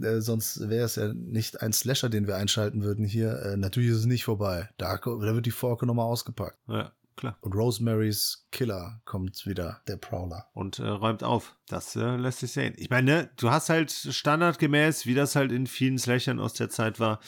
Äh, 0.00 0.20
sonst 0.20 0.68
wäre 0.68 0.84
es 0.84 0.96
ja 0.96 1.12
nicht 1.12 1.62
ein 1.62 1.72
Slasher, 1.72 2.08
den 2.08 2.26
wir 2.26 2.36
einschalten 2.36 2.82
würden 2.82 3.04
hier. 3.04 3.40
Äh, 3.42 3.56
natürlich 3.56 3.90
ist 3.90 3.98
es 3.98 4.06
nicht 4.06 4.24
vorbei. 4.24 4.68
Da, 4.78 4.96
da 4.96 5.34
wird 5.34 5.46
die 5.46 5.50
Forke 5.50 5.86
nochmal 5.86 6.06
ausgepackt. 6.06 6.58
Ja, 6.68 6.92
klar. 7.20 7.38
Und 7.40 7.54
Rosemarys 7.54 8.48
Killer 8.50 9.00
kommt 9.04 9.46
wieder, 9.46 9.80
der 9.86 9.96
Prowler. 9.96 10.46
Und 10.52 10.78
äh, 10.78 10.86
räumt 10.86 11.22
auf. 11.22 11.56
Das 11.68 11.94
äh, 11.96 12.16
lässt 12.16 12.40
sich 12.40 12.52
sehen. 12.52 12.74
Ich 12.76 12.90
meine, 12.90 13.10
ne, 13.10 13.30
du 13.36 13.50
hast 13.50 13.68
halt 13.68 13.90
standardgemäß, 13.90 15.06
wie 15.06 15.14
das 15.14 15.36
halt 15.36 15.52
in 15.52 15.66
vielen 15.66 15.98
Slashern 15.98 16.40
aus 16.40 16.54
der 16.54 16.70
Zeit 16.70 16.98
war, 16.98 17.20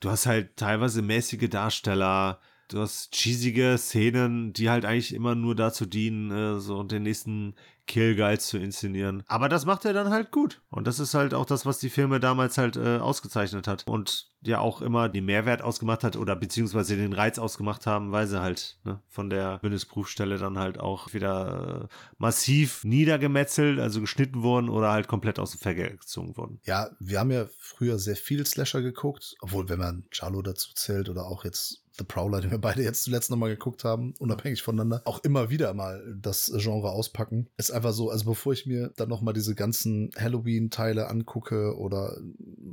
du 0.00 0.10
hast 0.10 0.26
halt 0.26 0.56
teilweise 0.56 1.02
mäßige 1.02 1.48
Darsteller, 1.48 2.40
du 2.68 2.80
hast 2.80 3.12
cheesige 3.12 3.76
Szenen, 3.78 4.52
die 4.52 4.70
halt 4.70 4.84
eigentlich 4.84 5.14
immer 5.14 5.34
nur 5.34 5.54
dazu 5.54 5.86
dienen, 5.86 6.30
äh, 6.30 6.60
so 6.60 6.82
den 6.82 7.02
nächsten 7.02 7.54
Kill 7.86 8.16
geil 8.16 8.40
zu 8.40 8.58
inszenieren. 8.58 9.22
Aber 9.28 9.48
das 9.48 9.64
macht 9.64 9.84
er 9.84 9.92
dann 9.92 10.10
halt 10.10 10.32
gut. 10.32 10.60
Und 10.70 10.86
das 10.86 10.98
ist 10.98 11.14
halt 11.14 11.34
auch 11.34 11.46
das, 11.46 11.66
was 11.66 11.78
die 11.78 11.90
Filme 11.90 12.18
damals 12.18 12.58
halt 12.58 12.76
äh, 12.76 12.98
ausgezeichnet 12.98 13.68
hat. 13.68 13.84
Und 13.86 14.28
ja 14.46 14.58
auch 14.60 14.80
immer 14.80 15.08
den 15.08 15.24
Mehrwert 15.24 15.62
ausgemacht 15.62 16.04
hat 16.04 16.16
oder 16.16 16.36
beziehungsweise 16.36 16.96
den 16.96 17.12
Reiz 17.12 17.38
ausgemacht 17.38 17.86
haben, 17.86 18.12
weil 18.12 18.26
sie 18.26 18.40
halt 18.40 18.78
ne, 18.84 19.00
von 19.08 19.30
der 19.30 19.58
Bundesprüfstelle 19.58 20.38
dann 20.38 20.58
halt 20.58 20.78
auch 20.78 21.14
wieder 21.14 21.88
äh, 21.90 21.94
massiv 22.18 22.84
niedergemetzelt, 22.84 23.78
also 23.78 24.00
geschnitten 24.00 24.42
wurden 24.42 24.68
oder 24.68 24.90
halt 24.90 25.08
komplett 25.08 25.38
aus 25.38 25.52
dem 25.52 25.60
Verkehr 25.60 25.90
gezogen 25.90 26.36
wurden. 26.36 26.60
Ja, 26.64 26.90
wir 26.98 27.20
haben 27.20 27.30
ja 27.30 27.46
früher 27.58 27.98
sehr 27.98 28.16
viel 28.16 28.44
Slasher 28.46 28.82
geguckt, 28.82 29.34
obwohl, 29.40 29.68
wenn 29.68 29.78
man 29.78 30.04
Charlo 30.10 30.42
dazu 30.42 30.72
zählt 30.74 31.08
oder 31.08 31.26
auch 31.26 31.44
jetzt 31.44 31.85
The 31.98 32.04
Prowler, 32.04 32.40
den 32.40 32.50
wir 32.50 32.58
beide 32.58 32.82
jetzt 32.82 33.04
zuletzt 33.04 33.30
nochmal 33.30 33.50
geguckt 33.50 33.84
haben, 33.84 34.14
unabhängig 34.18 34.62
voneinander, 34.62 35.02
auch 35.04 35.22
immer 35.24 35.50
wieder 35.50 35.72
mal 35.74 36.02
das 36.20 36.52
Genre 36.56 36.90
auspacken. 36.90 37.48
Ist 37.56 37.70
einfach 37.70 37.92
so, 37.92 38.10
also 38.10 38.24
bevor 38.24 38.52
ich 38.52 38.66
mir 38.66 38.92
dann 38.96 39.08
nochmal 39.08 39.34
diese 39.34 39.54
ganzen 39.54 40.10
Halloween-Teile 40.16 41.08
angucke 41.08 41.76
oder 41.76 42.16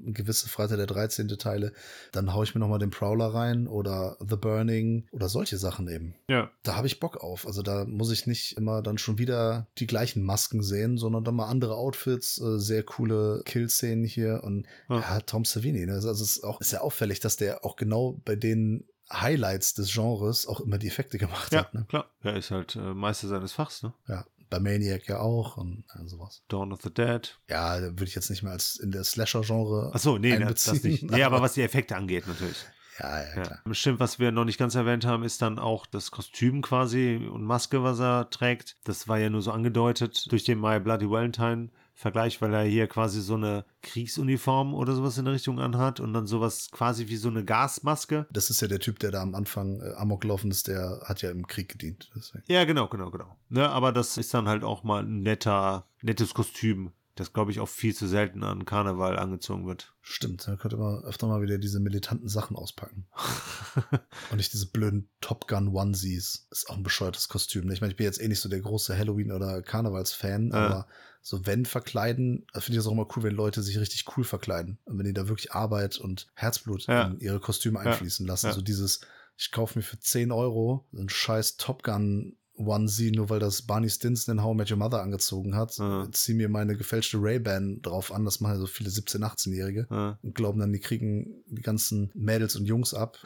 gewisse 0.05 0.49
Freitag 0.49 0.77
der 0.77 0.87
13. 0.87 1.27
Teile, 1.37 1.71
dann 2.11 2.33
haue 2.33 2.43
ich 2.43 2.53
mir 2.53 2.59
nochmal 2.59 2.79
den 2.79 2.89
Prowler 2.89 3.27
rein 3.27 3.67
oder 3.67 4.17
The 4.19 4.35
Burning 4.35 5.07
oder 5.11 5.29
solche 5.29 5.57
Sachen 5.57 5.87
eben. 5.87 6.15
Ja. 6.27 6.51
Da 6.63 6.75
habe 6.75 6.87
ich 6.87 6.99
Bock 6.99 7.17
auf. 7.17 7.47
Also 7.47 7.61
da 7.61 7.85
muss 7.85 8.11
ich 8.11 8.27
nicht 8.27 8.57
immer 8.57 8.81
dann 8.81 8.97
schon 8.97 9.17
wieder 9.17 9.67
die 9.77 9.87
gleichen 9.87 10.23
Masken 10.23 10.61
sehen, 10.61 10.97
sondern 10.97 11.23
dann 11.23 11.35
mal 11.35 11.47
andere 11.47 11.75
Outfits, 11.75 12.39
äh, 12.41 12.59
sehr 12.59 12.83
coole 12.83 13.41
Kill-Szenen 13.45 14.03
hier 14.03 14.41
und 14.43 14.65
Ja. 14.89 14.99
ja, 14.99 15.19
Tom 15.21 15.45
Savini. 15.45 15.85
Ne? 15.85 15.93
Also 15.93 16.09
es 16.11 16.21
ist 16.21 16.43
auch 16.43 16.59
ist 16.61 16.71
ja 16.71 16.81
auffällig, 16.81 17.19
dass 17.19 17.37
der 17.37 17.65
auch 17.65 17.75
genau 17.75 18.19
bei 18.25 18.35
den 18.35 18.85
Highlights 19.13 19.73
des 19.73 19.93
Genres 19.93 20.47
auch 20.47 20.59
immer 20.59 20.77
die 20.77 20.87
Effekte 20.87 21.17
gemacht 21.17 21.53
Ja, 21.53 21.59
hat. 21.61 21.73
Ne? 21.73 21.85
klar. 21.87 22.05
Er 22.21 22.35
ist 22.35 22.51
halt 22.51 22.75
äh, 22.75 22.93
Meister 22.93 23.27
seines 23.27 23.51
Fachs, 23.53 23.83
ne? 23.83 23.93
Ja, 24.07 24.25
bei 24.49 24.59
Maniac 24.59 25.07
ja 25.07 25.19
auch 25.19 25.57
und 25.57 25.83
ja, 25.95 26.05
sowas. 26.07 26.43
Dawn 26.47 26.71
of 26.73 26.81
the 26.83 26.93
Dead. 26.93 27.37
Ja, 27.49 27.79
da 27.79 27.87
würde 27.87 28.05
ich 28.05 28.15
jetzt 28.15 28.29
nicht 28.29 28.43
mehr 28.43 28.51
als 28.51 28.75
in 28.75 28.91
der 28.91 29.03
Slasher-Genre. 29.03 29.91
Achso, 29.93 30.17
nee, 30.17 30.37
ne, 30.37 30.45
das 30.47 30.67
einbeziehen, 30.67 30.91
nicht. 30.91 31.11
Nee, 31.11 31.23
aber 31.23 31.41
was 31.41 31.53
die 31.53 31.61
Effekte 31.63 31.95
angeht, 31.95 32.27
natürlich. 32.27 32.57
Ja, 32.99 33.21
ja, 33.23 33.35
Ja. 33.35 33.41
klar. 33.43 33.59
Bestimmt, 33.65 33.99
was 33.99 34.19
wir 34.19 34.31
noch 34.31 34.45
nicht 34.45 34.59
ganz 34.59 34.75
erwähnt 34.75 35.05
haben, 35.05 35.23
ist 35.23 35.41
dann 35.41 35.57
auch 35.57 35.87
das 35.87 36.11
Kostüm 36.11 36.61
quasi 36.61 37.15
und 37.31 37.43
Maske, 37.43 37.81
was 37.83 37.99
er 37.99 38.29
trägt. 38.29 38.75
Das 38.83 39.07
war 39.07 39.17
ja 39.17 39.31
nur 39.31 39.41
so 39.41 39.51
angedeutet 39.51 40.31
durch 40.31 40.43
den 40.43 40.59
My 40.59 40.79
Bloody 40.79 41.09
Valentine 41.09 41.69
Vergleich, 41.95 42.41
weil 42.41 42.53
er 42.53 42.63
hier 42.63 42.87
quasi 42.87 43.21
so 43.21 43.35
eine 43.35 43.65
Kriegsuniform 43.83 44.73
oder 44.73 44.95
sowas 44.95 45.17
in 45.17 45.25
der 45.25 45.33
Richtung 45.35 45.59
anhat 45.59 45.99
und 45.99 46.13
dann 46.13 46.25
sowas 46.27 46.69
quasi 46.71 47.07
wie 47.07 47.17
so 47.17 47.29
eine 47.29 47.45
Gasmaske. 47.45 48.25
Das 48.31 48.49
ist 48.49 48.61
ja 48.61 48.67
der 48.67 48.79
Typ, 48.79 48.99
der 48.99 49.11
da 49.11 49.21
am 49.21 49.35
Anfang 49.35 49.79
äh, 49.79 49.93
Amok 49.95 50.23
laufen 50.23 50.49
ist, 50.51 50.67
der 50.67 51.01
hat 51.05 51.21
ja 51.21 51.29
im 51.31 51.45
Krieg 51.47 51.69
gedient. 51.69 52.09
Deswegen. 52.15 52.43
Ja, 52.47 52.65
genau, 52.65 52.87
genau, 52.87 53.11
genau. 53.11 53.37
Ne, 53.49 53.69
aber 53.69 53.91
das 53.91 54.17
ist 54.17 54.33
dann 54.33 54.47
halt 54.47 54.63
auch 54.63 54.83
mal 54.83 55.03
ein 55.03 55.21
netter, 55.21 55.85
nettes 56.01 56.33
Kostüm, 56.33 56.91
das 57.15 57.31
glaube 57.31 57.51
ich 57.51 57.59
auch 57.59 57.69
viel 57.69 57.93
zu 57.93 58.07
selten 58.07 58.43
an 58.43 58.65
Karneval 58.65 59.19
angezogen 59.19 59.67
wird. 59.67 59.93
Stimmt, 60.01 60.47
da 60.47 60.55
könnte 60.55 60.77
man 60.77 61.03
öfter 61.03 61.27
mal 61.27 61.43
wieder 61.43 61.59
diese 61.59 61.79
militanten 61.79 62.27
Sachen 62.27 62.57
auspacken. 62.57 63.05
Und 64.31 64.37
nicht 64.37 64.51
diese 64.51 64.71
blöden 64.71 65.09
Top 65.21 65.47
Gun 65.47 65.67
Onesies. 65.75 66.47
Ist 66.49 66.69
auch 66.69 66.77
ein 66.77 66.83
bescheuertes 66.83 67.29
Kostüm. 67.29 67.67
ne? 67.67 67.73
Ich 67.73 67.81
meine, 67.81 67.91
ich 67.91 67.97
bin 67.97 68.05
jetzt 68.05 68.19
eh 68.19 68.27
nicht 68.27 68.39
so 68.41 68.49
der 68.49 68.61
große 68.61 68.97
Halloween- 68.97 69.31
oder 69.31 69.61
Karnevals-Fan, 69.61 70.49
Ja. 70.49 70.55
aber 70.55 70.87
so 71.25 71.45
wenn 71.45 71.65
verkleiden, 71.65 72.45
finde 72.53 72.71
ich 72.73 72.75
das 72.77 72.85
auch 72.87 72.91
immer 72.91 73.07
cool, 73.15 73.23
wenn 73.23 73.33
Leute 73.35 73.63
sich 73.63 73.79
richtig 73.79 74.05
cool 74.15 74.23
verkleiden. 74.25 74.77
Und 74.85 74.97
wenn 74.99 75.05
die 75.05 75.13
da 75.13 75.27
wirklich 75.29 75.53
Arbeit 75.53 75.97
und 75.97 76.27
Herzblut 76.35 76.85
Ja. 76.87 77.07
in 77.07 77.19
ihre 77.21 77.39
Kostüme 77.39 77.79
Ja. 77.79 77.91
einfließen 77.91 78.27
lassen. 78.27 78.47
Ja. 78.47 78.53
So 78.53 78.61
dieses, 78.61 78.99
ich 79.37 79.51
kaufe 79.51 79.79
mir 79.79 79.83
für 79.83 79.99
10 79.99 80.31
Euro 80.31 80.85
einen 80.95 81.09
scheiß 81.09 81.57
Top 81.57 81.81
Gun 81.83 82.35
Onesie, 82.55 83.09
nur 83.11 83.29
weil 83.31 83.39
das 83.39 83.63
Barney 83.63 83.89
Stinson 83.89 84.37
in 84.37 84.43
How 84.43 84.53
I 84.53 84.57
Met 84.57 84.69
Your 84.69 84.77
Mother 84.77 85.01
angezogen 85.01 85.55
hat. 85.55 85.75
Ja. 85.77 86.07
Zieh 86.11 86.35
mir 86.35 86.49
meine 86.49 86.75
gefälschte 86.77 87.17
Ray-Ban 87.19 87.81
drauf 87.81 88.11
an, 88.11 88.25
das 88.25 88.41
machen 88.41 88.53
ja 88.55 88.59
so 88.59 88.67
viele 88.67 88.91
17-, 88.91 89.23
18-Jährige 89.23 89.87
Ja. 89.89 90.19
und 90.21 90.35
glauben 90.35 90.59
dann, 90.59 90.71
die 90.71 90.79
kriegen 90.79 91.41
die 91.47 91.61
ganzen 91.63 92.11
Mädels 92.13 92.55
und 92.55 92.65
Jungs 92.65 92.93
ab. 92.93 93.17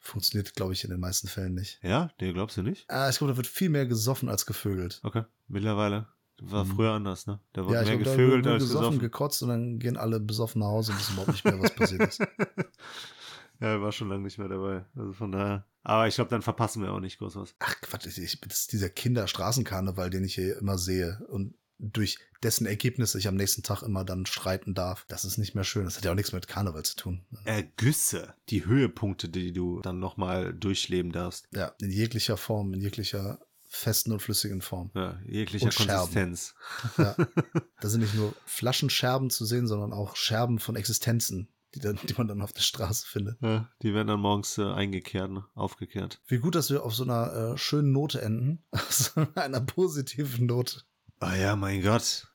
Funktioniert, 0.00 0.54
glaube 0.54 0.74
ich, 0.74 0.84
in 0.84 0.90
den 0.90 1.00
meisten 1.00 1.28
Fällen 1.28 1.54
nicht. 1.54 1.78
ja, 1.82 2.10
nee, 2.20 2.32
glaubst 2.34 2.58
du 2.58 2.62
nicht? 2.62 2.84
Ah, 2.90 3.08
ich 3.08 3.16
glaube, 3.16 3.32
da 3.32 3.36
wird 3.38 3.46
viel 3.46 3.70
mehr 3.70 3.86
gesoffen 3.86 4.28
als 4.28 4.44
gevögelt. 4.44 5.00
Okay, 5.02 5.22
mittlerweile. 5.48 6.08
War 6.42 6.64
Mhm. 6.64 6.70
früher 6.74 6.90
anders, 6.92 7.26
ne? 7.26 7.40
Da 7.52 7.64
wurde 7.64 7.74
Ja, 7.76 7.82
mehr 7.82 7.96
glaube, 7.96 8.04
da 8.04 8.10
gevögelt 8.16 8.46
als 8.46 8.62
gesoffen, 8.62 8.80
gesoffen. 8.80 8.98
gekotzt 9.00 9.42
und 9.42 9.48
dann 9.50 9.78
gehen 9.78 9.96
alle 9.96 10.20
besoffen 10.20 10.60
nach 10.60 10.68
Hause 10.68 10.92
und 10.92 10.98
wissen 10.98 11.12
überhaupt 11.14 11.32
nicht 11.32 11.44
mehr, 11.44 11.60
was 11.60 11.74
passiert 11.74 12.02
ist. 12.08 12.18
ja, 13.60 13.68
er 13.68 13.82
war 13.82 13.92
schon 13.92 14.08
lange 14.08 14.22
nicht 14.24 14.38
mehr 14.38 14.48
dabei. 14.48 14.84
Also 14.96 15.12
von 15.12 15.32
daher. 15.32 15.64
Aber 15.82 16.08
ich 16.08 16.14
glaube, 16.16 16.30
dann 16.30 16.42
verpassen 16.42 16.82
wir 16.82 16.92
auch 16.92 17.00
nicht 17.00 17.18
groß 17.18 17.36
was. 17.36 17.54
Ach 17.60 17.74
Quatsch, 17.82 18.06
ich, 18.06 18.40
das 18.40 18.60
ist 18.60 18.72
dieser 18.72 18.88
Kinderstraßenkarneval, 18.88 20.10
den 20.10 20.24
ich 20.24 20.34
hier 20.34 20.58
immer 20.58 20.78
sehe 20.78 21.24
und 21.28 21.54
durch 21.78 22.18
dessen 22.42 22.66
Ergebnisse 22.66 23.18
ich 23.18 23.26
am 23.28 23.34
nächsten 23.34 23.62
Tag 23.62 23.82
immer 23.82 24.04
dann 24.04 24.26
streiten 24.26 24.74
darf. 24.74 25.04
Das 25.08 25.24
ist 25.24 25.38
nicht 25.38 25.54
mehr 25.54 25.64
schön. 25.64 25.84
Das 25.84 25.96
hat 25.96 26.04
ja 26.04 26.12
auch 26.12 26.14
nichts 26.16 26.32
mit 26.32 26.46
Karneval 26.48 26.84
zu 26.84 26.96
tun. 26.96 27.20
Ergüsse, 27.44 28.34
die 28.48 28.64
Höhepunkte, 28.64 29.28
die 29.28 29.52
du 29.52 29.80
dann 29.80 29.98
nochmal 29.98 30.54
durchleben 30.54 31.10
darfst. 31.12 31.48
Ja, 31.52 31.72
in 31.80 31.90
jeglicher 31.90 32.36
Form, 32.36 32.72
in 32.74 32.80
jeglicher 32.80 33.38
festen 33.74 34.12
und 34.12 34.20
flüssigen 34.20 34.62
Form. 34.62 34.90
Ja, 34.94 35.18
jeglicher 35.26 35.66
Und. 35.66 35.76
Konsistenz. 35.76 36.54
Ja. 36.96 37.16
da 37.80 37.88
sind 37.88 38.00
nicht 38.00 38.14
nur 38.14 38.34
Flaschenscherben 38.46 39.30
zu 39.30 39.44
sehen, 39.44 39.66
sondern 39.66 39.92
auch 39.92 40.16
Scherben 40.16 40.58
von 40.58 40.76
Existenzen, 40.76 41.48
die, 41.74 41.80
dann, 41.80 41.98
die 42.08 42.14
man 42.14 42.28
dann 42.28 42.40
auf 42.40 42.52
der 42.52 42.62
Straße 42.62 43.06
findet. 43.06 43.40
Ja, 43.42 43.68
die 43.82 43.92
werden 43.92 44.08
dann 44.08 44.20
morgens 44.20 44.58
äh, 44.58 44.64
eingekehrt, 44.64 45.30
ne? 45.30 45.44
aufgekehrt. 45.54 46.20
Wie 46.26 46.38
gut, 46.38 46.54
dass 46.54 46.70
wir 46.70 46.84
auf 46.84 46.94
so 46.94 47.04
einer 47.04 47.54
äh, 47.54 47.58
schönen 47.58 47.92
Note 47.92 48.22
enden. 48.22 48.64
Auf 48.72 48.92
so 48.92 49.26
einer 49.34 49.60
positiven 49.60 50.46
Note. 50.46 50.82
Ah 51.20 51.34
ja, 51.34 51.56
mein 51.56 51.82
Gott. 51.82 52.28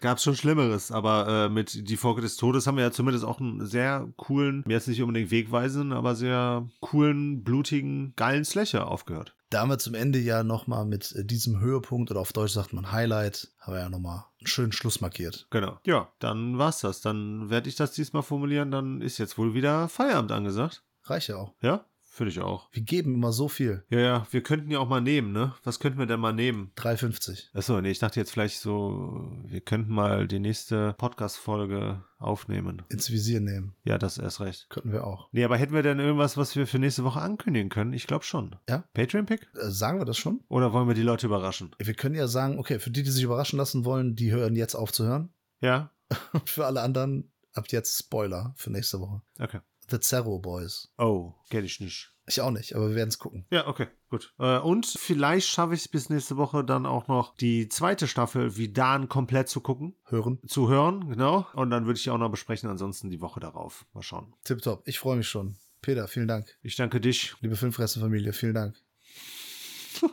Gab's 0.00 0.22
schon 0.22 0.36
Schlimmeres, 0.36 0.90
aber 0.90 1.28
äh, 1.28 1.48
mit 1.48 1.88
Die 1.88 1.96
Folge 1.96 2.22
des 2.22 2.36
Todes 2.36 2.66
haben 2.66 2.76
wir 2.76 2.84
ja 2.84 2.90
zumindest 2.90 3.24
auch 3.24 3.38
einen 3.38 3.66
sehr 3.66 4.08
coolen, 4.16 4.64
jetzt 4.66 4.88
nicht 4.88 5.02
unbedingt 5.02 5.30
wegweisenden, 5.30 5.92
aber 5.92 6.14
sehr 6.14 6.66
coolen, 6.80 7.44
blutigen, 7.44 8.14
geilen 8.16 8.44
Slasher 8.44 8.88
aufgehört. 8.88 9.34
Da 9.50 9.60
haben 9.60 9.68
wir 9.68 9.78
zum 9.78 9.94
Ende 9.94 10.20
ja 10.20 10.44
nochmal 10.44 10.86
mit 10.86 11.12
äh, 11.16 11.24
diesem 11.24 11.60
Höhepunkt, 11.60 12.10
oder 12.10 12.20
auf 12.20 12.32
Deutsch 12.32 12.52
sagt 12.52 12.72
man 12.72 12.92
Highlight, 12.92 13.48
haben 13.58 13.74
wir 13.74 13.80
ja 13.80 13.88
nochmal 13.90 14.24
einen 14.38 14.46
schönen 14.46 14.72
Schluss 14.72 15.00
markiert. 15.00 15.48
Genau. 15.50 15.78
Ja, 15.84 16.08
dann 16.20 16.56
war's 16.56 16.80
das. 16.80 17.00
Dann 17.00 17.50
werde 17.50 17.68
ich 17.68 17.74
das 17.74 17.92
diesmal 17.92 18.22
formulieren. 18.22 18.70
Dann 18.70 19.02
ist 19.02 19.18
jetzt 19.18 19.36
wohl 19.38 19.52
wieder 19.52 19.88
Feierabend 19.88 20.32
angesagt. 20.32 20.84
Reicht 21.04 21.28
ja 21.28 21.36
auch. 21.36 21.52
Ja? 21.60 21.84
Finde 22.20 22.32
ich 22.32 22.40
auch. 22.40 22.68
Wir 22.70 22.82
geben 22.82 23.14
immer 23.14 23.32
so 23.32 23.48
viel. 23.48 23.82
Ja, 23.88 23.98
ja, 23.98 24.26
wir 24.30 24.42
könnten 24.42 24.70
ja 24.70 24.78
auch 24.78 24.88
mal 24.90 25.00
nehmen, 25.00 25.32
ne? 25.32 25.54
Was 25.64 25.80
könnten 25.80 25.98
wir 25.98 26.04
denn 26.04 26.20
mal 26.20 26.34
nehmen? 26.34 26.70
3,50. 26.76 27.46
Achso, 27.54 27.80
nee, 27.80 27.92
ich 27.92 27.98
dachte 27.98 28.20
jetzt 28.20 28.32
vielleicht 28.32 28.60
so, 28.60 29.26
wir 29.46 29.62
könnten 29.62 29.94
mal 29.94 30.28
die 30.28 30.38
nächste 30.38 30.92
Podcast-Folge 30.98 32.04
aufnehmen. 32.18 32.82
Ins 32.90 33.10
Visier 33.10 33.40
nehmen. 33.40 33.74
Ja, 33.84 33.96
das 33.96 34.18
ist 34.18 34.22
erst 34.22 34.40
recht. 34.42 34.68
Könnten 34.68 34.92
wir 34.92 35.06
auch. 35.06 35.30
Nee, 35.32 35.44
aber 35.44 35.56
hätten 35.56 35.72
wir 35.72 35.82
denn 35.82 35.98
irgendwas, 35.98 36.36
was 36.36 36.54
wir 36.56 36.66
für 36.66 36.78
nächste 36.78 37.04
Woche 37.04 37.22
ankündigen 37.22 37.70
können? 37.70 37.94
Ich 37.94 38.06
glaube 38.06 38.26
schon. 38.26 38.54
Ja. 38.68 38.84
Patreon-Pick? 38.92 39.48
Äh, 39.54 39.70
sagen 39.70 39.98
wir 39.98 40.04
das 40.04 40.18
schon? 40.18 40.44
Oder 40.48 40.74
wollen 40.74 40.88
wir 40.88 40.94
die 40.94 41.00
Leute 41.00 41.24
überraschen? 41.24 41.74
Wir 41.78 41.94
können 41.94 42.16
ja 42.16 42.28
sagen, 42.28 42.58
okay, 42.58 42.80
für 42.80 42.90
die, 42.90 43.02
die 43.02 43.10
sich 43.10 43.24
überraschen 43.24 43.56
lassen 43.56 43.86
wollen, 43.86 44.14
die 44.14 44.30
hören 44.30 44.56
jetzt 44.56 44.74
auf 44.74 44.92
zu 44.92 45.06
hören. 45.06 45.32
Ja? 45.62 45.90
Und 46.34 46.50
für 46.50 46.66
alle 46.66 46.82
anderen, 46.82 47.32
ab 47.54 47.64
jetzt 47.70 47.98
Spoiler 47.98 48.52
für 48.56 48.70
nächste 48.70 49.00
Woche. 49.00 49.22
Okay. 49.38 49.60
The 49.90 50.00
Zerro 50.00 50.38
Boys. 50.38 50.92
Oh, 50.98 51.32
kenn 51.50 51.64
ich 51.64 51.80
nicht. 51.80 52.12
Ich 52.26 52.40
auch 52.40 52.52
nicht, 52.52 52.76
aber 52.76 52.90
wir 52.90 52.94
werden 52.94 53.08
es 53.08 53.18
gucken. 53.18 53.44
Ja, 53.50 53.66
okay, 53.66 53.88
gut. 54.08 54.32
Äh, 54.38 54.58
und 54.58 54.86
vielleicht 54.86 55.48
schaffe 55.48 55.74
ich 55.74 55.80
es 55.80 55.88
bis 55.88 56.10
nächste 56.10 56.36
Woche 56.36 56.62
dann 56.64 56.86
auch 56.86 57.08
noch 57.08 57.34
die 57.36 57.68
zweite 57.68 58.06
Staffel 58.06 58.56
wie 58.56 58.72
Dan 58.72 59.08
komplett 59.08 59.48
zu 59.48 59.60
gucken, 59.60 59.96
Hören. 60.04 60.38
zu 60.46 60.68
hören, 60.68 61.08
genau. 61.08 61.46
Und 61.54 61.70
dann 61.70 61.86
würde 61.86 61.96
ich 61.96 62.04
die 62.04 62.10
auch 62.10 62.18
noch 62.18 62.30
besprechen, 62.30 62.70
ansonsten 62.70 63.10
die 63.10 63.20
Woche 63.20 63.40
darauf. 63.40 63.84
Mal 63.94 64.02
schauen. 64.02 64.32
Tipptopp. 64.44 64.82
Ich 64.86 65.00
freue 65.00 65.16
mich 65.16 65.28
schon. 65.28 65.56
Peter, 65.82 66.06
vielen 66.06 66.28
Dank. 66.28 66.46
Ich 66.62 66.76
danke 66.76 67.00
dich. 67.00 67.34
Liebe 67.40 67.56
Filmfressenfamilie, 67.56 68.32
vielen 68.32 68.54
Dank. 68.54 68.76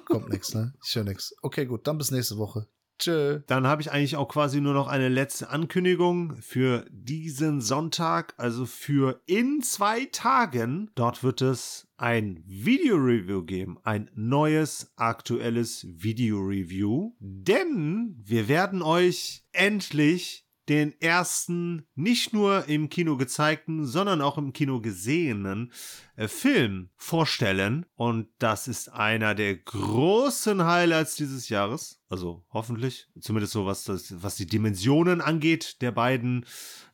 Kommt 0.06 0.30
nix, 0.30 0.54
ne? 0.56 0.74
Ich 0.84 0.96
höre 0.96 1.04
nix. 1.04 1.36
Okay, 1.42 1.66
gut, 1.66 1.86
dann 1.86 2.00
bis 2.00 2.10
nächste 2.10 2.38
Woche. 2.38 2.68
Tschö. 3.00 3.42
Dann 3.48 3.68
habe 3.68 3.82
ich 3.82 3.92
eigentlich 3.92 4.16
auch 4.16 4.28
quasi 4.28 4.62
nur 4.62 4.74
noch 4.74 4.88
eine 4.88 5.10
letzte 5.10 5.50
Ankündigung 5.50 6.36
für 6.42 6.86
diesen 6.90 7.62
Sonntag, 7.62 8.34
also 8.38 8.66
für 8.66 9.22
in 9.26 9.62
zwei 9.62 10.06
Tagen. 10.12 10.92
Dort 10.96 11.24
wird 11.24 11.42
es 11.42 11.88
ein 11.98 12.44
Video-Review 12.46 13.44
geben, 13.44 13.78
ein 13.84 14.10
neues, 14.16 14.92
aktuelles 14.96 15.86
Video-Review. 15.90 17.14
Denn 17.20 18.16
wir 18.24 18.48
werden 18.48 18.82
euch 18.82 19.44
endlich 19.52 20.47
den 20.70 21.00
ersten, 21.02 21.88
nicht 21.96 22.34
nur 22.34 22.68
im 22.68 22.90
Kino 22.90 23.16
gezeigten, 23.16 23.86
sondern 23.86 24.22
auch 24.22 24.38
im 24.38 24.52
Kino 24.52 24.82
gesehenen 24.82 25.72
äh, 26.16 26.28
Film 26.28 26.90
vorstellen. 26.98 27.86
Und 27.96 28.28
das 28.40 28.68
ist 28.68 28.90
einer 28.90 29.34
der 29.34 29.56
großen 29.56 30.66
Highlights 30.66 31.16
dieses 31.16 31.50
Jahres. 31.50 32.02
Also 32.10 32.44
hoffentlich. 32.52 33.08
Zumindest 33.20 33.54
so, 33.54 33.66
was, 33.66 33.86
das, 33.86 34.22
was 34.22 34.36
die 34.36 34.48
Dimensionen 34.48 35.22
angeht 35.22 35.82
der 35.82 35.92
beiden 35.92 36.46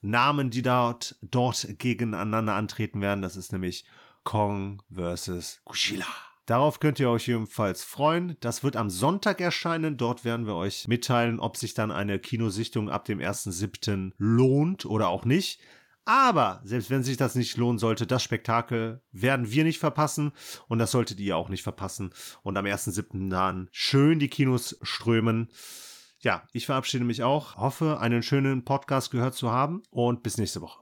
Namen, 0.01 0.49
die 0.49 0.61
dort, 0.61 1.15
dort 1.21 1.67
gegeneinander 1.79 2.53
antreten 2.53 3.01
werden. 3.01 3.21
Das 3.21 3.35
ist 3.35 3.51
nämlich 3.51 3.85
Kong 4.23 4.81
vs. 4.91 5.61
Godzilla. 5.65 6.32
Darauf 6.45 6.81
könnt 6.81 6.99
ihr 6.99 7.09
euch 7.09 7.27
jedenfalls 7.27 7.83
freuen. 7.83 8.35
Das 8.41 8.63
wird 8.63 8.75
am 8.75 8.89
Sonntag 8.89 9.39
erscheinen. 9.39 9.95
Dort 9.95 10.25
werden 10.25 10.45
wir 10.45 10.55
euch 10.55 10.87
mitteilen, 10.89 11.39
ob 11.39 11.55
sich 11.55 11.73
dann 11.73 11.91
eine 11.91 12.19
Kinosichtung 12.19 12.89
ab 12.89 13.05
dem 13.05 13.19
1.7. 13.19 14.11
lohnt 14.17 14.85
oder 14.85 15.07
auch 15.07 15.23
nicht. 15.23 15.61
Aber 16.05 16.61
selbst 16.65 16.89
wenn 16.89 17.03
sich 17.03 17.15
das 17.15 17.35
nicht 17.35 17.55
lohnen 17.55 17.79
sollte, 17.79 18.05
das 18.05 18.23
Spektakel 18.23 19.01
werden 19.13 19.49
wir 19.49 19.63
nicht 19.63 19.79
verpassen 19.79 20.33
und 20.67 20.79
das 20.79 20.91
solltet 20.91 21.19
ihr 21.21 21.37
auch 21.37 21.47
nicht 21.47 21.63
verpassen. 21.63 22.13
Und 22.41 22.57
am 22.57 22.65
1.7. 22.65 23.29
dann 23.29 23.69
schön 23.71 24.19
die 24.19 24.27
Kinos 24.27 24.77
strömen. 24.81 25.49
Ja, 26.19 26.43
ich 26.51 26.65
verabschiede 26.65 27.05
mich 27.05 27.23
auch, 27.23 27.55
hoffe, 27.55 27.99
einen 27.99 28.21
schönen 28.21 28.65
Podcast 28.65 29.11
gehört 29.11 29.35
zu 29.35 29.51
haben 29.51 29.83
und 29.91 30.23
bis 30.23 30.37
nächste 30.37 30.61
Woche. 30.61 30.71